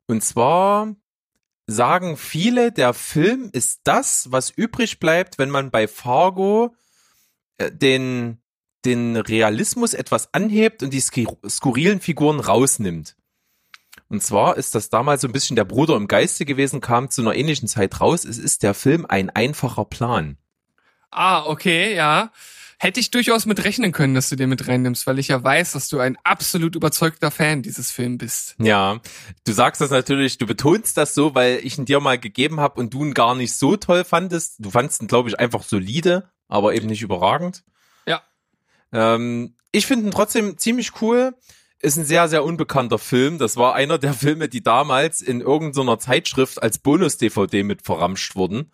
Und 0.07 0.23
zwar 0.23 0.95
sagen 1.67 2.17
viele, 2.17 2.73
der 2.73 2.95
Film 2.95 3.51
ist 3.53 3.81
das, 3.85 4.31
was 4.31 4.51
übrig 4.51 5.01
bleibt, 5.01 5.39
wenn 5.39 5.51
man 5.51 5.71
bei 5.71 5.89
Fargo 5.89 6.75
äh, 7.59 7.73
den, 7.73 8.39
den 8.85 9.17
Realismus 9.17 9.95
etwas 9.95 10.33
anhebt 10.33 10.83
und 10.83 10.93
die 10.93 11.01
skurrilen 11.01 12.01
Figuren 12.01 12.41
rausnimmt. 12.41 13.17
Und 14.09 14.23
zwar 14.23 14.57
ist 14.57 14.75
das 14.75 14.89
damals 14.89 15.23
so 15.23 15.29
ein 15.29 15.33
bisschen 15.33 15.57
der 15.57 15.65
Bruder 15.65 15.97
im 15.97 16.09
Geiste 16.09 16.45
gewesen, 16.45 16.81
kam 16.81 17.11
zu 17.11 17.23
einer 17.23 17.35
ähnlichen 17.35 17.69
Zeit 17.69 18.01
raus. 18.01 18.25
Es 18.25 18.39
ist 18.39 18.63
der 18.63 18.75
Film 18.75 19.05
ein 19.07 19.31
einfacher 19.31 19.85
Plan. 19.85 20.37
Ah, 21.11 21.45
okay, 21.47 21.95
ja. 21.95 22.31
Hätte 22.79 23.01
ich 23.01 23.11
durchaus 23.11 23.47
mit 23.47 23.65
rechnen 23.65 23.91
können, 23.91 24.15
dass 24.15 24.29
du 24.29 24.37
den 24.37 24.51
mit 24.51 24.69
reinnimmst, 24.69 25.07
weil 25.07 25.19
ich 25.19 25.29
ja 25.29 25.43
weiß, 25.43 25.73
dass 25.73 25.89
du 25.89 25.99
ein 25.99 26.19
absolut 26.25 26.77
überzeugter 26.77 27.31
Fan 27.31 27.63
dieses 27.63 27.91
Films 27.91 28.19
bist. 28.19 28.55
Ja, 28.59 29.01
du 29.45 29.53
sagst 29.53 29.81
das 29.81 29.91
natürlich, 29.91 30.37
du 30.37 30.47
betonst 30.47 30.97
das 30.99 31.15
so, 31.15 31.35
weil 31.35 31.61
ich 31.63 31.79
ihn 31.79 31.87
dir 31.87 32.01
mal 32.01 32.19
gegeben 32.19 32.61
habe 32.61 32.79
und 32.79 32.93
du 32.93 33.03
ihn 33.03 33.15
gar 33.15 33.35
nicht 33.35 33.55
so 33.55 33.79
toll 33.79 34.05
fandest. 34.05 34.57
Du 34.59 34.71
fandst 34.71 35.01
ihn, 35.01 35.09
glaube 35.09 35.31
ich, 35.31 35.41
einfach 35.41 35.63
solide, 35.63 36.31
aber 36.49 36.75
eben 36.75 36.87
nicht 36.87 37.01
überragend. 37.01 37.65
Ja. 38.07 38.21
Ähm, 38.93 39.55
ich 39.73 39.87
finde 39.87 40.07
ihn 40.07 40.13
trotzdem 40.13 40.59
ziemlich 40.59 41.01
cool. 41.01 41.35
Ist 41.87 41.99
ein 41.99 42.05
sehr, 42.05 42.27
sehr 42.27 42.43
unbekannter 42.43 42.99
Film. 42.99 43.39
Das 43.39 43.57
war 43.57 43.77
einer 43.77 43.97
der 43.97 44.13
Filme, 44.13 44.49
die 44.49 44.61
damals 44.61 45.21
in 45.21 45.41
irgendeiner 45.41 46.01
Zeitschrift 46.01 46.61
als 46.61 46.79
Bonus-DVD 46.79 47.63
mit 47.63 47.83
verramscht 47.83 48.35
wurden. 48.35 48.73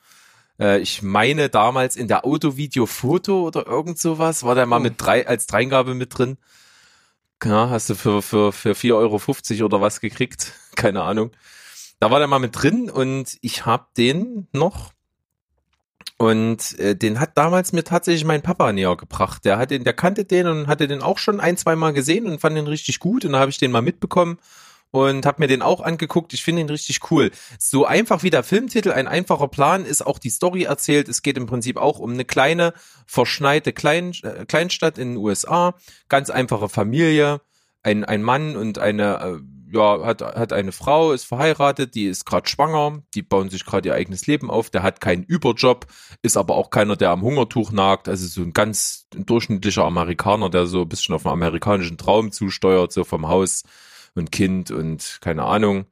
Äh, 0.59 0.79
ich 0.79 1.03
meine 1.03 1.51
damals 1.51 1.97
in 1.97 2.09
der 2.09 2.25
Auto-Video-Foto 2.25 3.47
oder 3.47 3.67
irgend 3.67 3.99
sowas, 3.99 4.45
war 4.45 4.55
der 4.55 4.65
mal 4.65 4.79
Oh. 4.79 4.85
mit 4.85 4.95
drei, 4.97 5.27
als 5.27 5.47
Dreingabe 5.47 5.95
mit 5.95 6.17
drin. 6.17 6.39
Ja, 7.45 7.69
hast 7.69 7.91
du 7.91 7.97
für, 7.97 8.23
für, 8.23 8.51
für 8.51 8.73
4,50 8.73 8.95
Euro 9.59 9.67
oder 9.67 9.83
was 9.83 10.01
gekriegt? 10.01 10.55
Keine 10.75 11.03
Ahnung. 11.03 11.33
Da 12.01 12.11
war 12.11 12.19
der 12.19 12.29
mal 12.29 12.39
mit 12.39 12.63
drin 12.63 12.89
und 12.89 13.37
ich 13.43 13.67
hab 13.67 13.93
den 13.93 14.49
noch. 14.53 14.95
Und 16.23 16.79
äh, 16.79 16.95
den 16.95 17.19
hat 17.19 17.37
damals 17.37 17.73
mir 17.73 17.83
tatsächlich 17.83 18.25
mein 18.25 18.43
Papa 18.43 18.73
näher 18.73 18.97
gebracht. 18.97 19.45
Der 19.45 19.59
hat 19.59 19.73
den, 19.73 19.83
der 19.83 19.93
kannte 19.93 20.25
den 20.25 20.47
und 20.47 20.69
hatte 20.69 20.87
den 20.87 21.03
auch 21.03 21.19
schon 21.19 21.41
ein, 21.41 21.57
zwei 21.57 21.75
Mal 21.75 21.93
gesehen 21.93 22.27
und 22.27 22.41
fand 22.41 22.57
den 22.57 22.69
richtig 22.69 23.01
gut. 23.01 23.25
Und 23.25 23.33
da 23.33 23.41
habe 23.41 23.51
ich 23.51 23.59
den 23.59 23.73
mal 23.73 23.83
mitbekommen 23.83 24.39
und 24.93 25.27
habe 25.27 25.43
mir 25.43 25.49
den 25.49 25.63
auch 25.63 25.81
angeguckt. 25.81 26.33
Ich 26.33 26.45
finde 26.45 26.61
ihn 26.61 26.69
richtig 26.69 27.11
cool. 27.11 27.33
So 27.59 27.87
einfach 27.87 28.23
wie 28.23 28.31
der 28.31 28.45
Filmtitel, 28.45 28.93
ein 28.93 29.09
einfacher 29.09 29.49
Plan, 29.49 29.85
ist 29.85 30.07
auch 30.07 30.21
die 30.21 30.31
Story 30.31 30.63
erzählt. 30.63 31.09
Es 31.09 31.23
geht 31.23 31.37
im 31.37 31.47
Prinzip 31.47 31.77
auch 31.77 31.99
um 31.99 32.13
eine 32.13 32.25
kleine, 32.25 32.73
verschneite 33.05 33.73
Klein, 33.73 34.13
äh, 34.23 34.45
Kleinstadt 34.47 34.99
in 34.99 35.15
den 35.15 35.17
USA. 35.17 35.75
Ganz 36.09 36.31
einfache 36.31 36.69
Familie. 36.69 37.41
Ein, 37.83 38.05
ein 38.05 38.23
Mann 38.23 38.55
und 38.55 38.79
eine, 38.79 39.19
äh, 39.19 39.39
ja, 39.73 40.05
hat, 40.05 40.21
hat 40.21 40.53
eine 40.53 40.71
Frau, 40.71 41.13
ist 41.13 41.25
verheiratet, 41.25 41.95
die 41.95 42.05
ist 42.05 42.27
gerade 42.27 42.49
schwanger, 42.49 43.03
die 43.15 43.23
bauen 43.23 43.49
sich 43.49 43.65
gerade 43.65 43.89
ihr 43.89 43.95
eigenes 43.95 44.27
Leben 44.27 44.51
auf, 44.51 44.69
der 44.69 44.83
hat 44.83 45.01
keinen 45.01 45.25
Überjob, 45.25 45.87
ist 46.21 46.37
aber 46.37 46.57
auch 46.57 46.71
keiner, 46.71 46.95
der 46.95 47.11
am 47.11 47.23
Hungertuch 47.23 47.73
nagt, 47.73 48.09
also 48.09 48.27
so 48.27 48.43
ein 48.43 48.53
ganz 48.53 49.07
durchschnittlicher 49.15 49.85
Amerikaner, 49.85 50.51
der 50.51 50.67
so 50.67 50.83
ein 50.83 50.89
bisschen 50.89 51.15
auf 51.15 51.27
einen 51.27 51.33
amerikanischen 51.33 51.97
Traum 51.97 52.33
zusteuert, 52.33 52.93
so 52.93 53.05
vom 53.05 53.29
Haus 53.29 53.63
und 54.15 54.31
Kind 54.31 54.71
und 54.71 55.19
keine 55.23 55.45
Ahnung. 55.45 55.87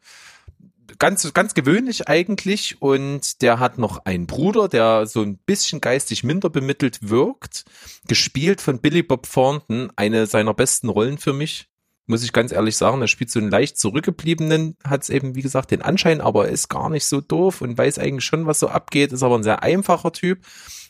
Ganz, 0.99 1.33
ganz 1.33 1.55
gewöhnlich 1.55 2.09
eigentlich 2.09 2.83
und 2.83 3.41
der 3.41 3.61
hat 3.61 3.79
noch 3.79 4.05
einen 4.05 4.27
Bruder, 4.27 4.69
der 4.69 5.07
so 5.07 5.23
ein 5.23 5.39
bisschen 5.39 5.81
geistig 5.81 6.25
minder 6.25 6.51
bemittelt 6.51 7.09
wirkt, 7.09 7.65
gespielt 8.09 8.61
von 8.61 8.81
Billy 8.81 9.03
Bob 9.03 9.27
Thornton, 9.33 9.91
eine 9.97 10.27
seiner 10.27 10.53
besten 10.53 10.91
Rollen 10.91 11.17
für 11.17 11.33
mich 11.33 11.70
muss 12.11 12.23
ich 12.23 12.35
ganz 12.35 12.53
ehrlich 12.53 12.77
sagen. 12.77 13.01
Er 13.01 13.09
spielt 13.09 13.31
so 13.31 13.39
einen 13.39 13.51
leicht 13.51 13.79
zurückgebliebenen, 13.79 14.77
hat 14.85 15.05
es 15.05 15.09
eben, 15.09 15.35
wie 15.35 15.43
gesagt, 15.43 15.71
den 15.71 15.81
Anschein, 15.81 16.21
aber 16.21 16.49
ist 16.49 16.69
gar 16.69 16.91
nicht 16.91 17.07
so 17.07 17.23
doof 17.23 17.63
und 17.63 17.79
weiß 17.79 17.99
eigentlich 17.99 18.25
schon, 18.25 18.47
was 18.47 18.61
so 18.61 18.69
abgeht, 18.69 19.13
ist 19.13 19.23
aber 19.23 19.39
ein 19.39 19.43
sehr 19.43 19.63
einfacher 19.63 20.13
Typ. 20.13 20.41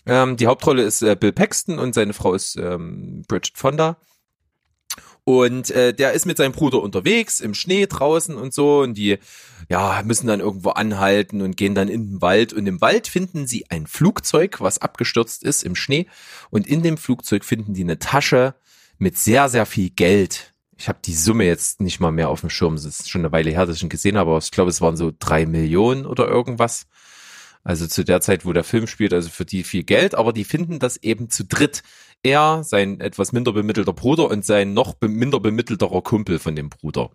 Ähm, 0.07 0.37
die 0.37 0.49
Hauptrolle 0.49 0.83
ist 0.83 1.03
äh, 1.03 1.15
Bill 1.15 1.33
Paxton 1.33 1.79
und 1.79 1.95
seine 1.95 2.15
Frau 2.15 2.35
ist 2.35 2.57
ähm, 2.57 3.23
Bridget 3.29 3.57
Fonda. 3.57 3.99
Und 5.25 5.71
äh, 5.71 5.93
der 5.93 6.13
ist 6.13 6.25
mit 6.25 6.39
seinem 6.39 6.53
Bruder 6.53 6.83
unterwegs 6.83 7.39
im 7.41 7.53
Schnee 7.53 7.87
draußen 7.87 8.35
und 8.35 8.55
so 8.55 8.81
und 8.81 8.95
die 8.95 9.19
ja 9.69 10.03
müssen 10.05 10.27
dann 10.27 10.41
irgendwo 10.41 10.71
anhalten 10.71 11.43
und 11.43 11.57
gehen 11.57 11.75
dann 11.75 11.89
in 11.89 12.07
den 12.07 12.23
Wald 12.23 12.55
und 12.55 12.67
im 12.67 12.81
Wald 12.81 13.07
finden 13.07 13.47
sie 13.47 13.71
ein 13.71 13.87
Flugzeug, 13.87 14.61
was 14.61 14.79
abgestürzt 14.79 15.45
ist 15.45 15.63
im 15.63 15.77
Schnee 15.77 16.07
und 16.49 16.67
in 16.67 16.83
dem 16.83 16.97
Flugzeug 16.97 17.45
finden 17.45 17.75
die 17.75 17.83
eine 17.83 17.99
Tasche 17.99 18.55
mit 18.99 19.19
sehr 19.19 19.51
sehr 19.51 19.67
viel 19.67 19.91
Geld. 19.91 20.50
Ich 20.81 20.89
habe 20.89 20.99
die 21.05 21.15
Summe 21.15 21.45
jetzt 21.45 21.83
nicht 21.83 22.01
mal 22.01 22.11
mehr 22.11 22.31
auf 22.31 22.41
dem 22.41 22.49
Schirm. 22.49 22.73
Es 22.73 22.87
ist 22.87 23.11
schon 23.11 23.21
eine 23.21 23.33
Weile 23.33 23.51
her, 23.51 23.67
dass 23.67 23.77
ich 23.77 23.83
ihn 23.83 23.91
gesehen 23.91 24.17
habe, 24.17 24.31
aber 24.31 24.39
ich 24.39 24.51
glaube, 24.51 24.71
es 24.71 24.81
waren 24.81 24.97
so 24.97 25.13
drei 25.19 25.45
Millionen 25.45 26.07
oder 26.07 26.27
irgendwas. 26.27 26.87
Also 27.63 27.87
zu 27.87 28.03
der 28.03 28.23
Zeit, 28.23 28.47
wo 28.47 28.55
der 28.55 28.65
Film 28.65 28.87
spielt, 28.87 29.13
also 29.13 29.29
für 29.29 29.45
die 29.45 29.63
viel 29.63 29.83
Geld, 29.83 30.15
aber 30.15 30.33
die 30.33 30.45
finden 30.45 30.79
das 30.79 30.97
eben 30.97 31.29
zu 31.29 31.45
dritt. 31.45 31.83
Er, 32.23 32.65
sein 32.65 33.01
etwas 33.01 33.33
minder 33.33 33.53
bemittelter 33.53 33.93
Bruder 33.93 34.31
und 34.31 34.47
sein 34.47 34.73
noch 34.73 34.95
minder 35.03 35.39
bemittelterer 35.39 36.01
Kumpel 36.01 36.39
von 36.39 36.57
dem 36.57 36.71
Bruder. 36.71 37.11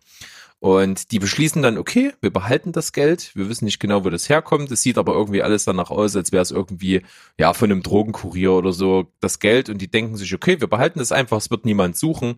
Und 0.59 1.11
die 1.11 1.17
beschließen 1.17 1.63
dann, 1.63 1.79
okay, 1.79 2.13
wir 2.21 2.31
behalten 2.31 2.71
das 2.71 2.93
Geld. 2.93 3.31
Wir 3.33 3.49
wissen 3.49 3.65
nicht 3.65 3.79
genau, 3.79 4.05
wo 4.05 4.11
das 4.11 4.29
herkommt. 4.29 4.71
Es 4.71 4.83
sieht 4.83 4.99
aber 4.99 5.13
irgendwie 5.13 5.41
alles 5.41 5.65
danach 5.65 5.89
aus, 5.89 6.15
als 6.15 6.31
wäre 6.31 6.43
es 6.43 6.51
irgendwie, 6.51 7.01
ja, 7.39 7.53
von 7.53 7.71
einem 7.71 7.81
Drogenkurier 7.81 8.51
oder 8.51 8.73
so 8.73 9.11
das 9.21 9.39
Geld. 9.39 9.69
Und 9.69 9.79
die 9.79 9.89
denken 9.89 10.17
sich, 10.17 10.35
okay, 10.35 10.61
wir 10.61 10.67
behalten 10.67 10.99
das 10.99 11.11
einfach, 11.11 11.37
es 11.37 11.49
wird 11.49 11.65
niemand 11.65 11.97
suchen. 11.97 12.35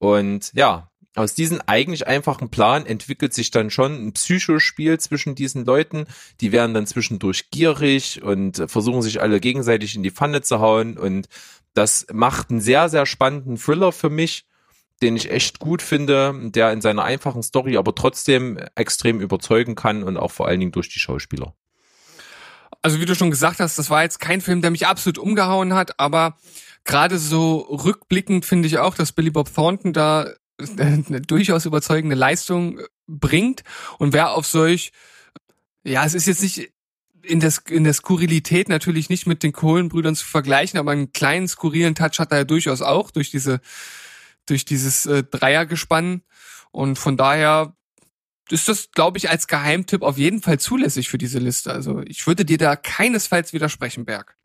Und 0.00 0.50
ja, 0.54 0.90
aus 1.14 1.34
diesem 1.34 1.60
eigentlich 1.66 2.06
einfachen 2.06 2.50
Plan 2.50 2.86
entwickelt 2.86 3.34
sich 3.34 3.50
dann 3.50 3.70
schon 3.70 4.06
ein 4.06 4.12
Psychospiel 4.14 4.98
zwischen 4.98 5.34
diesen 5.34 5.64
Leuten. 5.64 6.06
Die 6.40 6.52
werden 6.52 6.72
dann 6.72 6.86
zwischendurch 6.86 7.50
gierig 7.50 8.22
und 8.22 8.64
versuchen 8.66 9.02
sich 9.02 9.20
alle 9.20 9.40
gegenseitig 9.40 9.94
in 9.94 10.02
die 10.02 10.10
Pfanne 10.10 10.40
zu 10.40 10.60
hauen. 10.60 10.96
Und 10.96 11.28
das 11.74 12.06
macht 12.12 12.50
einen 12.50 12.60
sehr, 12.60 12.88
sehr 12.88 13.04
spannenden 13.04 13.58
Thriller 13.58 13.92
für 13.92 14.08
mich, 14.08 14.46
den 15.02 15.16
ich 15.16 15.30
echt 15.30 15.58
gut 15.58 15.82
finde, 15.82 16.34
der 16.50 16.72
in 16.72 16.80
seiner 16.80 17.04
einfachen 17.04 17.42
Story 17.42 17.76
aber 17.76 17.94
trotzdem 17.94 18.58
extrem 18.74 19.20
überzeugen 19.20 19.74
kann 19.74 20.02
und 20.02 20.16
auch 20.16 20.30
vor 20.30 20.48
allen 20.48 20.60
Dingen 20.60 20.72
durch 20.72 20.88
die 20.88 20.98
Schauspieler. 20.98 21.54
Also 22.80 23.00
wie 23.00 23.04
du 23.04 23.14
schon 23.14 23.30
gesagt 23.30 23.60
hast, 23.60 23.78
das 23.78 23.90
war 23.90 24.04
jetzt 24.04 24.20
kein 24.20 24.40
Film, 24.40 24.62
der 24.62 24.70
mich 24.70 24.86
absolut 24.86 25.18
umgehauen 25.18 25.74
hat, 25.74 26.00
aber 26.00 26.38
gerade 26.84 27.18
so 27.18 27.58
rückblickend 27.58 28.44
finde 28.44 28.68
ich 28.68 28.78
auch, 28.78 28.94
dass 28.94 29.12
Billy 29.12 29.30
Bob 29.30 29.52
Thornton 29.52 29.92
da 29.92 30.28
eine 30.78 31.20
durchaus 31.20 31.64
überzeugende 31.64 32.16
Leistung 32.16 32.80
bringt 33.06 33.62
und 33.98 34.12
wer 34.12 34.32
auf 34.32 34.46
solch, 34.46 34.92
ja, 35.84 36.04
es 36.04 36.14
ist 36.14 36.26
jetzt 36.26 36.42
nicht 36.42 36.72
in 37.22 37.40
der, 37.40 37.52
in 37.68 37.84
der 37.84 37.94
Skurrilität 37.94 38.68
natürlich 38.68 39.08
nicht 39.08 39.26
mit 39.26 39.42
den 39.42 39.52
Kohlenbrüdern 39.52 40.16
zu 40.16 40.26
vergleichen, 40.26 40.78
aber 40.78 40.92
einen 40.92 41.12
kleinen 41.12 41.48
skurrilen 41.48 41.94
Touch 41.94 42.18
hat 42.18 42.32
er 42.32 42.38
ja 42.38 42.44
durchaus 42.44 42.82
auch 42.82 43.10
durch 43.10 43.30
diese, 43.30 43.60
durch 44.46 44.64
dieses 44.64 45.06
äh, 45.06 45.24
Dreiergespann 45.24 46.22
und 46.70 46.98
von 46.98 47.16
daher 47.16 47.74
ist 48.50 48.68
das, 48.68 48.90
glaube 48.92 49.18
ich, 49.18 49.30
als 49.30 49.46
Geheimtipp 49.46 50.02
auf 50.02 50.18
jeden 50.18 50.42
Fall 50.42 50.58
zulässig 50.58 51.08
für 51.08 51.18
diese 51.18 51.38
Liste. 51.38 51.72
Also 51.72 52.02
ich 52.04 52.26
würde 52.26 52.44
dir 52.44 52.58
da 52.58 52.76
keinesfalls 52.76 53.52
widersprechen, 53.52 54.04
Berg. 54.04 54.36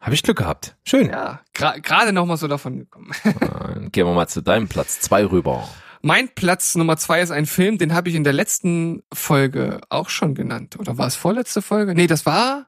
Habe 0.00 0.14
ich 0.14 0.22
Glück 0.22 0.38
gehabt. 0.38 0.76
Schön. 0.84 1.08
Ja, 1.10 1.40
gerade 1.54 1.80
gra 1.80 2.10
noch 2.12 2.26
mal 2.26 2.36
so 2.36 2.46
davon 2.48 2.78
gekommen. 2.78 3.10
Dann 3.40 3.90
gehen 3.92 4.06
wir 4.06 4.14
mal 4.14 4.28
zu 4.28 4.40
deinem 4.42 4.68
Platz 4.68 5.00
zwei 5.00 5.24
rüber. 5.24 5.68
Mein 6.02 6.28
Platz 6.28 6.76
Nummer 6.76 6.96
zwei 6.96 7.20
ist 7.20 7.32
ein 7.32 7.46
Film, 7.46 7.76
den 7.78 7.92
habe 7.92 8.08
ich 8.08 8.14
in 8.14 8.22
der 8.22 8.32
letzten 8.32 9.02
Folge 9.12 9.80
auch 9.88 10.08
schon 10.08 10.34
genannt. 10.34 10.78
Oder 10.78 10.96
war 10.96 11.08
es 11.08 11.16
vorletzte 11.16 11.60
Folge? 11.60 11.94
Nee, 11.94 12.06
das 12.06 12.24
war 12.24 12.66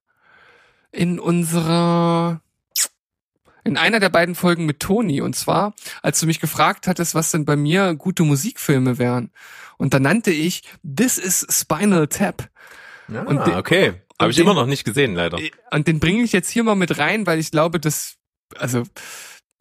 in 0.91 1.21
unserer, 1.21 2.41
in 3.63 3.77
einer 3.77 4.01
der 4.01 4.09
beiden 4.09 4.35
Folgen 4.35 4.67
mit 4.67 4.81
Toni. 4.81 5.21
Und 5.21 5.37
zwar, 5.37 5.75
als 6.03 6.19
du 6.19 6.27
mich 6.27 6.41
gefragt 6.41 6.89
hattest, 6.89 7.15
was 7.15 7.31
denn 7.31 7.45
bei 7.45 7.55
mir 7.55 7.95
gute 7.95 8.25
Musikfilme 8.25 8.99
wären. 8.99 9.31
Und 9.79 9.95
da 9.95 10.01
nannte 10.01 10.33
ich 10.33 10.63
This 10.85 11.17
is 11.17 11.47
Spinal 11.49 12.09
Tap. 12.09 12.49
Ja, 13.07 13.25
den- 13.25 13.55
okay. 13.55 13.95
Habe 14.21 14.31
ich 14.31 14.37
den- 14.37 14.45
immer 14.45 14.55
noch 14.55 14.67
nicht 14.67 14.85
gesehen, 14.85 15.15
leider. 15.15 15.39
Und 15.71 15.87
den 15.89 16.01
bringe 16.01 16.23
ich 16.23 16.33
jetzt 16.33 16.51
hier 16.51 16.63
mal 16.63 16.75
mit 16.75 16.99
rein, 16.99 17.27
weil 17.27 17.39
ich 17.39 17.51
glaube, 17.51 17.81
dass, 17.81 18.17
also, 18.57 18.85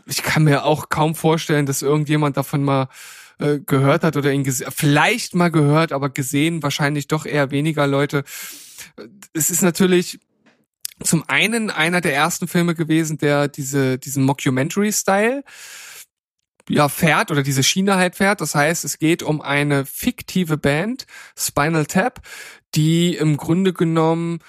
ich 0.06 0.24
kann 0.24 0.44
mir 0.44 0.66
auch 0.66 0.90
kaum 0.90 1.16
vorstellen, 1.16 1.66
dass 1.66 1.82
irgendjemand 1.82 2.38
davon 2.38 2.64
mal 2.64 2.90
äh, 3.40 3.60
gehört 3.60 4.04
hat 4.04 4.18
oder 4.18 4.32
ihn 4.34 4.44
vielleicht 4.46 5.34
mal 5.34 5.50
gehört, 5.50 5.94
aber 5.94 6.10
gesehen 6.10 6.62
wahrscheinlich 6.62 7.08
doch 7.08 7.26
eher 7.26 7.52
weniger 7.52 7.88
Leute. 7.88 8.24
Es 9.34 9.50
ist 9.50 9.62
natürlich 9.62 10.20
zum 11.02 11.24
einen 11.30 11.70
einer 11.70 12.02
der 12.02 12.14
ersten 12.14 12.50
Filme 12.50 12.76
gewesen, 12.76 13.18
der 13.18 13.48
diese, 13.48 13.98
diesen 13.98 14.26
Mockumentary-Style 14.26 15.44
ja 16.68 16.90
fährt 16.90 17.32
oder 17.32 17.42
diese 17.42 17.64
Schiene 17.64 17.96
halt 17.96 18.16
fährt. 18.16 18.42
Das 18.42 18.54
heißt, 18.56 18.84
es 18.84 19.00
geht 19.00 19.24
um 19.24 19.42
eine 19.42 19.86
fiktive 19.86 20.58
Band, 20.58 21.06
Spinal 21.38 21.86
Tap, 21.86 22.20
die 22.76 23.16
im 23.16 23.38
Grunde 23.38 23.74
genommen 23.74 24.40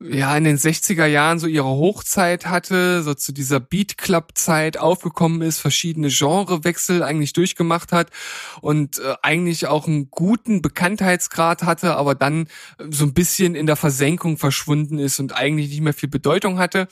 ja 0.00 0.36
in 0.36 0.44
den 0.44 0.58
60er 0.58 1.06
Jahren 1.06 1.38
so 1.38 1.46
ihre 1.46 1.68
Hochzeit 1.68 2.46
hatte, 2.46 3.02
so 3.02 3.14
zu 3.14 3.32
dieser 3.32 3.60
Beat 3.60 3.98
Club 3.98 4.32
Zeit 4.34 4.76
aufgekommen 4.76 5.42
ist, 5.42 5.60
verschiedene 5.60 6.08
Genrewechsel 6.08 7.02
eigentlich 7.02 7.32
durchgemacht 7.32 7.92
hat 7.92 8.10
und 8.60 8.98
äh, 8.98 9.14
eigentlich 9.22 9.66
auch 9.66 9.86
einen 9.86 10.10
guten 10.10 10.62
Bekanntheitsgrad 10.62 11.62
hatte, 11.62 11.96
aber 11.96 12.14
dann 12.14 12.46
äh, 12.78 12.84
so 12.90 13.04
ein 13.04 13.14
bisschen 13.14 13.54
in 13.54 13.66
der 13.66 13.76
Versenkung 13.76 14.38
verschwunden 14.38 14.98
ist 14.98 15.20
und 15.20 15.36
eigentlich 15.36 15.70
nicht 15.70 15.82
mehr 15.82 15.94
viel 15.94 16.08
Bedeutung 16.08 16.58
hatte 16.58 16.88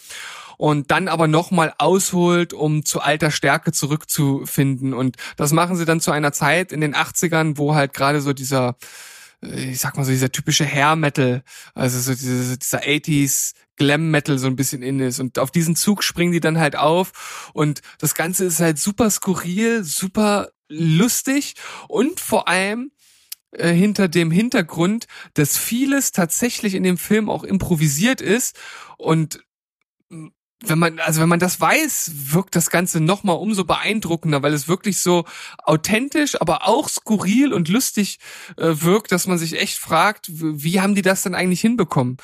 und 0.61 0.91
dann 0.91 1.09
aber 1.09 1.27
nochmal 1.27 1.73
ausholt, 1.79 2.53
um 2.53 2.85
zu 2.85 3.01
alter 3.01 3.31
Stärke 3.31 3.73
zurückzufinden. 3.73 4.93
Und 4.93 5.17
das 5.37 5.53
machen 5.53 5.77
sie 5.77 5.87
dann 5.87 6.01
zu 6.01 6.11
einer 6.11 6.33
Zeit 6.33 6.71
in 6.71 6.83
den 6.83 6.95
80ern, 6.95 7.57
wo 7.57 7.75
halt 7.75 7.95
gerade 7.95 8.21
so 8.21 8.35
dieser, 8.35 8.77
ich 9.43 9.81
sag 9.81 9.97
mal 9.97 10.05
so, 10.05 10.11
dieser 10.11 10.33
typische 10.33 10.67
Hair 10.67 10.97
Metal, 10.97 11.43
also 11.75 11.99
so 11.99 12.13
diese, 12.13 12.59
dieser 12.59 12.83
80s 12.83 13.55
Glam 13.77 14.11
Metal 14.11 14.39
so 14.39 14.47
ein 14.47 14.57
bisschen 14.57 14.83
in 14.83 15.01
ist. 15.01 15.21
Und 15.21 15.39
auf 15.39 15.51
diesen 15.51 15.77
Zug 15.77 16.05
springen 16.05 16.33
die 16.33 16.41
dann 16.41 16.59
halt 16.59 16.77
auf. 16.77 17.51
Und 17.55 17.81
das 17.99 18.15
Ganze 18.15 18.45
ist 18.45 18.61
halt 18.61 18.79
super 18.79 19.09
skurril, 19.09 19.83
super 19.85 20.51
lustig 20.69 21.55
und 21.89 22.21
vor 22.21 22.47
allem 22.49 22.93
äh, 23.53 23.73
hinter 23.73 24.09
dem 24.09 24.31
Hintergrund, 24.31 25.07
dass 25.35 25.57
vieles 25.57 26.13
tatsächlich 26.13 26.75
in 26.75 26.83
dem 26.83 26.99
Film 26.99 27.29
auch 27.29 27.43
improvisiert 27.43 28.21
ist 28.21 28.59
und 28.97 29.41
wenn 30.63 30.79
man, 30.79 30.99
also 30.99 31.21
wenn 31.21 31.29
man 31.29 31.39
das 31.39 31.61
weiß, 31.61 32.13
wirkt 32.33 32.55
das 32.55 32.71
Ganze 32.71 33.01
nochmal 33.01 33.37
umso 33.37 33.65
beeindruckender, 33.65 34.43
weil 34.43 34.53
es 34.53 34.69
wirklich 34.69 35.01
so 35.01 35.25
authentisch, 35.65 36.41
aber 36.41 36.69
auch 36.69 36.89
skurril 36.89 37.53
und 37.53 37.69
lustig 37.69 38.19
äh, 38.57 38.75
wirkt, 38.81 39.13
dass 39.13 39.27
man 39.27 39.39
sich 39.39 39.59
echt 39.59 39.79
fragt, 39.79 40.27
wie 40.31 40.81
haben 40.81 40.95
die 40.95 41.03
das 41.03 41.23
denn 41.23 41.35
eigentlich 41.35 41.61
hinbekommen? 41.61 42.19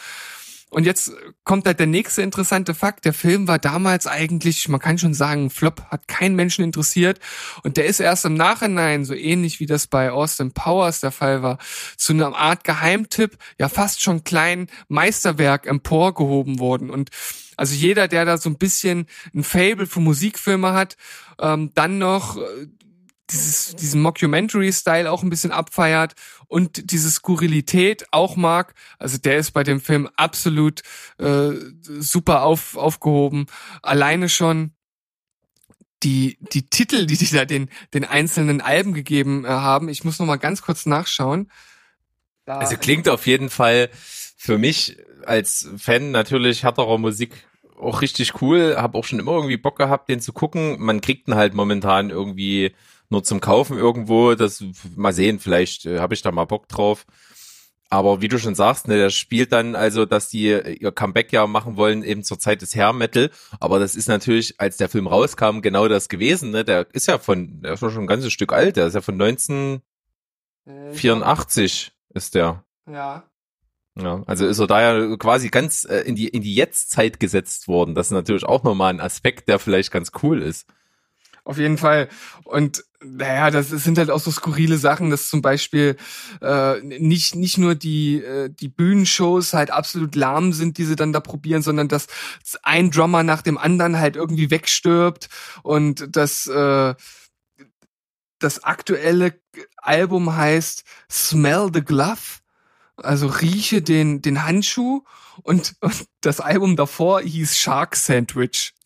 Und 0.68 0.84
jetzt 0.84 1.12
kommt 1.44 1.64
halt 1.66 1.78
der 1.78 1.86
nächste 1.86 2.22
interessante 2.22 2.74
Fakt. 2.74 3.04
Der 3.04 3.14
Film 3.14 3.46
war 3.46 3.58
damals 3.58 4.08
eigentlich, 4.08 4.68
man 4.68 4.80
kann 4.80 4.98
schon 4.98 5.14
sagen, 5.14 5.48
Flop, 5.48 5.82
hat 5.90 6.08
keinen 6.08 6.34
Menschen 6.34 6.64
interessiert. 6.64 7.20
Und 7.62 7.76
der 7.76 7.86
ist 7.86 8.00
erst 8.00 8.24
im 8.24 8.34
Nachhinein, 8.34 9.04
so 9.04 9.14
ähnlich 9.14 9.60
wie 9.60 9.66
das 9.66 9.86
bei 9.86 10.10
Austin 10.10 10.52
Powers 10.52 11.00
der 11.00 11.12
Fall 11.12 11.42
war, 11.42 11.58
zu 11.96 12.12
einer 12.12 12.36
Art 12.36 12.64
Geheimtipp, 12.64 13.38
ja 13.58 13.68
fast 13.68 14.02
schon 14.02 14.24
kleinen 14.24 14.66
Meisterwerk 14.88 15.66
emporgehoben 15.66 16.58
worden. 16.58 16.90
Und 16.90 17.10
also 17.56 17.74
jeder, 17.74 18.08
der 18.08 18.24
da 18.24 18.38
so 18.38 18.48
ein 18.50 18.58
bisschen 18.58 19.06
ein 19.34 19.44
Fable 19.44 19.86
für 19.86 20.00
Musikfilme 20.00 20.72
hat, 20.72 20.96
ähm, 21.40 21.72
dann 21.74 21.98
noch 21.98 22.36
äh, 22.36 22.66
dieses, 23.30 23.74
diesen 23.74 24.02
Mockumentary-Style 24.02 25.10
auch 25.10 25.22
ein 25.22 25.30
bisschen 25.30 25.50
abfeiert 25.50 26.14
und 26.46 26.92
diese 26.92 27.10
Skurrilität 27.10 28.06
auch 28.12 28.36
mag. 28.36 28.74
Also 28.98 29.18
der 29.18 29.38
ist 29.38 29.50
bei 29.50 29.64
dem 29.64 29.80
Film 29.80 30.08
absolut 30.16 30.82
äh, 31.18 31.50
super 31.84 32.42
auf, 32.42 32.76
aufgehoben. 32.76 33.46
Alleine 33.82 34.28
schon 34.28 34.72
die, 36.02 36.38
die 36.52 36.68
Titel, 36.68 37.06
die 37.06 37.16
die 37.16 37.26
da 37.26 37.44
den, 37.44 37.68
den 37.94 38.04
einzelnen 38.04 38.60
Alben 38.60 38.92
gegeben 38.92 39.44
äh, 39.44 39.48
haben. 39.48 39.88
Ich 39.88 40.04
muss 40.04 40.18
noch 40.18 40.26
mal 40.26 40.36
ganz 40.36 40.62
kurz 40.62 40.86
nachschauen. 40.86 41.50
Da, 42.44 42.58
Also 42.58 42.76
klingt 42.76 43.08
auf 43.08 43.26
jeden 43.26 43.50
Fall 43.50 43.90
für 44.36 44.58
mich 44.58 44.96
als 45.26 45.68
Fan 45.76 46.10
natürlich 46.10 46.62
härterer 46.62 46.98
Musik 46.98 47.46
auch 47.78 48.02
richtig 48.02 48.40
cool. 48.40 48.76
Hab 48.76 48.94
auch 48.94 49.04
schon 49.04 49.18
immer 49.18 49.32
irgendwie 49.32 49.56
Bock 49.56 49.76
gehabt, 49.76 50.08
den 50.08 50.20
zu 50.20 50.32
gucken. 50.32 50.76
Man 50.78 51.00
kriegt 51.00 51.26
ihn 51.28 51.34
halt 51.34 51.54
momentan 51.54 52.10
irgendwie 52.10 52.74
nur 53.08 53.22
zum 53.22 53.40
Kaufen 53.40 53.78
irgendwo. 53.78 54.34
Das 54.34 54.64
mal 54.96 55.12
sehen, 55.12 55.38
vielleicht 55.38 55.86
äh, 55.86 56.00
habe 56.00 56.14
ich 56.14 56.22
da 56.22 56.32
mal 56.32 56.46
Bock 56.46 56.68
drauf. 56.68 57.06
Aber 57.88 58.20
wie 58.20 58.28
du 58.28 58.38
schon 58.38 58.56
sagst, 58.56 58.88
ne, 58.88 58.96
der 58.96 59.10
spielt 59.10 59.52
dann 59.52 59.76
also, 59.76 60.06
dass 60.06 60.28
die 60.28 60.48
ihr 60.48 60.90
Comeback 60.90 61.32
ja 61.32 61.46
machen 61.46 61.76
wollen, 61.76 62.02
eben 62.02 62.24
zur 62.24 62.40
Zeit 62.40 62.60
des 62.60 62.74
Hair 62.74 62.92
Metal. 62.92 63.30
Aber 63.60 63.78
das 63.78 63.94
ist 63.94 64.08
natürlich, 64.08 64.60
als 64.60 64.76
der 64.76 64.88
Film 64.88 65.06
rauskam, 65.06 65.60
genau 65.60 65.86
das 65.86 66.08
gewesen. 66.08 66.50
Ne? 66.50 66.64
Der 66.64 66.88
ist 66.92 67.06
ja 67.06 67.18
von, 67.18 67.62
der 67.62 67.74
ist 67.74 67.80
schon 67.80 67.96
ein 67.96 68.08
ganzes 68.08 68.32
Stück 68.32 68.52
alt. 68.52 68.76
Der 68.76 68.86
ist 68.86 68.94
ja 68.94 69.02
von 69.02 69.20
1984 69.20 71.92
ist 72.12 72.34
der. 72.34 72.64
Ja. 72.90 73.22
Ja, 73.98 74.22
also 74.26 74.46
ist 74.46 74.58
er 74.58 74.66
da 74.66 74.80
ja 74.80 75.16
quasi 75.16 75.48
ganz 75.48 75.86
äh, 75.88 76.00
in 76.00 76.16
die 76.16 76.28
in 76.28 76.42
die 76.42 76.54
Jetztzeit 76.54 77.18
gesetzt 77.18 77.66
worden. 77.66 77.94
Das 77.94 78.08
ist 78.08 78.12
natürlich 78.12 78.44
auch 78.44 78.62
nochmal 78.62 78.92
ein 78.92 79.00
Aspekt, 79.00 79.48
der 79.48 79.58
vielleicht 79.58 79.90
ganz 79.90 80.12
cool 80.22 80.42
ist. 80.42 80.66
Auf 81.44 81.58
jeden 81.58 81.78
Fall. 81.78 82.08
Und 82.44 82.84
naja, 83.00 83.52
das 83.52 83.68
sind 83.68 83.98
halt 83.98 84.10
auch 84.10 84.18
so 84.18 84.32
skurrile 84.32 84.78
Sachen, 84.78 85.10
dass 85.10 85.30
zum 85.30 85.42
Beispiel 85.42 85.96
äh, 86.42 86.80
nicht 86.80 87.36
nicht 87.36 87.56
nur 87.56 87.76
die 87.76 88.16
äh, 88.16 88.50
die 88.50 88.68
Bühnenshows 88.68 89.52
halt 89.52 89.70
absolut 89.70 90.16
lahm 90.16 90.52
sind, 90.52 90.76
die 90.76 90.84
sie 90.84 90.96
dann 90.96 91.12
da 91.12 91.20
probieren, 91.20 91.62
sondern 91.62 91.88
dass 91.88 92.08
ein 92.64 92.90
Drummer 92.90 93.22
nach 93.22 93.42
dem 93.42 93.58
anderen 93.58 93.98
halt 93.98 94.16
irgendwie 94.16 94.50
wegstirbt 94.50 95.28
und 95.62 96.16
dass 96.16 96.48
äh, 96.48 96.94
das 98.38 98.64
aktuelle 98.64 99.38
Album 99.76 100.36
heißt 100.36 100.84
Smell 101.10 101.70
the 101.72 101.82
Glove, 101.82 102.40
also 102.96 103.26
rieche 103.28 103.82
den 103.82 104.22
den 104.22 104.44
Handschuh 104.44 105.04
und, 105.42 105.74
und 105.80 106.06
das 106.20 106.40
Album 106.40 106.76
davor 106.76 107.20
hieß 107.20 107.56
Shark 107.56 107.96
Sandwich. 107.96 108.74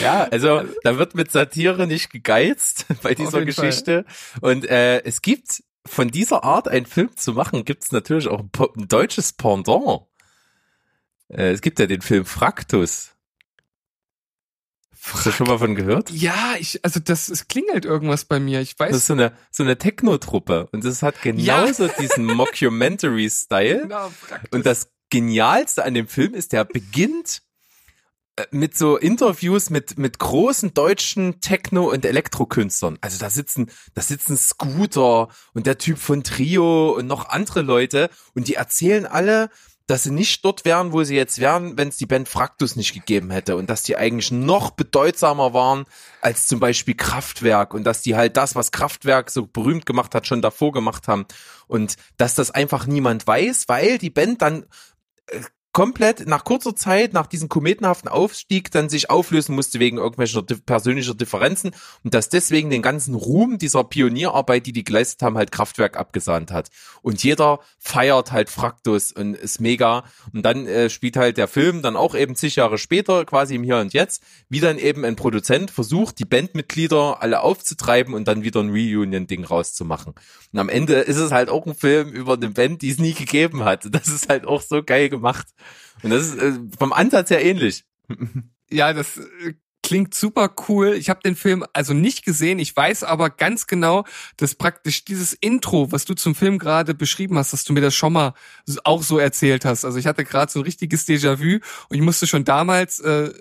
Ja, 0.00 0.24
also 0.24 0.62
da 0.82 0.98
wird 0.98 1.14
mit 1.14 1.30
Satire 1.30 1.86
nicht 1.86 2.10
gegeizt 2.10 2.86
bei 3.02 3.14
dieser 3.14 3.44
Geschichte. 3.44 4.04
Und 4.40 4.68
äh, 4.68 5.02
es 5.02 5.22
gibt 5.22 5.62
von 5.86 6.08
dieser 6.08 6.44
Art 6.44 6.68
einen 6.68 6.86
Film 6.86 7.16
zu 7.16 7.32
machen, 7.32 7.64
gibt 7.64 7.84
es 7.84 7.92
natürlich 7.92 8.28
auch 8.28 8.40
ein, 8.40 8.50
ein 8.76 8.88
deutsches 8.88 9.32
Pendant. 9.32 10.02
Äh, 11.28 11.50
es 11.50 11.60
gibt 11.60 11.78
ja 11.78 11.86
den 11.86 12.02
Film 12.02 12.24
Fraktus. 12.24 13.14
Hast 15.02 15.26
du 15.26 15.32
schon 15.32 15.46
mal 15.46 15.58
von 15.58 15.74
gehört? 15.74 16.10
Ja, 16.10 16.54
ich, 16.58 16.84
also 16.84 17.00
das, 17.00 17.28
es 17.28 17.48
klingelt 17.48 17.84
irgendwas 17.84 18.24
bei 18.24 18.40
mir. 18.40 18.60
Ich 18.60 18.78
weiß 18.78 18.90
Das 18.90 18.98
ist 18.98 19.06
so 19.06 19.14
eine, 19.14 19.32
so 19.50 19.62
eine 19.62 19.78
Techno-Truppe. 19.78 20.68
Und 20.72 20.84
das 20.84 21.02
hat 21.02 21.22
genauso 21.22 21.88
diesen 21.88 22.24
Mockumentary-Style. 22.34 23.82
Genau, 23.82 24.10
Fraktus. 24.10 24.50
Und 24.52 24.66
das 24.66 24.90
Genialste 25.10 25.84
an 25.84 25.94
dem 25.94 26.08
Film 26.08 26.34
ist, 26.34 26.52
der 26.52 26.64
beginnt 26.64 27.42
äh, 28.36 28.44
mit 28.50 28.76
so 28.76 28.96
Interviews 28.96 29.70
mit, 29.70 29.98
mit 29.98 30.18
großen 30.18 30.74
deutschen 30.74 31.40
Techno- 31.40 31.90
und 31.90 32.04
Elektrokünstlern. 32.04 32.98
Also 33.00 33.18
da 33.18 33.30
sitzen, 33.30 33.70
da 33.94 34.02
sitzen 34.02 34.36
Scooter 34.36 35.28
und 35.54 35.66
der 35.66 35.78
Typ 35.78 35.98
von 35.98 36.22
Trio 36.24 36.90
und 36.92 37.06
noch 37.06 37.28
andere 37.28 37.62
Leute 37.62 38.10
und 38.34 38.48
die 38.48 38.54
erzählen 38.54 39.06
alle, 39.06 39.50
dass 39.88 40.02
sie 40.02 40.10
nicht 40.10 40.44
dort 40.44 40.66
wären, 40.66 40.92
wo 40.92 41.02
sie 41.02 41.16
jetzt 41.16 41.40
wären, 41.40 41.78
wenn 41.78 41.88
es 41.88 41.96
die 41.96 42.06
Band 42.06 42.28
Fraktus 42.28 42.76
nicht 42.76 42.92
gegeben 42.92 43.30
hätte 43.30 43.56
und 43.56 43.70
dass 43.70 43.82
die 43.82 43.96
eigentlich 43.96 44.30
noch 44.30 44.70
bedeutsamer 44.70 45.54
waren 45.54 45.86
als 46.20 46.46
zum 46.46 46.60
Beispiel 46.60 46.94
Kraftwerk 46.94 47.72
und 47.72 47.84
dass 47.84 48.02
die 48.02 48.14
halt 48.14 48.36
das, 48.36 48.54
was 48.54 48.70
Kraftwerk 48.70 49.30
so 49.30 49.46
berühmt 49.46 49.86
gemacht 49.86 50.14
hat, 50.14 50.26
schon 50.26 50.42
davor 50.42 50.72
gemacht 50.72 51.08
haben 51.08 51.24
und 51.68 51.96
dass 52.18 52.34
das 52.34 52.50
einfach 52.50 52.86
niemand 52.86 53.26
weiß, 53.26 53.64
weil 53.68 53.96
die 53.96 54.10
Band 54.10 54.42
dann 54.42 54.66
äh, 55.28 55.40
komplett 55.78 56.26
nach 56.26 56.42
kurzer 56.42 56.74
Zeit, 56.74 57.12
nach 57.12 57.28
diesem 57.28 57.48
kometenhaften 57.48 58.08
Aufstieg, 58.08 58.72
dann 58.72 58.88
sich 58.88 59.10
auflösen 59.10 59.54
musste 59.54 59.78
wegen 59.78 59.98
irgendwelcher 59.98 60.42
persönlicher 60.42 61.14
Differenzen 61.14 61.70
und 62.02 62.14
dass 62.14 62.28
deswegen 62.28 62.68
den 62.68 62.82
ganzen 62.82 63.14
Ruhm 63.14 63.58
dieser 63.58 63.84
Pionierarbeit, 63.84 64.66
die 64.66 64.72
die 64.72 64.82
geleistet 64.82 65.22
haben, 65.22 65.38
halt 65.38 65.52
Kraftwerk 65.52 65.96
abgesahnt 65.96 66.50
hat. 66.50 66.70
Und 67.00 67.22
jeder 67.22 67.60
feiert 67.78 68.32
halt 68.32 68.50
Fraktus 68.50 69.12
und 69.12 69.36
ist 69.36 69.60
mega. 69.60 70.02
Und 70.32 70.42
dann 70.44 70.66
äh, 70.66 70.90
spielt 70.90 71.16
halt 71.16 71.36
der 71.36 71.46
Film 71.46 71.80
dann 71.80 71.94
auch 71.94 72.16
eben 72.16 72.34
zig 72.34 72.56
Jahre 72.56 72.76
später, 72.76 73.24
quasi 73.24 73.54
im 73.54 73.62
Hier 73.62 73.76
und 73.76 73.92
Jetzt, 73.92 74.24
wie 74.48 74.58
dann 74.58 74.78
eben 74.78 75.04
ein 75.04 75.14
Produzent 75.14 75.70
versucht, 75.70 76.18
die 76.18 76.24
Bandmitglieder 76.24 77.22
alle 77.22 77.42
aufzutreiben 77.42 78.14
und 78.14 78.26
dann 78.26 78.42
wieder 78.42 78.58
ein 78.58 78.70
Reunion-Ding 78.70 79.44
rauszumachen. 79.44 80.14
Und 80.52 80.58
am 80.58 80.70
Ende 80.70 80.94
ist 80.94 81.18
es 81.18 81.30
halt 81.30 81.50
auch 81.50 81.66
ein 81.66 81.76
Film 81.76 82.08
über 82.08 82.32
eine 82.32 82.50
Band, 82.50 82.82
die 82.82 82.90
es 82.90 82.98
nie 82.98 83.14
gegeben 83.14 83.64
hat. 83.64 83.86
Das 83.92 84.08
ist 84.08 84.28
halt 84.28 84.44
auch 84.44 84.62
so 84.62 84.82
geil 84.82 85.08
gemacht. 85.08 85.46
Und 86.02 86.10
das 86.10 86.26
ist 86.26 86.38
äh, 86.38 86.52
vom 86.78 86.92
Ansatz 86.92 87.30
her 87.30 87.44
ähnlich. 87.44 87.84
Ja, 88.70 88.92
das 88.92 89.16
äh, 89.16 89.54
klingt 89.82 90.14
super 90.14 90.54
cool. 90.68 90.94
Ich 90.94 91.08
habe 91.08 91.20
den 91.24 91.34
Film 91.34 91.64
also 91.72 91.94
nicht 91.94 92.24
gesehen. 92.24 92.58
Ich 92.58 92.76
weiß 92.76 93.04
aber 93.04 93.30
ganz 93.30 93.66
genau, 93.66 94.04
dass 94.36 94.54
praktisch 94.54 95.04
dieses 95.04 95.32
Intro, 95.32 95.90
was 95.92 96.04
du 96.04 96.14
zum 96.14 96.34
Film 96.34 96.58
gerade 96.58 96.94
beschrieben 96.94 97.38
hast, 97.38 97.52
dass 97.52 97.64
du 97.64 97.72
mir 97.72 97.80
das 97.80 97.94
schon 97.94 98.12
mal 98.12 98.34
auch 98.84 99.02
so 99.02 99.18
erzählt 99.18 99.64
hast. 99.64 99.84
Also 99.84 99.98
ich 99.98 100.06
hatte 100.06 100.24
gerade 100.24 100.52
so 100.52 100.60
ein 100.60 100.64
richtiges 100.64 101.06
Déjà-vu 101.06 101.60
und 101.88 101.96
ich 101.96 102.02
musste 102.02 102.26
schon 102.26 102.44
damals 102.44 103.00
äh, 103.00 103.32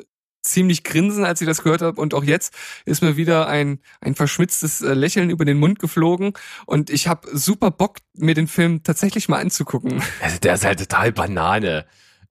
ziemlich 0.41 0.83
grinsen, 0.83 1.25
als 1.25 1.41
ich 1.41 1.47
das 1.47 1.63
gehört 1.63 1.81
habe. 1.81 1.99
Und 1.99 2.13
auch 2.13 2.23
jetzt 2.23 2.53
ist 2.85 3.01
mir 3.01 3.17
wieder 3.17 3.47
ein, 3.47 3.79
ein 3.99 4.15
verschmitztes 4.15 4.81
äh, 4.81 4.93
Lächeln 4.93 5.29
über 5.29 5.45
den 5.45 5.57
Mund 5.57 5.79
geflogen. 5.79 6.33
Und 6.65 6.89
ich 6.89 7.07
habe 7.07 7.27
super 7.33 7.71
Bock, 7.71 7.97
mir 8.13 8.35
den 8.35 8.47
Film 8.47 8.83
tatsächlich 8.83 9.27
mal 9.27 9.41
anzugucken. 9.41 10.01
Also 10.21 10.39
der 10.39 10.55
ist 10.55 10.65
halt 10.65 10.79
total 10.79 11.11
Banane. 11.11 11.85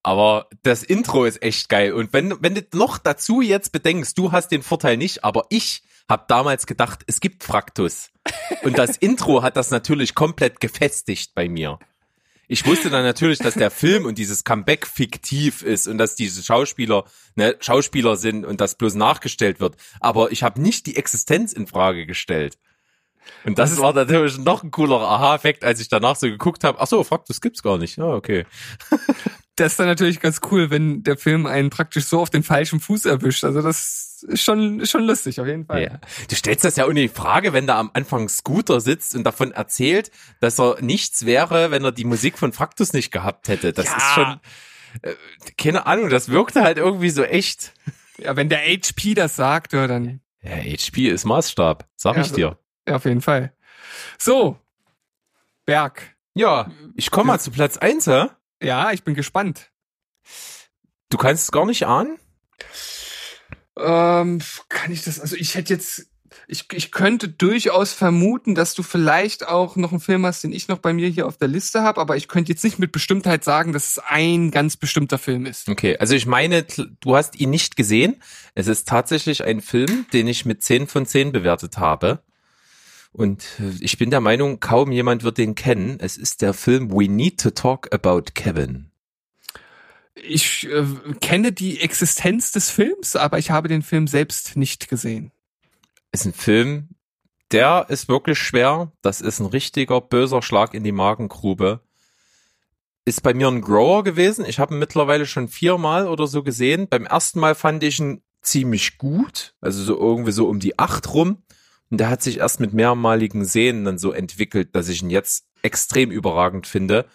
Aber 0.07 0.47
das 0.63 0.85
Intro 0.85 1.25
ist 1.25 1.43
echt 1.43 1.69
geil. 1.69 1.93
Und 1.93 2.13
wenn, 2.13 2.41
wenn 2.41 2.55
du 2.55 2.65
noch 2.75 2.97
dazu 2.97 3.41
jetzt 3.41 3.73
bedenkst, 3.73 4.17
du 4.17 4.31
hast 4.31 4.53
den 4.53 4.63
Vorteil 4.63 4.97
nicht, 4.97 5.25
aber 5.25 5.47
ich 5.51 5.83
habe 6.09 6.27
damals 6.29 6.69
gedacht, 6.69 7.03
es 7.09 7.19
gibt 7.19 7.43
Fraktus. 7.43 8.11
Und 8.63 8.79
das 8.79 8.97
Intro 9.01 9.43
hat 9.43 9.57
das 9.57 9.73
natürlich 9.73 10.15
komplett 10.15 10.61
gefestigt 10.61 11.35
bei 11.35 11.49
mir. 11.49 11.81
Ich 12.47 12.65
wusste 12.65 12.89
dann 12.89 13.03
natürlich, 13.03 13.41
dass 13.41 13.55
der 13.55 13.73
Film 13.73 14.07
und 14.07 14.17
dieses 14.17 14.45
Comeback 14.45 14.87
fiktiv 14.87 15.63
ist 15.63 15.89
und 15.89 15.99
dass 15.99 16.15
diese 16.15 16.41
Schauspieler 16.45 17.03
ne, 17.35 17.57
Schauspieler 17.59 18.15
sind 18.15 18.47
und 18.47 18.61
das 18.61 18.77
bloß 18.77 18.95
nachgestellt 18.95 19.59
wird. 19.59 19.75
Aber 19.99 20.31
ich 20.31 20.45
habe 20.45 20.63
nicht 20.63 20.87
die 20.87 20.97
Existenz 20.97 21.53
in 21.53 21.67
Frage 21.67 22.07
gestellt. 22.07 22.59
Und 23.45 23.59
das 23.59 23.77
war 23.79 23.93
natürlich 23.93 24.39
noch 24.39 24.63
ein 24.63 24.71
cooler 24.71 25.01
Aha-Effekt, 25.01 25.65
als 25.65 25.81
ich 25.81 25.89
danach 25.89 26.15
so 26.15 26.29
geguckt 26.29 26.63
habe. 26.63 26.79
Ach 26.81 26.87
so, 26.87 27.03
Fraktus 27.03 27.41
gibt's 27.41 27.65
gar 27.65 27.77
nicht. 27.77 27.97
Ja, 27.97 28.05
okay. 28.05 28.47
Das 29.57 29.73
ist 29.73 29.81
dann 29.81 29.87
natürlich 29.87 30.21
ganz 30.21 30.41
cool, 30.51 30.71
wenn 30.71 31.03
der 31.03 31.17
Film 31.17 31.47
einen 31.47 31.71
praktisch 31.71 32.05
so 32.05 32.21
auf 32.21 32.29
den 32.31 32.43
falschen 32.43 32.79
Fuß 32.79 33.07
erwischt. 33.07 33.43
Also 33.43 33.63
das 33.63 34.23
ist 34.29 34.43
schon, 34.45 34.85
schon 34.85 35.05
lustig, 35.05 35.41
auf 35.41 35.47
jeden 35.47 35.65
Fall. 35.65 35.83
Ja. 35.83 36.01
Du 36.29 36.37
stellst 36.37 36.63
das 36.65 36.77
ja 36.77 36.87
ohne 36.87 37.01
die 37.01 37.09
Frage, 37.09 37.55
wenn 37.55 37.67
da 37.67 37.79
am 37.79 37.91
Anfang 37.95 38.29
Scooter 38.29 38.81
sitzt 38.83 39.15
und 39.15 39.25
davon 39.25 39.53
erzählt, 39.53 40.11
dass 40.41 40.61
er 40.61 40.77
nichts 40.83 41.25
wäre, 41.25 41.71
wenn 41.71 41.83
er 41.85 41.93
die 41.93 42.05
Musik 42.05 42.39
von 42.39 42.53
Fraktus 42.53 42.93
nicht 42.93 43.11
gehabt 43.13 43.49
hätte. 43.49 43.73
Das 43.73 43.87
Ja. 43.87 43.97
ist 43.97 44.05
schon, 44.15 44.41
äh, 45.03 45.15
keine 45.57 45.87
Ahnung, 45.87 46.11
das 46.11 46.29
wirkte 46.29 46.63
halt 46.63 46.77
irgendwie 46.77 47.11
so 47.11 47.23
echt. 47.25 47.73
Ja, 48.19 48.37
wenn 48.37 48.49
der 48.51 48.61
HP 48.61 49.15
das 49.15 49.37
sagt, 49.37 49.73
ja, 49.73 49.87
dann 49.87 50.21
Ja, 50.43 50.51
HP 50.57 51.09
ist 51.09 51.25
Maßstab, 51.25 51.87
sag 51.97 52.17
Ja, 52.17 52.23
ich 52.23 52.33
dir. 52.33 52.59
ja, 52.87 52.97
auf 52.97 53.05
jeden 53.07 53.21
Fall. 53.23 53.53
So, 54.19 54.59
Berg. 55.65 56.15
Ja, 56.35 56.71
ich 56.95 57.11
komme 57.11 57.29
mal 57.29 57.41
zu 57.41 57.51
Platz 57.51 57.79
eins, 57.79 58.07
hä? 58.07 58.27
Ja, 58.63 58.93
ich 58.93 59.05
bin 59.05 59.15
gespannt. 59.15 59.71
Du 61.11 61.19
kannst 61.19 61.45
es 61.45 61.53
gar 61.53 61.67
nicht 61.67 61.87
ahnen? 61.87 62.19
Ähm, 63.79 64.41
kann 64.69 64.91
ich 64.91 65.03
das, 65.05 65.21
also 65.21 65.37
ich 65.37 65.55
hätte 65.55 65.75
jetzt, 65.75 66.07
ich, 66.49 66.67
ich 66.73 66.91
könnte 66.91 67.29
durchaus 67.29 67.93
vermuten, 67.93 68.55
dass 68.55 68.75
du 68.75 68.83
vielleicht 68.83 69.47
auch 69.47 69.77
noch 69.77 69.93
einen 69.93 70.01
Film 70.01 70.25
hast, 70.25 70.43
den 70.43 70.53
ich 70.53 70.69
noch 70.69 70.79
bei 70.79 70.95
mir 70.95 71.09
hier 71.09 71.27
auf 71.27 71.37
der 71.37 71.49
Liste 71.49 71.83
habe, 71.83 72.01
aber 72.01 72.17
ich 72.17 72.29
könnte 72.29 72.51
jetzt 72.51 72.65
nicht 72.65 72.79
mit 72.79 72.91
Bestimmtheit 72.91 73.45
sagen, 73.45 73.73
dass 73.73 73.91
es 73.91 73.99
ein 73.99 74.51
ganz 74.51 74.77
bestimmter 74.77 75.19
Film 75.19 75.45
ist. 75.45 75.69
Okay, 75.69 75.99
also 75.99 76.15
ich 76.15 76.27
meine, 76.27 76.63
du 76.65 77.17
hast 77.17 77.39
ihn 77.39 77.51
nicht 77.51 77.77
gesehen. 77.77 78.23
Es 78.55 78.67
ist 78.67 78.89
tatsächlich 78.89 79.45
ein 79.45 79.61
Film, 79.61 80.07
den 80.15 80.27
ich 80.27 80.47
mit 80.47 80.63
10 80.63 80.87
von 80.87 81.05
10 81.05 81.33
bewertet 81.33 81.77
habe. 81.77 82.23
Und 83.17 83.47
äh, 83.59 83.73
ich 83.81 83.97
bin 83.97 84.11
der 84.11 84.21
Meinung, 84.21 84.61
kaum 84.61 84.93
jemand 84.93 85.23
wird 85.23 85.39
den 85.39 85.55
kennen. 85.55 85.97
Es 86.01 86.19
ist 86.19 86.43
der 86.43 86.53
Film 86.53 86.93
We 86.93 87.09
Need 87.09 87.41
to 87.41 87.51
Talk 87.51 87.93
About 87.95 88.33
Kevin. 88.35 88.91
Ich 90.15 90.69
äh, 90.69 90.85
kenne 91.23 91.53
die 91.53 91.81
Existenz 91.81 92.53
des 92.53 92.71
Films, 92.71 93.17
aber 93.17 93.39
ich 93.39 93.51
habe 93.51 93.69
den 93.69 93.83
Film 93.83 94.07
selbst 94.07 94.57
nicht 94.57 94.89
gesehen. 94.89 95.33
Ist 96.13 96.27
ein 96.27 96.35
Film, 96.35 96.91
der 97.53 97.87
ist 97.89 98.09
wirklich 98.09 98.39
schwer. 98.39 98.93
Das 99.01 99.23
ist 99.23 99.41
ein 99.41 99.47
richtiger 99.47 100.03
böser 100.03 100.43
Schlag 100.43 100.75
in 100.75 100.85
die 100.85 100.93
Magengrube. 100.93 101.81
Ist 103.07 103.23
bei 103.23 103.33
mir 103.33 103.49
ein 103.49 103.63
Grower 103.63 104.05
gewesen. 104.05 104.45
Ich 104.47 104.59
habe 104.59 104.75
ihn 104.75 104.79
mittlerweile 104.79 105.25
schon 105.25 105.49
viermal 105.49 106.07
oder 106.07 106.27
so 106.27 106.43
gesehen. 106.43 106.87
Beim 106.89 107.07
ersten 107.07 107.41
Mal 107.41 107.55
fand 107.55 107.83
ich 107.83 107.99
ihn 107.99 108.21
ziemlich 108.43 108.99
gut. 108.99 109.55
Also 109.63 109.83
so 109.83 109.99
irgendwie 109.99 110.33
so 110.33 110.49
um 110.49 110.61
die 110.61 110.79
acht 110.79 111.15
rum. 111.15 111.43
Und 111.91 111.99
der 111.99 112.11
hat 112.11 112.23
sich 112.23 112.39
erst 112.39 112.61
mit 112.61 112.73
mehrmaligen 112.73 113.45
Sehen 113.45 113.85
dann 113.85 113.99
so 113.99 114.13
entwickelt, 114.13 114.75
dass 114.75 114.89
ich 114.89 115.03
ihn 115.03 115.11
jetzt 115.11 115.47
extrem 115.63 116.11
überragend 116.11 116.67
finde, 116.67 117.07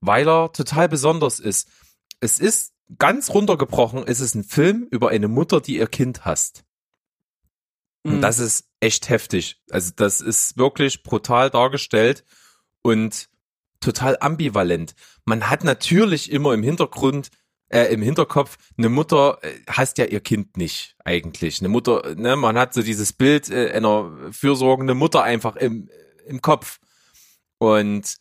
weil 0.00 0.28
er 0.28 0.52
total 0.52 0.88
besonders 0.88 1.40
ist. 1.40 1.68
Es 2.20 2.38
ist 2.38 2.72
ganz 2.98 3.30
runtergebrochen, 3.30 4.04
es 4.06 4.20
ist 4.20 4.34
ein 4.34 4.44
Film 4.44 4.86
über 4.90 5.08
eine 5.10 5.28
Mutter, 5.28 5.60
die 5.60 5.78
ihr 5.78 5.86
Kind 5.86 6.24
hasst. 6.24 6.64
Mhm. 8.04 8.14
Und 8.14 8.20
das 8.20 8.38
ist 8.38 8.68
echt 8.80 9.08
heftig. 9.08 9.62
Also 9.70 9.92
das 9.96 10.20
ist 10.20 10.56
wirklich 10.56 11.02
brutal 11.02 11.50
dargestellt. 11.50 12.24
und 12.82 13.28
total 13.80 14.16
ambivalent. 14.20 14.94
Man 15.24 15.50
hat 15.50 15.64
natürlich 15.64 16.30
immer 16.30 16.54
im 16.54 16.62
Hintergrund, 16.62 17.30
äh, 17.68 17.92
im 17.92 18.02
Hinterkopf, 18.02 18.58
eine 18.76 18.88
Mutter 18.88 19.38
äh, 19.42 19.52
hasst 19.68 19.98
ja 19.98 20.04
ihr 20.04 20.20
Kind 20.20 20.56
nicht 20.56 20.96
eigentlich. 21.04 21.60
Eine 21.60 21.68
Mutter, 21.68 22.14
ne, 22.14 22.36
man 22.36 22.58
hat 22.58 22.74
so 22.74 22.82
dieses 22.82 23.12
Bild 23.12 23.50
äh, 23.50 23.72
einer 23.72 24.12
fürsorgenden 24.30 24.96
Mutter 24.96 25.22
einfach 25.22 25.56
im, 25.56 25.88
im 26.26 26.40
Kopf. 26.42 26.78
Und 27.58 28.16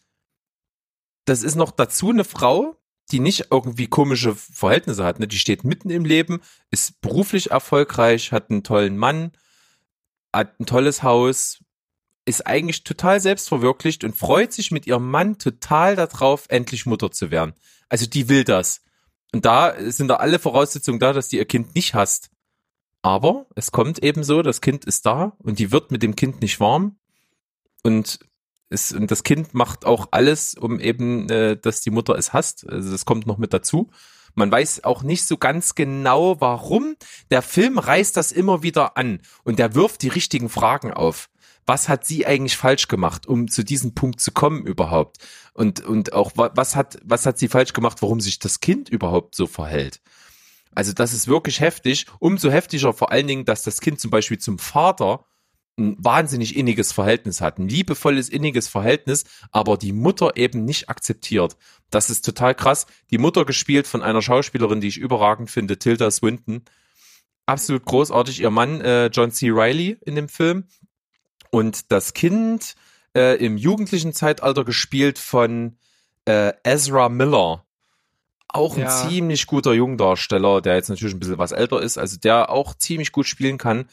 das 1.25 1.43
ist 1.43 1.55
noch 1.55 1.71
dazu 1.71 2.09
eine 2.09 2.23
Frau, 2.23 2.75
die 3.11 3.19
nicht 3.19 3.47
irgendwie 3.51 3.87
komische 3.87 4.35
Verhältnisse 4.35 5.03
hat. 5.03 5.19
Ne? 5.19 5.27
Die 5.27 5.37
steht 5.37 5.63
mitten 5.63 5.89
im 5.89 6.05
Leben, 6.05 6.41
ist 6.71 7.01
beruflich 7.01 7.51
erfolgreich, 7.51 8.31
hat 8.31 8.49
einen 8.49 8.63
tollen 8.63 8.97
Mann, 8.97 9.31
hat 10.33 10.59
ein 10.59 10.65
tolles 10.65 11.03
Haus, 11.03 11.59
ist 12.25 12.47
eigentlich 12.47 12.83
total 12.83 13.19
selbstverwirklicht 13.19 14.03
und 14.03 14.17
freut 14.17 14.53
sich 14.53 14.71
mit 14.71 14.87
ihrem 14.87 15.09
Mann 15.09 15.37
total 15.37 15.95
darauf, 15.95 16.45
endlich 16.49 16.87
Mutter 16.87 17.11
zu 17.11 17.29
werden. 17.29 17.53
Also 17.89 18.07
die 18.07 18.29
will 18.29 18.43
das. 18.43 18.81
Und 19.36 19.43
da 19.43 19.73
sind 19.91 20.07
da 20.07 20.15
alle 20.15 20.39
Voraussetzungen 20.39 20.97
da, 20.97 21.11
dass 21.11 21.27
die 21.27 21.36
ihr 21.36 21.43
Kind 21.43 21.75
nicht 21.75 21.93
hasst. 21.93 22.29
Aber 23.01 23.47
es 23.53 23.73
kommt 23.73 24.01
eben 24.01 24.23
so, 24.23 24.41
das 24.41 24.61
Kind 24.61 24.86
ist 24.86 25.05
da 25.05 25.33
und 25.39 25.59
die 25.59 25.73
wird 25.73 25.91
mit 25.91 26.03
dem 26.03 26.15
Kind 26.15 26.39
nicht 26.39 26.61
warm. 26.61 26.95
Und 27.83 28.19
ist, 28.69 28.93
und 28.93 29.11
das 29.11 29.23
Kind 29.23 29.53
macht 29.53 29.83
auch 29.83 30.07
alles, 30.11 30.53
um 30.55 30.79
eben, 30.79 31.29
äh, 31.29 31.57
dass 31.57 31.81
die 31.81 31.89
Mutter 31.89 32.17
es 32.17 32.31
hasst. 32.31 32.65
Also 32.69 32.89
das 32.93 33.03
kommt 33.03 33.27
noch 33.27 33.38
mit 33.38 33.51
dazu. 33.51 33.89
Man 34.36 34.49
weiß 34.49 34.86
auch 34.86 35.03
nicht 35.03 35.27
so 35.27 35.36
ganz 35.36 35.75
genau, 35.75 36.39
warum. 36.39 36.95
Der 37.29 37.41
Film 37.41 37.77
reißt 37.77 38.15
das 38.15 38.31
immer 38.31 38.63
wieder 38.63 38.95
an 38.95 39.19
und 39.43 39.59
der 39.59 39.75
wirft 39.75 40.01
die 40.01 40.07
richtigen 40.07 40.47
Fragen 40.47 40.93
auf. 40.93 41.27
Was 41.66 41.89
hat 41.89 42.05
sie 42.05 42.26
eigentlich 42.26 42.57
falsch 42.57 42.88
gemacht, 42.88 43.26
um 43.26 43.47
zu 43.47 43.63
diesem 43.63 43.95
Punkt 43.95 44.22
zu 44.22 44.32
kommen 44.32 44.66
überhaupt? 44.66 45.18
Und, 45.53 45.82
und 45.84 46.13
auch, 46.13 46.32
was 46.36 46.76
hat, 46.76 46.99
was 47.03 47.26
hat 47.26 47.39
sie 47.39 47.47
falsch 47.47 47.74
gemacht, 47.74 48.01
warum 48.01 48.20
sich 48.20 48.39
das 48.39 48.59
Kind 48.59 48.89
überhaupt 48.89 49.36
so 49.36 49.47
verhält? 49.47 50.01
Also 50.76 50.93
das 50.93 51.13
ist 51.13 51.28
wirklich 51.28 51.61
heftig. 51.61 52.05
Umso 52.20 52.51
heftiger 52.51 52.93
vor 52.93 53.11
allen 53.11 53.28
Dingen, 53.28 53.45
dass 53.45 53.63
das 53.63 53.82
Kind 53.82 53.99
zum 53.99 54.11
Beispiel 54.11 54.38
zum 54.38 54.59
Vater 54.59 55.26
ein 55.78 55.97
wahnsinnig 55.99 56.55
inniges 56.55 56.91
Verhältnis 56.91 57.41
hat, 57.41 57.59
ein 57.59 57.68
liebevolles, 57.68 58.30
inniges 58.30 58.68
Verhältnis, 58.68 59.26
aber 59.51 59.78
die 59.78 59.91
Mutter 59.91 60.38
eben 60.38 60.63
nicht 60.63 60.89
akzeptiert. 60.89 61.57
Das 61.89 62.09
ist 62.09 62.24
total 62.24 62.55
krass. 62.55 62.86
Die 63.11 63.18
Mutter 63.18 63.45
gespielt 63.45 63.88
von 63.88 64.01
einer 64.01 64.22
Schauspielerin, 64.22 64.82
die 64.82 64.88
ich 64.88 64.97
überragend 64.97 65.51
finde, 65.51 65.78
Tilda 65.78 66.11
Swinton. 66.11 66.63
Absolut 67.45 67.86
großartig. 67.86 68.41
Ihr 68.41 68.51
Mann, 68.51 68.82
äh, 68.82 69.07
John 69.07 69.32
C. 69.32 69.49
Riley 69.49 69.97
in 70.05 70.16
dem 70.16 70.30
Film. 70.30 70.66
Und 71.56 71.91
das 71.91 72.14
Kind 72.14 72.76
äh, 73.16 73.38
im 73.38 73.58
jugendlichen 73.58 74.12
Zeitalter 74.12 74.66
gespielt 74.66 75.18
von 75.18 75.78
äh, 76.26 76.51
Ezra 76.64 77.08
Miller. 77.08 77.64
Auch 78.49 78.76
ein 78.76 78.84
Ja. 78.84 79.08
ziemlich 79.08 79.47
guter 79.47 79.74
Jungdarsteller, 79.74 80.62
der 80.62 80.76
jetzt 80.76 80.89
natürlich 80.89 81.16
ein 81.16 81.20
bisschen 81.20 81.38
was 81.38 81.53
älter 81.53 81.82
ist, 81.82 81.97
also 81.97 82.18
der 82.18 82.49
auch 82.49 82.76
ziemlich 82.76 83.12
gut 83.12 83.28
spielen 83.28 83.58
kann 83.58 83.86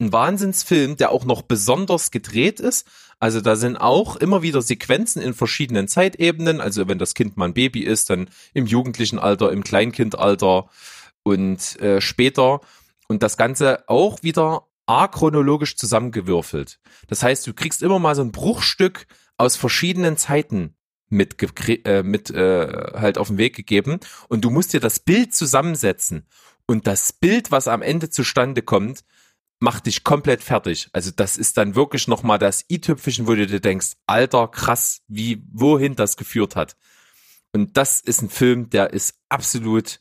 ein 0.00 0.12
Wahnsinnsfilm, 0.12 0.96
der 0.96 1.10
auch 1.10 1.24
noch 1.24 1.42
besonders 1.42 2.10
gedreht 2.10 2.60
ist. 2.60 2.86
Also 3.18 3.40
da 3.40 3.56
sind 3.56 3.76
auch 3.76 4.16
immer 4.16 4.42
wieder 4.42 4.62
Sequenzen 4.62 5.20
in 5.20 5.34
verschiedenen 5.34 5.88
Zeitebenen. 5.88 6.60
Also 6.60 6.86
wenn 6.86 6.98
das 6.98 7.14
Kind 7.14 7.36
mal 7.36 7.46
ein 7.46 7.54
Baby 7.54 7.80
ist, 7.80 8.10
dann 8.10 8.30
im 8.54 8.66
jugendlichen 8.66 9.18
Alter, 9.18 9.50
im 9.50 9.64
Kleinkindalter 9.64 10.68
und 11.24 11.80
äh, 11.80 12.00
später. 12.00 12.60
Und 13.08 13.22
das 13.22 13.36
Ganze 13.36 13.88
auch 13.88 14.22
wieder 14.22 14.67
achronologisch 14.88 15.76
zusammengewürfelt. 15.76 16.80
Das 17.08 17.22
heißt, 17.22 17.46
du 17.46 17.54
kriegst 17.54 17.82
immer 17.82 17.98
mal 17.98 18.14
so 18.14 18.22
ein 18.22 18.32
Bruchstück 18.32 19.06
aus 19.36 19.56
verschiedenen 19.56 20.16
Zeiten 20.16 20.74
mit, 21.10 21.36
äh, 21.86 22.02
mit 22.02 22.30
äh, 22.30 22.92
halt 22.94 23.18
auf 23.18 23.28
den 23.28 23.38
Weg 23.38 23.54
gegeben 23.54 24.00
und 24.28 24.44
du 24.44 24.50
musst 24.50 24.72
dir 24.72 24.80
das 24.80 24.98
Bild 24.98 25.34
zusammensetzen. 25.34 26.26
Und 26.66 26.86
das 26.86 27.12
Bild, 27.12 27.50
was 27.50 27.68
am 27.68 27.80
Ende 27.82 28.10
zustande 28.10 28.62
kommt, 28.62 29.04
macht 29.58 29.86
dich 29.86 30.04
komplett 30.04 30.42
fertig. 30.42 30.88
Also 30.92 31.10
das 31.10 31.36
ist 31.36 31.56
dann 31.56 31.74
wirklich 31.74 32.08
nochmal 32.08 32.38
das 32.38 32.64
i-Tüpfelchen, 32.70 33.26
wo 33.26 33.34
du 33.34 33.46
dir 33.46 33.60
denkst, 33.60 33.92
alter, 34.06 34.48
krass, 34.48 35.02
wie, 35.08 35.42
wohin 35.52 35.96
das 35.96 36.16
geführt 36.16 36.56
hat. 36.56 36.76
Und 37.52 37.76
das 37.76 38.00
ist 38.00 38.22
ein 38.22 38.30
Film, 38.30 38.70
der 38.70 38.92
ist 38.92 39.18
absolut 39.28 40.00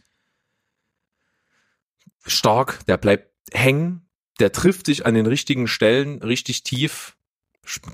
stark, 2.25 2.85
der 2.85 2.97
bleibt 2.97 3.31
hängen, 3.53 4.06
der 4.39 4.51
trifft 4.51 4.87
dich 4.87 5.05
an 5.05 5.13
den 5.13 5.25
richtigen 5.25 5.67
Stellen 5.67 6.21
richtig 6.21 6.63
tief, 6.63 7.15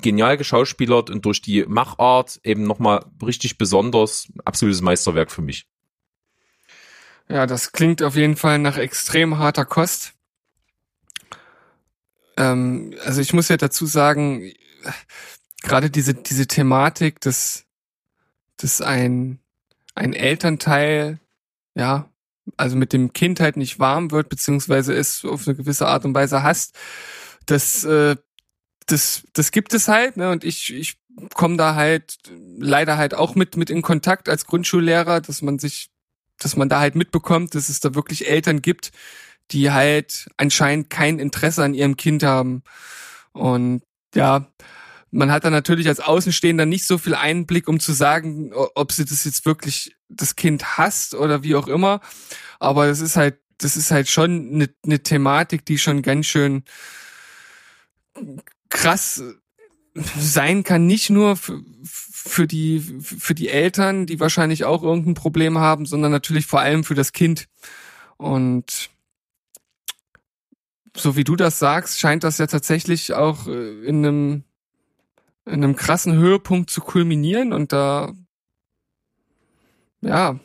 genial 0.02 0.38
geschauspielert 0.38 1.10
und 1.10 1.26
durch 1.26 1.42
die 1.42 1.66
Machart 1.66 2.40
eben 2.44 2.64
nochmal 2.64 3.06
richtig 3.22 3.58
besonders, 3.58 4.28
absolutes 4.46 4.82
Meisterwerk 4.82 5.32
für 5.32 5.42
mich. 5.42 5.68
Ja, 7.28 7.48
das 7.48 7.72
klingt 7.72 8.04
auf 8.04 8.16
jeden 8.16 8.36
Fall 8.36 8.60
nach 8.60 8.78
extrem 8.78 9.38
harter 9.38 9.66
Kost. 9.66 10.14
Ähm, 12.38 12.96
also 13.04 13.22
ich 13.22 13.34
muss 13.34 13.50
ja 13.50 13.58
dazu 13.58 13.86
sagen, 13.86 14.52
gerade 15.62 15.90
diese, 15.90 16.14
diese 16.14 16.48
Thematik, 16.48 17.22
dass, 17.22 17.66
dass 18.58 18.82
ein, 18.82 19.40
ein 19.96 20.14
Elternteil, 20.14 21.20
ja, 21.76 22.10
also 22.58 22.76
mit 22.76 22.94
dem 22.94 23.14
Kind 23.14 23.40
halt 23.40 23.58
nicht 23.58 23.80
warm 23.80 24.12
wird, 24.12 24.30
beziehungsweise 24.30 24.94
es 24.94 25.24
auf 25.26 25.48
eine 25.48 25.56
gewisse 25.56 25.88
Art 25.88 26.06
und 26.06 26.14
Weise 26.16 26.44
hasst, 26.44 26.78
das, 27.46 27.84
äh, 27.84 28.16
das, 28.88 29.24
das 29.34 29.52
gibt 29.52 29.74
es 29.74 29.88
halt, 29.88 30.18
ne? 30.18 30.30
Und 30.30 30.44
ich, 30.44 30.74
ich 30.74 30.98
komme 31.34 31.58
da 31.58 31.76
halt 31.76 32.18
leider 32.58 32.98
halt 32.98 33.14
auch 33.14 33.36
mit, 33.36 33.58
mit 33.58 33.70
in 33.70 33.82
Kontakt 33.82 34.30
als 34.30 34.46
Grundschullehrer, 34.46 35.22
dass 35.22 35.42
man 35.42 35.60
sich, 35.60 35.90
dass 36.40 36.56
man 36.56 36.70
da 36.70 36.80
halt 36.80 36.96
mitbekommt, 36.96 37.56
dass 37.56 37.70
es 37.70 37.80
da 37.80 37.96
wirklich 37.96 38.28
Eltern 38.28 38.62
gibt, 38.62 38.92
die 39.52 39.72
halt 39.72 40.28
anscheinend 40.38 40.90
kein 40.90 41.20
Interesse 41.20 41.64
an 41.64 41.74
ihrem 41.74 41.98
Kind 41.98 42.24
haben. 42.24 42.64
Und 43.34 43.84
ja, 44.16 44.48
man 45.14 45.32
hat 45.32 45.46
da 45.46 45.50
natürlich 45.50 45.88
als 45.88 46.00
Außenstehender 46.00 46.66
nicht 46.66 46.86
so 46.86 46.98
viel 46.98 47.14
Einblick, 47.14 47.68
um 47.68 47.80
zu 47.80 47.94
sagen, 47.94 48.52
ob 48.54 48.92
sie 48.92 49.06
das 49.06 49.24
jetzt 49.26 49.46
wirklich 49.46 49.96
das 50.10 50.36
Kind 50.36 50.78
hasst 50.78 51.14
oder 51.14 51.44
wie 51.44 51.56
auch 51.56 51.68
immer. 51.68 52.02
Aber 52.60 52.88
das 52.88 53.00
ist 53.00 53.16
halt, 53.16 53.38
das 53.60 53.78
ist 53.78 53.92
halt 53.92 54.10
schon 54.10 54.54
eine, 54.54 54.70
eine 54.84 55.04
Thematik, 55.04 55.66
die 55.66 55.78
schon 55.78 56.02
ganz 56.02 56.26
schön 56.26 56.64
krass 58.70 59.24
sein 59.96 60.64
kann, 60.64 60.88
nicht 60.88 61.12
nur 61.12 61.36
für, 61.36 61.62
für 61.86 62.48
die, 62.48 62.80
für 62.80 63.36
die 63.36 63.50
Eltern, 63.50 64.08
die 64.08 64.20
wahrscheinlich 64.20 64.66
auch 64.66 64.82
irgendein 64.82 65.14
Problem 65.14 65.60
haben, 65.60 65.86
sondern 65.86 66.12
natürlich 66.12 66.48
vor 66.48 66.62
allem 66.62 66.84
für 66.84 66.96
das 66.96 67.12
Kind. 67.12 67.48
Und 68.18 68.90
so 70.98 71.16
wie 71.16 71.24
du 71.24 71.36
das 71.36 71.60
sagst, 71.60 72.00
scheint 72.00 72.24
das 72.24 72.40
ja 72.40 72.48
tatsächlich 72.48 73.14
auch 73.14 73.48
äh, 73.48 73.86
in 73.86 74.06
einem, 74.06 74.44
in 75.46 75.54
einem 75.64 75.76
krassen 75.76 76.14
Höhepunkt 76.16 76.70
zu 76.70 76.82
kulminieren 76.82 77.52
und 77.54 77.74
da, 77.74 78.14
ja, 80.02 80.40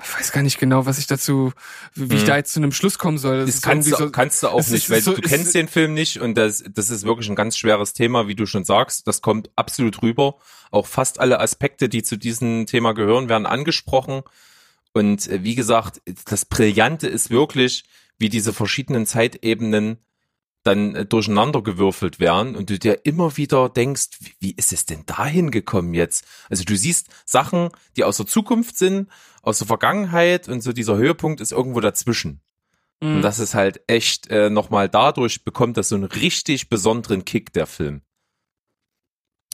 ich 0.00 0.14
weiß 0.14 0.30
gar 0.30 0.42
nicht 0.42 0.60
genau, 0.60 0.86
was 0.86 0.98
ich 1.00 1.08
dazu, 1.08 1.52
wie 1.94 2.14
ich 2.14 2.22
Mhm. 2.22 2.26
da 2.26 2.36
jetzt 2.36 2.52
zu 2.52 2.60
einem 2.60 2.70
Schluss 2.70 2.98
kommen 2.98 3.18
soll. 3.18 3.40
Das 3.40 3.48
ist 3.56 3.62
kannst 3.62 3.90
du, 3.98 4.10
kannst 4.10 4.42
du 4.44 4.48
auch 4.48 4.58
nicht, 4.58 4.70
ist 4.84 4.90
weil 4.90 5.02
so- 5.02 5.14
du 5.14 5.20
kennst 5.22 5.54
den 5.56 5.66
Film 5.66 5.92
nicht 5.94 6.20
und 6.20 6.36
das, 6.36 6.62
das 6.72 6.90
ist 6.90 7.04
wirklich 7.04 7.28
ein 7.28 7.34
ganz 7.34 7.56
schweres 7.58 7.94
Thema, 7.94 8.28
wie 8.28 8.36
du 8.36 8.46
schon 8.46 8.64
sagst. 8.64 9.08
Das 9.08 9.22
kommt 9.22 9.50
absolut 9.56 10.00
rüber. 10.02 10.36
Auch 10.70 10.86
fast 10.86 11.18
alle 11.18 11.40
Aspekte, 11.40 11.88
die 11.88 12.04
zu 12.04 12.16
diesem 12.16 12.66
Thema 12.66 12.92
gehören, 12.94 13.28
werden 13.28 13.46
angesprochen. 13.46 14.22
Und 14.92 15.26
äh, 15.28 15.42
wie 15.42 15.56
gesagt, 15.56 16.00
das 16.26 16.44
Brillante 16.44 17.08
ist 17.08 17.30
wirklich, 17.30 17.82
wie 18.18 18.28
diese 18.28 18.52
verschiedenen 18.52 19.04
Zeitebenen 19.04 19.98
dann 20.64 20.94
äh, 20.94 21.06
durcheinandergewürfelt 21.06 22.20
werden 22.20 22.56
und 22.56 22.70
du 22.70 22.78
dir 22.78 23.04
immer 23.06 23.36
wieder 23.36 23.68
denkst, 23.68 24.08
wie, 24.20 24.32
wie 24.40 24.52
ist 24.56 24.72
es 24.72 24.86
denn 24.86 25.04
dahin 25.06 25.50
gekommen 25.50 25.94
jetzt? 25.94 26.24
Also 26.50 26.64
du 26.64 26.76
siehst 26.76 27.08
Sachen, 27.24 27.70
die 27.96 28.04
aus 28.04 28.16
der 28.18 28.26
Zukunft 28.26 28.76
sind, 28.76 29.08
aus 29.42 29.58
der 29.58 29.66
Vergangenheit 29.66 30.48
und 30.48 30.60
so 30.62 30.72
dieser 30.72 30.96
Höhepunkt 30.96 31.40
ist 31.40 31.52
irgendwo 31.52 31.80
dazwischen. 31.80 32.40
Mhm. 33.00 33.16
Und 33.16 33.22
das 33.22 33.38
ist 33.38 33.54
halt 33.54 33.80
echt 33.86 34.28
äh, 34.30 34.50
nochmal 34.50 34.88
dadurch 34.88 35.44
bekommt 35.44 35.76
das 35.76 35.88
so 35.88 35.94
einen 35.94 36.04
richtig 36.04 36.68
besonderen 36.68 37.24
Kick, 37.24 37.52
der 37.52 37.66
Film. 37.66 38.02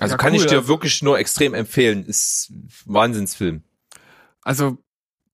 Also 0.01 0.15
Ja, 0.15 0.19
kann 0.19 0.33
cool, 0.33 0.41
ich 0.41 0.47
dir 0.47 0.59
also- 0.59 0.69
wirklich 0.69 1.03
nur 1.03 1.19
extrem 1.19 1.55
empfehlen. 1.55 2.05
Ist 2.05 2.53
Wahnsinnsfilm. 2.87 3.63
Also 4.43 4.79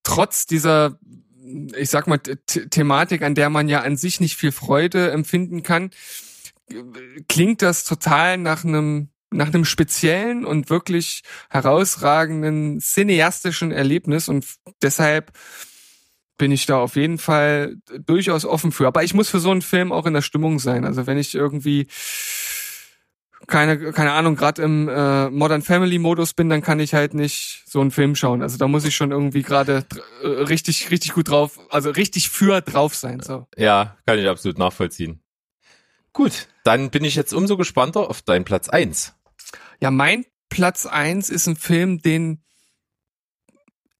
trotz 0.03 0.45
dieser, 0.45 0.99
ich 1.75 1.89
sag 1.89 2.07
mal, 2.07 2.19
The 2.25 2.35
Thematik, 2.69 3.21
an 3.21 3.35
der 3.35 3.49
man 3.49 3.67
ja 3.67 3.81
an 3.81 3.97
sich 3.97 4.19
nicht 4.19 4.35
viel 4.35 4.51
Freude 4.51 5.11
empfinden 5.11 5.63
kann, 5.63 5.91
klingt 7.27 7.61
das 7.61 7.83
total 7.83 8.37
nach 8.37 8.63
einem 8.63 9.09
nach 9.33 9.47
einem 9.47 9.63
speziellen 9.63 10.43
und 10.43 10.69
wirklich 10.69 11.21
herausragenden 11.49 12.81
cineastischen 12.81 13.71
Erlebnis 13.71 14.27
und 14.27 14.45
deshalb 14.81 15.31
bin 16.37 16.51
ich 16.51 16.65
da 16.65 16.79
auf 16.79 16.95
jeden 16.95 17.17
Fall 17.17 17.77
durchaus 18.05 18.45
offen 18.45 18.71
für. 18.71 18.87
Aber 18.87 19.03
ich 19.03 19.13
muss 19.13 19.29
für 19.29 19.39
so 19.39 19.51
einen 19.51 19.61
Film 19.61 19.91
auch 19.91 20.05
in 20.05 20.13
der 20.13 20.23
Stimmung 20.23 20.59
sein. 20.59 20.85
Also 20.85 21.07
wenn 21.07 21.17
ich 21.17 21.35
irgendwie 21.35 21.87
keine, 23.47 23.91
keine 23.91 24.11
Ahnung, 24.11 24.35
gerade 24.35 24.61
im 24.61 24.87
äh, 24.87 25.29
Modern 25.29 25.61
Family 25.61 25.99
Modus 25.99 26.33
bin, 26.33 26.49
dann 26.49 26.61
kann 26.61 26.79
ich 26.79 26.93
halt 26.93 27.13
nicht 27.13 27.63
so 27.65 27.81
einen 27.81 27.91
Film 27.91 28.15
schauen. 28.15 28.41
Also 28.41 28.57
da 28.57 28.67
muss 28.67 28.85
ich 28.85 28.95
schon 28.95 29.11
irgendwie 29.11 29.41
gerade 29.41 29.85
äh, 30.23 30.27
richtig, 30.27 30.91
richtig 30.91 31.13
gut 31.13 31.29
drauf, 31.29 31.59
also 31.69 31.89
richtig 31.89 32.29
für 32.29 32.61
drauf 32.61 32.95
sein. 32.95 33.19
So. 33.19 33.47
Ja, 33.57 33.97
kann 34.05 34.19
ich 34.19 34.27
absolut 34.27 34.57
nachvollziehen. 34.57 35.21
Gut, 36.13 36.47
dann 36.63 36.89
bin 36.89 37.03
ich 37.03 37.15
jetzt 37.15 37.33
umso 37.33 37.57
gespannter 37.57 38.09
auf 38.09 38.21
deinen 38.21 38.45
Platz 38.45 38.69
eins. 38.69 39.13
Ja, 39.79 39.91
mein 39.91 40.25
Platz 40.49 40.85
eins 40.85 41.29
ist 41.29 41.47
ein 41.47 41.55
Film, 41.55 42.01
den 42.01 42.43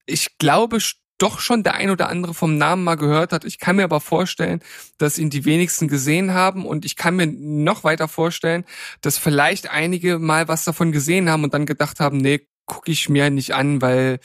ich 0.06 0.38
glaube 0.38 0.80
doch 1.22 1.40
schon 1.40 1.64
der 1.64 1.76
ein 1.76 1.90
oder 1.90 2.10
andere 2.10 2.34
vom 2.34 2.58
Namen 2.58 2.84
mal 2.84 2.96
gehört 2.96 3.32
hat. 3.32 3.46
Ich 3.46 3.60
kann 3.60 3.76
mir 3.76 3.84
aber 3.84 4.02
vorstellen, 4.02 4.62
dass 4.98 5.18
ihn 5.18 5.30
die 5.30 5.46
wenigsten 5.46 5.88
gesehen 5.88 6.34
haben 6.34 6.66
und 6.66 6.86
ich 6.86 6.96
kann 6.96 7.16
mir 7.16 7.28
noch 7.28 7.84
weiter 7.84 8.08
vorstellen, 8.08 8.66
dass 9.02 9.18
vielleicht 9.18 9.70
einige 9.70 10.20
mal 10.20 10.48
was 10.48 10.64
davon 10.64 10.92
gesehen 10.92 11.30
haben 11.30 11.44
und 11.44 11.54
dann 11.54 11.66
gedacht 11.66 12.00
haben, 12.00 12.18
nee, 12.18 12.48
gucke 12.66 12.92
ich 12.92 13.10
mir 13.10 13.30
nicht 13.30 13.54
an, 13.54 13.82
weil 13.82 14.20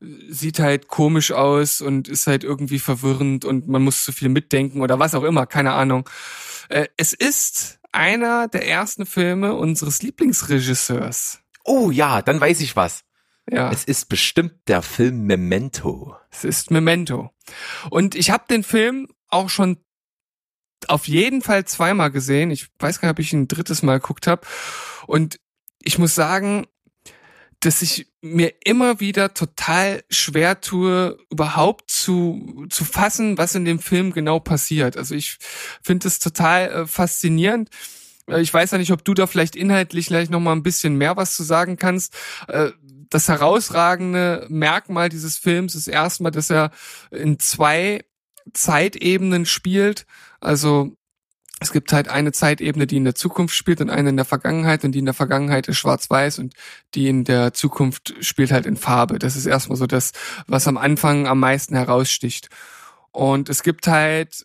äh, 0.00 0.06
sieht 0.28 0.58
halt 0.58 0.88
komisch 0.88 1.32
aus 1.32 1.80
und 1.80 2.08
ist 2.08 2.26
halt 2.26 2.44
irgendwie 2.44 2.78
verwirrend 2.78 3.44
und 3.44 3.68
man 3.68 3.82
muss 3.82 4.04
zu 4.04 4.12
viel 4.12 4.28
mitdenken 4.28 4.80
oder 4.80 4.98
was 4.98 5.14
auch 5.14 5.24
immer, 5.24 5.46
keine 5.46 5.72
Ahnung. 5.72 6.08
Äh, 6.68 6.86
Es 6.96 7.12
ist 7.12 7.78
einer 7.92 8.48
der 8.48 8.66
ersten 8.68 9.06
Filme 9.06 9.54
unseres 9.54 10.02
Lieblingsregisseurs. 10.02 11.40
Oh 11.62 11.90
ja, 11.90 12.22
dann 12.22 12.40
weiß 12.40 12.60
ich 12.60 12.74
was. 12.74 13.04
Ja. 13.50 13.70
Es 13.70 13.84
ist 13.84 14.08
bestimmt 14.08 14.54
der 14.68 14.82
Film 14.82 15.26
Memento. 15.26 16.16
Es 16.30 16.44
ist 16.44 16.70
Memento. 16.70 17.30
Und 17.90 18.14
ich 18.14 18.30
habe 18.30 18.44
den 18.48 18.64
Film 18.64 19.08
auch 19.28 19.50
schon 19.50 19.78
auf 20.88 21.08
jeden 21.08 21.42
Fall 21.42 21.64
zweimal 21.64 22.10
gesehen. 22.10 22.50
Ich 22.50 22.68
weiß 22.78 23.00
gar 23.00 23.08
nicht, 23.08 23.14
ob 23.14 23.18
ich 23.18 23.32
ihn 23.32 23.42
ein 23.42 23.48
drittes 23.48 23.82
Mal 23.82 24.00
geguckt 24.00 24.26
habe. 24.26 24.46
Und 25.06 25.40
ich 25.82 25.98
muss 25.98 26.14
sagen, 26.14 26.66
dass 27.60 27.82
ich 27.82 28.12
mir 28.20 28.54
immer 28.64 29.00
wieder 29.00 29.32
total 29.32 30.02
schwer 30.10 30.60
tue, 30.60 31.18
überhaupt 31.30 31.90
zu, 31.90 32.66
zu 32.68 32.84
fassen, 32.84 33.38
was 33.38 33.54
in 33.54 33.64
dem 33.64 33.78
Film 33.78 34.12
genau 34.12 34.40
passiert. 34.40 34.96
Also 34.96 35.14
ich 35.14 35.38
finde 35.82 36.08
es 36.08 36.18
total 36.18 36.68
äh, 36.70 36.86
faszinierend. 36.86 37.70
Äh, 38.28 38.40
Ich 38.40 38.52
weiß 38.52 38.70
ja 38.72 38.78
nicht, 38.78 38.92
ob 38.92 39.04
du 39.04 39.14
da 39.14 39.26
vielleicht 39.26 39.56
inhaltlich 39.56 40.06
gleich 40.06 40.30
noch 40.30 40.40
mal 40.40 40.52
ein 40.52 40.62
bisschen 40.62 40.96
mehr 40.96 41.16
was 41.16 41.34
zu 41.36 41.42
sagen 41.42 41.76
kannst. 41.76 42.14
Äh, 42.48 42.70
Das 43.10 43.28
herausragende 43.28 44.46
Merkmal 44.48 45.08
dieses 45.08 45.38
Films 45.38 45.74
ist 45.74 45.86
erstmal, 45.88 46.32
dass 46.32 46.50
er 46.50 46.70
in 47.10 47.38
zwei 47.38 48.04
Zeitebenen 48.52 49.46
spielt. 49.46 50.06
Also 50.40 50.96
es 51.60 51.72
gibt 51.72 51.92
halt 51.92 52.08
eine 52.08 52.32
Zeitebene, 52.32 52.86
die 52.86 52.96
in 52.96 53.04
der 53.04 53.14
Zukunft 53.14 53.54
spielt 53.54 53.80
und 53.80 53.88
eine 53.88 54.10
in 54.10 54.16
der 54.16 54.24
Vergangenheit 54.24 54.84
und 54.84 54.92
die 54.92 54.98
in 54.98 55.04
der 55.04 55.14
Vergangenheit 55.14 55.68
ist 55.68 55.78
schwarz-weiß 55.78 56.40
und 56.40 56.54
die 56.94 57.08
in 57.08 57.24
der 57.24 57.54
Zukunft 57.54 58.14
spielt 58.20 58.50
halt 58.52 58.66
in 58.66 58.76
Farbe. 58.76 59.18
Das 59.18 59.36
ist 59.36 59.46
erstmal 59.46 59.76
so 59.78 59.86
das, 59.86 60.12
was 60.46 60.66
am 60.66 60.76
Anfang 60.76 61.26
am 61.26 61.38
meisten 61.40 61.76
heraussticht. 61.76 62.48
Und 63.12 63.48
es 63.48 63.62
gibt 63.62 63.86
halt 63.86 64.44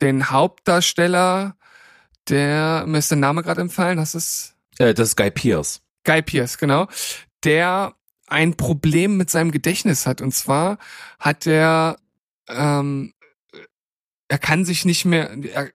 den 0.00 0.30
Hauptdarsteller, 0.30 1.56
der, 2.28 2.84
mir 2.86 2.98
ist 2.98 3.10
der 3.10 3.18
Name 3.18 3.42
gerade 3.42 3.60
empfallen, 3.60 3.98
hast 3.98 4.14
du 4.14 4.18
es? 4.18 4.54
Äh, 4.78 4.94
das 4.94 5.10
ist 5.10 5.16
Guy 5.16 5.30
Pearce. 5.30 5.80
Guy 6.04 6.22
Pierce, 6.22 6.58
genau, 6.58 6.86
der 7.44 7.94
ein 8.26 8.56
Problem 8.56 9.16
mit 9.16 9.28
seinem 9.30 9.50
Gedächtnis 9.50 10.06
hat. 10.06 10.20
Und 10.20 10.32
zwar 10.32 10.78
hat 11.18 11.46
er, 11.46 11.98
ähm, 12.48 13.12
er 14.28 14.38
kann 14.38 14.64
sich 14.64 14.84
nicht 14.84 15.04
mehr, 15.04 15.30
er, 15.52 15.70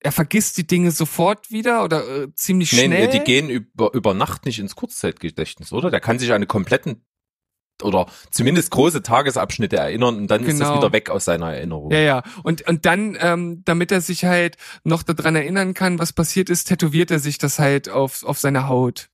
er 0.00 0.12
vergisst 0.12 0.58
die 0.58 0.66
Dinge 0.66 0.90
sofort 0.90 1.50
wieder 1.50 1.84
oder 1.84 2.22
äh, 2.22 2.34
ziemlich 2.34 2.72
Nee, 2.72 2.86
schnell. 2.86 3.06
nee, 3.06 3.12
die 3.12 3.20
gehen 3.24 3.48
über, 3.48 3.92
über 3.94 4.12
Nacht 4.14 4.44
nicht 4.44 4.58
ins 4.58 4.74
Kurzzeitgedächtnis, 4.74 5.72
oder? 5.72 5.90
Der 5.90 6.00
kann 6.00 6.18
sich 6.18 6.30
an 6.30 6.36
eine 6.36 6.46
kompletten 6.46 7.04
oder 7.82 8.06
zumindest 8.30 8.70
große 8.70 9.02
Tagesabschnitte 9.02 9.76
erinnern 9.76 10.16
und 10.16 10.28
dann 10.28 10.42
ist 10.44 10.60
das 10.60 10.68
Genau. 10.68 10.80
wieder 10.80 10.92
weg 10.92 11.10
aus 11.10 11.24
seiner 11.24 11.52
Erinnerung. 11.52 11.90
Ja, 11.90 12.00
ja. 12.00 12.22
Und, 12.42 12.66
und 12.68 12.86
dann, 12.86 13.16
ähm, 13.20 13.62
damit 13.64 13.92
er 13.92 14.00
sich 14.00 14.24
halt 14.24 14.56
noch 14.84 15.02
daran 15.02 15.36
erinnern 15.36 15.74
kann, 15.74 15.98
was 15.98 16.12
passiert 16.12 16.50
ist, 16.50 16.64
tätowiert 16.64 17.10
er 17.10 17.18
sich 17.18 17.38
das 17.38 17.58
halt 17.58 17.88
auf, 17.88 18.24
auf 18.24 18.38
seine 18.38 18.68
Haut. 18.68 19.08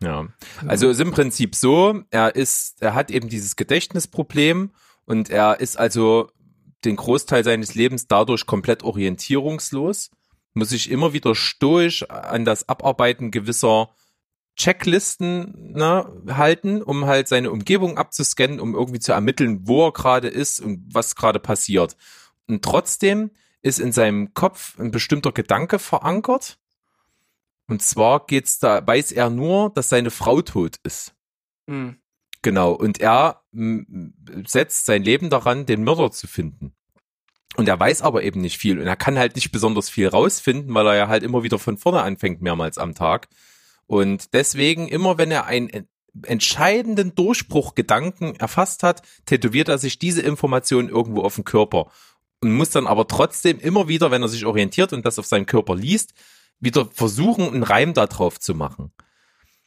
Ja. 0.00 0.28
Also 0.66 0.88
ist 0.88 1.00
im 1.00 1.10
Prinzip 1.10 1.54
so, 1.54 2.02
er 2.10 2.36
ist, 2.36 2.82
er 2.82 2.94
hat 2.94 3.10
eben 3.10 3.28
dieses 3.28 3.56
Gedächtnisproblem 3.56 4.70
und 5.04 5.30
er 5.30 5.60
ist 5.60 5.78
also 5.78 6.30
den 6.84 6.96
Großteil 6.96 7.42
seines 7.42 7.74
Lebens 7.74 8.06
dadurch 8.06 8.46
komplett 8.46 8.84
orientierungslos, 8.84 10.10
muss 10.54 10.68
sich 10.70 10.90
immer 10.90 11.12
wieder 11.12 11.34
stoisch 11.34 12.08
an 12.08 12.44
das 12.44 12.68
Abarbeiten 12.68 13.30
gewisser 13.30 13.90
Checklisten 14.58 15.72
ne, 15.72 16.04
halten, 16.28 16.82
um 16.82 17.06
halt 17.06 17.28
seine 17.28 17.50
Umgebung 17.50 17.96
abzuscannen, 17.96 18.60
um 18.60 18.74
irgendwie 18.74 18.98
zu 18.98 19.12
ermitteln, 19.12 19.66
wo 19.68 19.86
er 19.86 19.92
gerade 19.92 20.28
ist 20.28 20.60
und 20.60 20.84
was 20.92 21.14
gerade 21.14 21.38
passiert. 21.38 21.96
Und 22.48 22.64
trotzdem 22.64 23.30
ist 23.62 23.78
in 23.78 23.92
seinem 23.92 24.34
Kopf 24.34 24.78
ein 24.78 24.90
bestimmter 24.90 25.32
Gedanke 25.32 25.78
verankert. 25.78 26.58
Und 27.68 27.82
zwar 27.82 28.26
geht's 28.26 28.58
da, 28.58 28.84
weiß 28.84 29.12
er 29.12 29.30
nur, 29.30 29.70
dass 29.70 29.88
seine 29.88 30.10
Frau 30.10 30.42
tot 30.42 30.76
ist. 30.82 31.14
Hm. 31.68 31.96
Genau. 32.42 32.72
Und 32.72 33.00
er 33.00 33.42
setzt 34.46 34.86
sein 34.86 35.02
Leben 35.02 35.30
daran, 35.30 35.66
den 35.66 35.84
Mörder 35.84 36.10
zu 36.10 36.26
finden. 36.26 36.74
Und 37.56 37.68
er 37.68 37.78
weiß 37.78 38.02
aber 38.02 38.22
eben 38.22 38.40
nicht 38.40 38.58
viel. 38.58 38.80
Und 38.80 38.86
er 38.86 38.96
kann 38.96 39.18
halt 39.18 39.34
nicht 39.34 39.52
besonders 39.52 39.90
viel 39.90 40.08
rausfinden, 40.08 40.74
weil 40.74 40.86
er 40.86 40.96
ja 40.96 41.08
halt 41.08 41.22
immer 41.22 41.42
wieder 41.42 41.58
von 41.58 41.76
vorne 41.76 42.02
anfängt, 42.02 42.40
mehrmals 42.40 42.78
am 42.78 42.94
Tag. 42.94 43.28
Und 43.88 44.34
deswegen, 44.34 44.86
immer 44.86 45.18
wenn 45.18 45.32
er 45.32 45.46
einen 45.46 45.68
en- 45.68 45.88
entscheidenden 46.22 47.16
Durchbruchgedanken 47.16 48.36
erfasst 48.36 48.84
hat, 48.84 49.02
tätowiert 49.26 49.68
er 49.68 49.78
sich 49.78 49.98
diese 49.98 50.22
Information 50.22 50.88
irgendwo 50.88 51.22
auf 51.22 51.34
den 51.34 51.44
Körper. 51.44 51.90
Und 52.40 52.54
muss 52.54 52.70
dann 52.70 52.86
aber 52.86 53.08
trotzdem 53.08 53.58
immer 53.58 53.88
wieder, 53.88 54.12
wenn 54.12 54.22
er 54.22 54.28
sich 54.28 54.46
orientiert 54.46 54.92
und 54.92 55.04
das 55.04 55.18
auf 55.18 55.26
seinem 55.26 55.46
Körper 55.46 55.74
liest, 55.74 56.14
wieder 56.60 56.86
versuchen, 56.92 57.52
einen 57.52 57.64
Reim 57.64 57.94
da 57.94 58.06
drauf 58.06 58.38
zu 58.38 58.54
machen. 58.54 58.92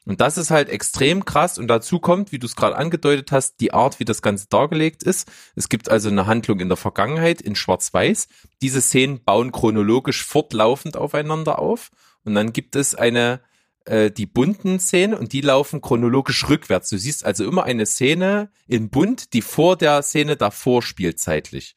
Und 0.05 0.19
das 0.19 0.37
ist 0.37 0.51
halt 0.51 0.69
extrem 0.69 1.25
krass. 1.25 1.57
Und 1.57 1.67
dazu 1.67 1.99
kommt, 1.99 2.31
wie 2.31 2.39
du 2.39 2.47
es 2.47 2.55
gerade 2.55 2.75
angedeutet 2.75 3.31
hast, 3.31 3.59
die 3.59 3.73
Art, 3.73 3.99
wie 3.99 4.05
das 4.05 4.21
Ganze 4.21 4.47
dargelegt 4.49 5.03
ist. 5.03 5.29
Es 5.55 5.69
gibt 5.69 5.89
also 5.89 6.09
eine 6.09 6.25
Handlung 6.25 6.59
in 6.59 6.69
der 6.69 6.77
Vergangenheit 6.77 7.41
in 7.41 7.55
Schwarz-Weiß. 7.55 8.27
Diese 8.61 8.81
Szenen 8.81 9.23
bauen 9.23 9.51
chronologisch 9.51 10.23
fortlaufend 10.23 10.97
aufeinander 10.97 11.59
auf. 11.59 11.91
Und 12.23 12.35
dann 12.35 12.51
gibt 12.51 12.75
es 12.75 12.95
eine, 12.95 13.41
äh, 13.85 14.11
die 14.11 14.25
bunten 14.25 14.79
Szenen 14.79 15.13
und 15.13 15.33
die 15.33 15.41
laufen 15.41 15.81
chronologisch 15.81 16.47
rückwärts. 16.49 16.89
Du 16.89 16.97
siehst 16.97 17.25
also 17.25 17.45
immer 17.45 17.63
eine 17.63 17.85
Szene 17.85 18.51
in 18.67 18.89
bunt, 18.89 19.33
die 19.33 19.41
vor 19.41 19.77
der 19.77 20.01
Szene 20.03 20.35
davor 20.35 20.81
spielt 20.81 21.19
zeitlich. 21.19 21.75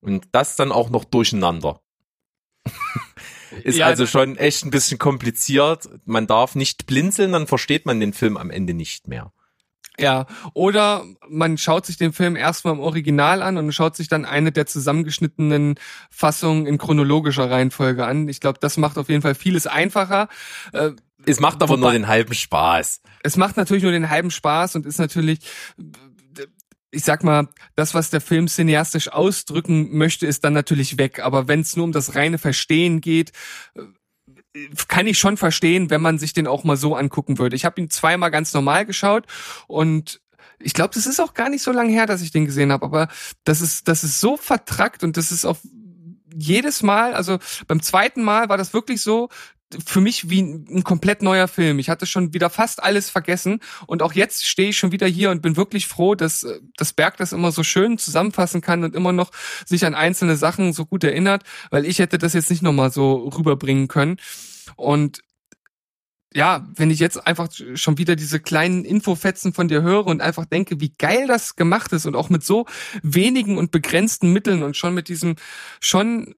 Und 0.00 0.28
das 0.32 0.56
dann 0.56 0.72
auch 0.72 0.90
noch 0.90 1.04
durcheinander. 1.04 1.80
Ist 3.64 3.76
Ja, 3.76 3.86
also 3.86 4.06
schon 4.06 4.36
echt 4.36 4.64
ein 4.64 4.70
bisschen 4.70 4.98
kompliziert. 4.98 5.88
Man 6.04 6.26
darf 6.26 6.54
nicht 6.54 6.86
blinzeln, 6.86 7.32
dann 7.32 7.46
versteht 7.46 7.86
man 7.86 8.00
den 8.00 8.12
Film 8.12 8.36
am 8.36 8.50
Ende 8.50 8.72
nicht 8.72 9.08
mehr. 9.08 9.32
Ja, 9.98 10.26
oder 10.54 11.04
man 11.28 11.58
schaut 11.58 11.84
sich 11.84 11.98
den 11.98 12.14
Film 12.14 12.34
erstmal 12.34 12.72
im 12.72 12.80
Original 12.80 13.42
an 13.42 13.58
und 13.58 13.72
schaut 13.72 13.94
sich 13.94 14.08
dann 14.08 14.24
eine 14.24 14.50
der 14.50 14.64
zusammengeschnittenen 14.64 15.74
Fassungen 16.10 16.66
in 16.66 16.78
chronologischer 16.78 17.50
Reihenfolge 17.50 18.06
an. 18.06 18.26
Ich 18.28 18.40
glaube, 18.40 18.58
das 18.58 18.78
macht 18.78 18.96
auf 18.96 19.10
jeden 19.10 19.20
Fall 19.20 19.34
vieles 19.34 19.66
einfacher. 19.66 20.28
Es 21.26 21.40
macht 21.40 21.62
aber 21.62 21.74
Wobei- 21.74 21.80
nur 21.80 21.92
den 21.92 22.08
halben 22.08 22.34
Spaß. 22.34 23.00
es 23.22 23.36
macht 23.36 23.56
natürlich 23.56 23.82
nur 23.82 23.92
den 23.92 24.10
halben 24.10 24.30
Spaß 24.30 24.76
und 24.76 24.86
ist 24.86 24.98
natürlich, 24.98 25.40
ich 26.90 27.04
sag 27.04 27.24
mal, 27.24 27.48
das, 27.74 27.94
was 27.94 28.10
der 28.10 28.20
Film 28.20 28.48
cineastisch 28.48 29.08
ausdrücken 29.08 29.96
möchte, 29.96 30.26
ist 30.26 30.44
dann 30.44 30.52
natürlich 30.52 30.98
weg. 30.98 31.20
Aber 31.20 31.48
wenn 31.48 31.60
es 31.60 31.76
nur 31.76 31.84
um 31.84 31.92
das 31.92 32.14
reine 32.14 32.38
Verstehen 32.38 33.00
geht, 33.00 33.32
kann 34.88 35.06
ich 35.06 35.18
schon 35.18 35.36
verstehen, 35.36 35.88
wenn 35.90 36.02
man 36.02 36.18
sich 36.18 36.32
den 36.34 36.46
auch 36.46 36.64
mal 36.64 36.76
so 36.76 36.94
angucken 36.94 37.38
würde. 37.38 37.56
Ich 37.56 37.64
habe 37.64 37.80
ihn 37.80 37.88
zweimal 37.88 38.30
ganz 38.30 38.52
normal 38.52 38.84
geschaut 38.84 39.24
und 39.66 40.20
ich 40.58 40.74
glaube, 40.74 40.94
das 40.94 41.06
ist 41.06 41.20
auch 41.20 41.34
gar 41.34 41.48
nicht 41.48 41.62
so 41.62 41.72
lange 41.72 41.90
her, 41.92 42.06
dass 42.06 42.22
ich 42.22 42.30
den 42.30 42.44
gesehen 42.44 42.70
habe, 42.70 42.84
aber 42.84 43.08
das 43.44 43.60
ist, 43.60 43.88
das 43.88 44.04
ist 44.04 44.20
so 44.20 44.36
vertrackt 44.36 45.02
und 45.02 45.16
das 45.16 45.32
ist 45.32 45.44
auch 45.44 45.56
jedes 46.34 46.82
Mal, 46.82 47.14
also 47.14 47.38
beim 47.66 47.82
zweiten 47.82 48.22
Mal 48.22 48.48
war 48.48 48.56
das 48.58 48.72
wirklich 48.74 49.00
so, 49.00 49.28
für 49.86 50.00
mich 50.00 50.30
wie 50.30 50.42
ein, 50.42 50.84
komplett 50.84 51.22
neuer 51.22 51.48
Film. 51.48 51.78
Ich 51.78 51.88
hatte 51.88 52.06
schon 52.06 52.32
wieder 52.34 52.50
fast 52.50 52.82
alles 52.82 53.10
vergessen 53.10 53.60
und 53.86 54.02
auch 54.02 54.12
jetzt 54.12 54.46
stehe 54.46 54.70
ich 54.70 54.78
schon 54.78 54.92
wieder 54.92 55.06
hier 55.06 55.30
und 55.30 55.42
bin 55.42 55.56
wirklich 55.56 55.86
froh, 55.86 56.14
dass 56.14 56.42
äh, 56.42 56.60
das 56.76 56.92
Berg 56.92 57.16
das 57.16 57.32
immer 57.32 57.52
so 57.52 57.62
schön 57.62 57.98
zusammenfassen 57.98 58.60
kann 58.60 58.84
und 58.84 58.94
immer 58.94 59.12
noch 59.12 59.30
sich 59.64 59.84
an 59.84 59.94
einzelne 59.94 60.36
Sachen 60.36 60.72
so 60.72 60.86
gut 60.86 61.04
erinnert, 61.04 61.44
weil 61.70 61.86
ich 61.86 61.98
hätte 61.98 62.18
das 62.18 62.32
jetzt 62.32 62.50
nicht 62.50 62.62
nochmal 62.62 62.92
so 62.92 63.28
rüberbringen 63.28 63.88
können. 63.88 64.16
Und 64.76 65.22
ja, 66.34 66.66
wenn 66.74 66.90
ich 66.90 66.98
jetzt 66.98 67.26
einfach 67.26 67.48
schon 67.74 67.98
wieder 67.98 68.16
diese 68.16 68.40
kleinen 68.40 68.84
Infofetzen 68.84 69.52
von 69.52 69.68
dir 69.68 69.82
höre 69.82 70.06
und 70.06 70.22
einfach 70.22 70.46
denke, 70.46 70.80
wie 70.80 70.94
geil 70.96 71.26
das 71.26 71.56
gemacht 71.56 71.92
ist 71.92 72.06
und 72.06 72.16
auch 72.16 72.30
mit 72.30 72.42
so 72.42 72.66
wenigen 73.02 73.58
und 73.58 73.70
begrenzten 73.70 74.32
Mitteln 74.32 74.62
und 74.62 74.76
schon 74.76 74.94
mit 74.94 75.08
diesem 75.08 75.36
schon 75.80 76.34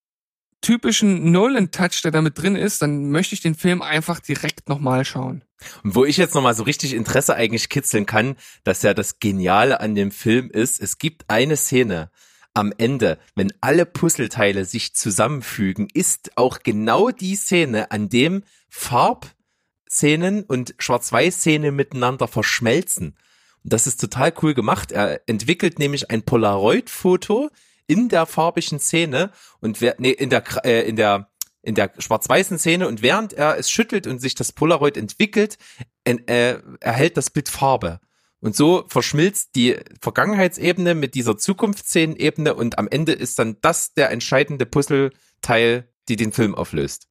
typischen 0.64 1.30
Nolan-Touch, 1.30 2.02
der 2.02 2.10
damit 2.10 2.38
drin 2.38 2.56
ist, 2.56 2.80
dann 2.80 3.10
möchte 3.10 3.34
ich 3.34 3.42
den 3.42 3.54
Film 3.54 3.82
einfach 3.82 4.18
direkt 4.18 4.68
nochmal 4.68 5.04
schauen. 5.04 5.44
Und 5.82 5.94
wo 5.94 6.04
ich 6.04 6.16
jetzt 6.16 6.34
nochmal 6.34 6.54
so 6.54 6.62
richtig 6.62 6.94
Interesse 6.94 7.34
eigentlich 7.34 7.68
kitzeln 7.68 8.06
kann, 8.06 8.36
dass 8.64 8.82
ja 8.82 8.94
das 8.94 9.20
Geniale 9.20 9.80
an 9.80 9.94
dem 9.94 10.10
Film 10.10 10.50
ist, 10.50 10.80
es 10.80 10.98
gibt 10.98 11.24
eine 11.28 11.56
Szene 11.56 12.10
am 12.54 12.72
Ende, 12.78 13.18
wenn 13.34 13.52
alle 13.60 13.84
Puzzleteile 13.84 14.64
sich 14.64 14.94
zusammenfügen, 14.94 15.88
ist 15.92 16.36
auch 16.36 16.60
genau 16.60 17.10
die 17.10 17.36
Szene, 17.36 17.90
an 17.90 18.08
dem 18.08 18.42
Farbszenen 18.68 20.44
und 20.44 20.74
Schwarz-Weiß-Szene 20.78 21.72
miteinander 21.72 22.28
verschmelzen. 22.28 23.16
Und 23.64 23.72
das 23.72 23.86
ist 23.86 24.00
total 24.00 24.32
cool 24.42 24.54
gemacht. 24.54 24.92
Er 24.92 25.20
entwickelt 25.28 25.78
nämlich 25.78 26.10
ein 26.10 26.22
Polaroid-Foto 26.22 27.50
in 27.86 28.08
der 28.08 28.26
farbigen 28.26 28.78
Szene 28.78 29.30
und 29.60 29.80
wer, 29.80 29.96
nee, 29.98 30.10
in 30.10 30.30
der, 30.30 30.42
äh, 30.64 30.88
in 30.88 30.96
der, 30.96 31.30
in 31.62 31.74
der 31.74 31.92
schwarz-weißen 31.98 32.58
Szene 32.58 32.88
und 32.88 33.02
während 33.02 33.32
er 33.32 33.58
es 33.58 33.70
schüttelt 33.70 34.06
und 34.06 34.20
sich 34.20 34.34
das 34.34 34.52
Polaroid 34.52 34.96
entwickelt, 34.96 35.58
äh, 36.04 36.58
erhält 36.80 37.16
das 37.16 37.30
Bild 37.30 37.48
Farbe. 37.48 38.00
Und 38.40 38.54
so 38.54 38.84
verschmilzt 38.88 39.56
die 39.56 39.78
Vergangenheitsebene 40.02 40.94
mit 40.94 41.14
dieser 41.14 41.38
Zukunftsszenenebene 41.38 42.54
und 42.54 42.78
am 42.78 42.88
Ende 42.88 43.12
ist 43.12 43.38
dann 43.38 43.56
das 43.62 43.94
der 43.94 44.10
entscheidende 44.10 44.66
Puzzleteil, 44.66 45.88
die 46.10 46.16
den 46.16 46.30
Film 46.30 46.54
auflöst. 46.54 47.08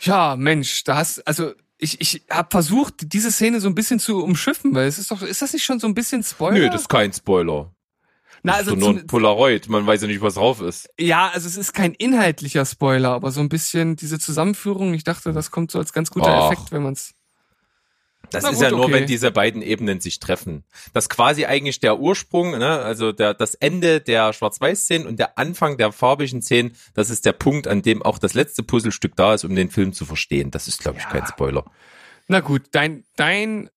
Ja, 0.00 0.34
Mensch, 0.34 0.82
da 0.82 0.96
hast 0.96 1.24
also 1.28 1.52
ich 1.78 2.00
ich 2.00 2.26
habe 2.28 2.48
versucht, 2.50 3.12
diese 3.12 3.30
Szene 3.30 3.60
so 3.60 3.68
ein 3.68 3.76
bisschen 3.76 4.00
zu 4.00 4.22
umschiffen, 4.22 4.74
weil 4.74 4.88
es 4.88 4.98
ist 4.98 5.12
doch 5.12 5.22
ist 5.22 5.42
das 5.42 5.52
nicht 5.52 5.64
schon 5.64 5.78
so 5.78 5.86
ein 5.86 5.94
bisschen 5.94 6.24
Spoiler? 6.24 6.58
Nö, 6.58 6.70
das 6.70 6.82
ist 6.82 6.88
kein 6.88 7.12
Spoiler. 7.12 7.72
Na, 8.42 8.54
also 8.54 8.74
nur 8.74 8.90
ein 8.90 9.06
Polaroid, 9.06 9.68
man 9.68 9.86
weiß 9.86 10.02
ja 10.02 10.08
nicht, 10.08 10.20
was 10.22 10.34
drauf 10.34 10.60
ist. 10.60 10.88
ja, 10.98 11.28
also 11.32 11.46
es 11.48 11.56
ist 11.56 11.72
kein 11.74 11.92
inhaltlicher 11.94 12.64
Spoiler, 12.64 13.10
aber 13.10 13.30
so 13.30 13.40
ein 13.40 13.48
bisschen 13.48 13.96
diese 13.96 14.18
Zusammenführung, 14.18 14.94
ich 14.94 15.04
dachte, 15.04 15.32
das 15.32 15.50
kommt 15.50 15.70
so 15.70 15.78
als 15.78 15.92
ganz 15.92 16.10
guter 16.10 16.28
Ach. 16.34 16.52
Effekt, 16.52 16.70
wenn 16.72 16.82
man's 16.84 17.14
Das 18.30 18.42
Na 18.44 18.50
ist 18.50 18.56
gut, 18.56 18.64
ja 18.64 18.70
nur, 18.70 18.84
okay. 18.84 18.92
wenn 18.92 19.06
diese 19.06 19.30
beiden 19.30 19.62
Ebenen 19.62 20.00
sich 20.00 20.20
treffen. 20.20 20.64
Das 20.92 21.04
ist 21.04 21.08
quasi 21.08 21.46
eigentlich 21.46 21.80
der 21.80 21.98
Ursprung, 21.98 22.52
ne? 22.58 22.78
also 22.80 23.12
der, 23.12 23.34
das 23.34 23.54
Ende 23.54 24.00
der 24.00 24.32
Schwarz-Weiß-Szenen 24.32 25.06
und 25.06 25.18
der 25.18 25.38
Anfang 25.38 25.76
der 25.78 25.92
farbigen 25.92 26.42
Szenen, 26.42 26.76
das 26.94 27.10
ist 27.10 27.24
der 27.26 27.32
Punkt, 27.32 27.66
an 27.66 27.82
dem 27.82 28.02
auch 28.02 28.18
das 28.18 28.34
letzte 28.34 28.62
Puzzlestück 28.62 29.16
da 29.16 29.34
ist, 29.34 29.44
um 29.44 29.54
den 29.54 29.70
Film 29.70 29.92
zu 29.92 30.04
verstehen. 30.04 30.50
Das 30.50 30.68
ist, 30.68 30.80
glaube 30.80 30.98
ich, 30.98 31.04
Ja. 31.04 31.10
kein 31.10 31.26
Spoiler. 31.26 31.64
Na 32.28 32.40
gut, 32.40 32.62
dein 32.72 33.04
dein 33.16 33.70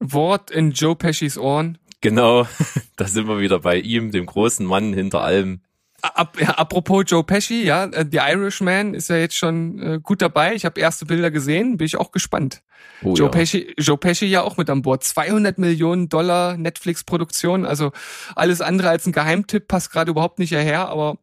Wort 0.00 0.50
in 0.50 0.72
Joe 0.72 0.96
Pescis 0.96 1.38
Ohren. 1.38 1.78
Genau, 2.02 2.46
da 2.96 3.06
sind 3.06 3.26
wir 3.26 3.38
wieder 3.40 3.58
bei 3.60 3.78
ihm, 3.78 4.10
dem 4.10 4.26
großen 4.26 4.66
Mann 4.66 4.92
hinter 4.92 5.22
allem. 5.22 5.62
Ap 6.02 6.40
ja, 6.40 6.48
apropos 6.50 7.04
Joe 7.06 7.22
Pesci, 7.22 7.62
ja, 7.62 7.84
äh, 7.84 8.04
The 8.10 8.18
Irishman 8.18 8.92
ist 8.94 9.08
ja 9.08 9.16
jetzt 9.16 9.36
schon 9.36 9.78
äh, 9.80 10.00
gut 10.02 10.20
dabei. 10.20 10.54
Ich 10.54 10.64
habe 10.64 10.80
erste 10.80 11.06
Bilder 11.06 11.30
gesehen, 11.30 11.76
bin 11.76 11.86
ich 11.86 11.96
auch 11.96 12.10
gespannt. 12.10 12.62
Oh, 13.04 13.14
Joe, 13.14 13.26
ja. 13.26 13.30
Pesci, 13.30 13.72
Joe 13.78 13.96
Pesci 13.96 14.26
ja 14.26 14.42
auch 14.42 14.56
mit 14.56 14.68
an 14.68 14.82
Bord. 14.82 15.04
200 15.04 15.58
Millionen 15.58 16.08
Dollar 16.08 16.56
Netflix-Produktion, 16.56 17.64
also 17.64 17.92
alles 18.34 18.60
andere 18.60 18.88
als 18.88 19.06
ein 19.06 19.12
Geheimtipp, 19.12 19.68
passt 19.68 19.92
gerade 19.92 20.10
überhaupt 20.10 20.40
nicht 20.40 20.48
hierher, 20.48 20.88
aber 20.88 21.18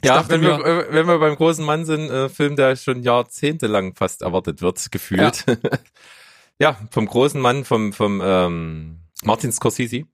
ich 0.00 0.08
Ja, 0.08 0.14
dachte 0.16 0.30
wenn 0.30 0.40
wir, 0.42 0.56
mir- 0.58 0.64
äh, 0.64 0.94
wenn 0.94 1.06
wir 1.06 1.18
beim 1.18 1.36
großen 1.36 1.64
Mann 1.64 1.84
sind, 1.84 2.08
äh, 2.10 2.30
Film, 2.30 2.56
der 2.56 2.74
schon 2.76 3.02
jahrzehntelang 3.02 3.94
fast 3.94 4.22
erwartet 4.22 4.62
wird, 4.62 4.90
gefühlt. 4.90 5.44
Ja, 6.58 6.78
vom 6.90 7.04
großen 7.04 7.40
Mann, 7.40 7.64
vom, 7.66 7.92
vom 7.92 8.22
ähm, 8.24 9.00
Martin 9.24 9.52
Scorsese. 9.52 10.04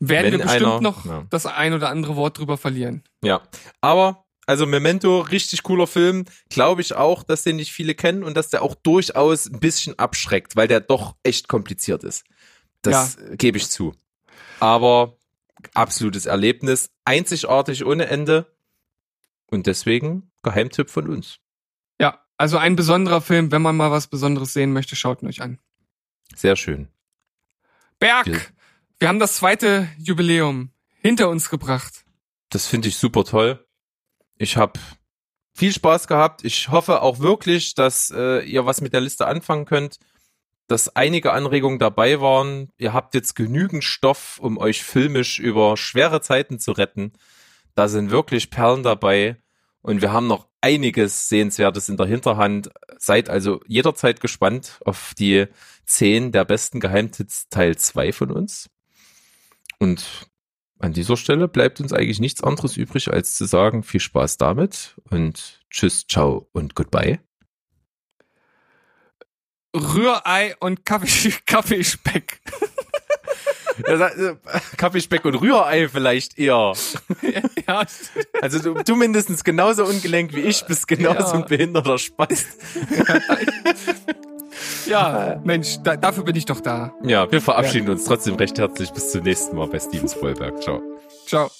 Werden 0.00 0.32
wenn 0.32 0.38
wir 0.38 0.44
bestimmt 0.46 0.64
einer- 0.66 0.80
noch 0.80 1.04
ja. 1.04 1.26
das 1.30 1.46
ein 1.46 1.72
oder 1.72 1.88
andere 1.88 2.16
Wort 2.16 2.38
drüber 2.38 2.56
verlieren. 2.56 3.02
Ja, 3.22 3.42
aber 3.80 4.24
also 4.46 4.64
Memento, 4.64 5.20
richtig 5.20 5.62
cooler 5.62 5.86
Film. 5.86 6.24
Glaube 6.48 6.80
ich 6.80 6.94
auch, 6.94 7.22
dass 7.22 7.42
den 7.42 7.56
nicht 7.56 7.72
viele 7.72 7.94
kennen 7.94 8.22
und 8.22 8.34
dass 8.36 8.48
der 8.48 8.62
auch 8.62 8.74
durchaus 8.74 9.46
ein 9.46 9.60
bisschen 9.60 9.98
abschreckt, 9.98 10.56
weil 10.56 10.68
der 10.68 10.80
doch 10.80 11.16
echt 11.22 11.48
kompliziert 11.48 12.02
ist. 12.04 12.24
Das 12.82 13.16
äh, 13.16 13.36
gebe 13.36 13.58
ich 13.58 13.68
zu. 13.68 13.94
Aber 14.60 15.16
absolutes 15.74 16.26
Erlebnis, 16.26 16.90
einzigartig 17.04 17.84
ohne 17.84 18.06
Ende 18.06 18.46
und 19.50 19.66
deswegen 19.66 20.30
Geheimtipp 20.42 20.88
von 20.88 21.08
uns. 21.08 21.38
Ja, 22.00 22.24
also 22.38 22.56
ein 22.56 22.76
besonderer 22.76 23.20
Film, 23.20 23.50
wenn 23.52 23.60
man 23.62 23.76
mal 23.76 23.90
was 23.90 24.06
Besonderes 24.06 24.52
sehen 24.52 24.72
möchte, 24.72 24.96
schaut 24.96 25.22
ihn 25.22 25.28
euch 25.28 25.42
an. 25.42 25.58
Sehr 26.36 26.56
schön. 26.56 26.88
Berg, 27.98 28.26
Ja. 28.28 28.38
Wir 28.98 29.08
haben 29.08 29.18
das 29.18 29.36
zweite 29.36 29.88
Jubiläum 29.98 30.70
hinter 31.00 31.28
uns 31.28 31.50
gebracht. 31.50 32.04
Das 32.50 32.66
finde 32.66 32.88
ich 32.88 32.96
super 32.96 33.24
toll. 33.24 33.64
Ich 34.36 34.56
habe 34.56 34.80
viel 35.54 35.72
Spaß 35.72 36.08
gehabt. 36.08 36.44
Ich 36.44 36.68
hoffe 36.68 37.02
auch 37.02 37.18
wirklich, 37.18 37.74
dass 37.74 38.12
äh, 38.14 38.40
ihr 38.44 38.66
was 38.66 38.80
mit 38.80 38.92
der 38.92 39.00
Liste 39.00 39.26
anfangen 39.26 39.66
könnt, 39.66 39.98
dass 40.66 40.94
einige 40.96 41.32
Anregungen 41.32 41.78
dabei 41.78 42.20
waren. 42.20 42.70
Ihr 42.76 42.92
habt 42.92 43.14
jetzt 43.14 43.34
genügend 43.34 43.84
Stoff, 43.84 44.38
um 44.40 44.58
euch 44.58 44.82
filmisch 44.82 45.38
über 45.38 45.76
schwere 45.76 46.20
Zeiten 46.20 46.58
zu 46.58 46.72
retten. 46.72 47.12
Da 47.74 47.88
sind 47.88 48.10
wirklich 48.10 48.50
Perlen 48.50 48.82
dabei 48.82 49.36
und 49.82 50.02
wir 50.02 50.12
haben 50.12 50.26
noch 50.26 50.48
einiges 50.60 51.28
Sehenswertes 51.28 51.88
in 51.88 51.96
der 51.96 52.06
Hinterhand. 52.06 52.70
Seid 52.98 53.30
also 53.30 53.60
jederzeit 53.66 54.20
gespannt 54.20 54.80
auf 54.84 55.12
die 55.16 55.46
10 55.86 56.32
der 56.32 56.44
besten 56.44 56.80
Geheimtipps 56.80 57.48
Teil 57.48 57.76
2 57.76 58.12
von 58.12 58.30
uns. 58.32 58.68
Und 59.78 60.28
an 60.80 60.92
dieser 60.92 61.16
Stelle 61.16 61.48
bleibt 61.48 61.80
uns 61.80 61.92
eigentlich 61.92 62.20
nichts 62.20 62.42
anderes 62.42 62.76
übrig, 62.76 63.12
als 63.12 63.34
zu 63.36 63.44
sagen, 63.46 63.82
viel 63.82 64.00
Spaß 64.00 64.36
damit 64.36 64.96
und 65.10 65.60
tschüss, 65.70 66.06
ciao 66.06 66.48
und 66.52 66.74
goodbye. 66.74 67.20
Rührei 69.74 70.56
und 70.60 70.84
Kaffee, 70.84 71.32
Kaffeespeck. 71.46 72.40
Kaffeespeck 74.76 75.24
und 75.24 75.36
Rührei 75.36 75.88
vielleicht 75.88 76.36
eher. 76.38 76.72
ja, 77.66 77.84
Also 78.40 78.58
du, 78.58 78.82
du 78.82 78.96
mindestens 78.96 79.44
genauso 79.44 79.84
ungelenk 79.84 80.34
wie 80.34 80.40
ich, 80.40 80.64
bist 80.64 80.88
genauso 80.88 81.18
Ja. 81.20 81.32
ein 81.42 81.44
behinderter 81.46 81.98
Spast. 81.98 82.46
ja, 84.86 85.40
Mensch, 85.44 85.78
da, 85.82 85.96
dafür 85.96 86.24
bin 86.24 86.36
ich 86.36 86.44
doch 86.44 86.60
da. 86.60 86.92
Ja, 87.02 87.30
wir 87.30 87.40
verabschieden 87.40 87.88
uns 87.88 88.04
trotzdem 88.04 88.34
recht 88.36 88.58
herzlich. 88.58 88.92
Bis 88.92 89.12
zum 89.12 89.22
nächsten 89.22 89.56
Mal 89.56 89.66
bei 89.68 89.78
Steven 89.78 90.08
Spielberg. 90.08 90.60
Ciao. 90.62 90.80
Ciao. 91.26 91.50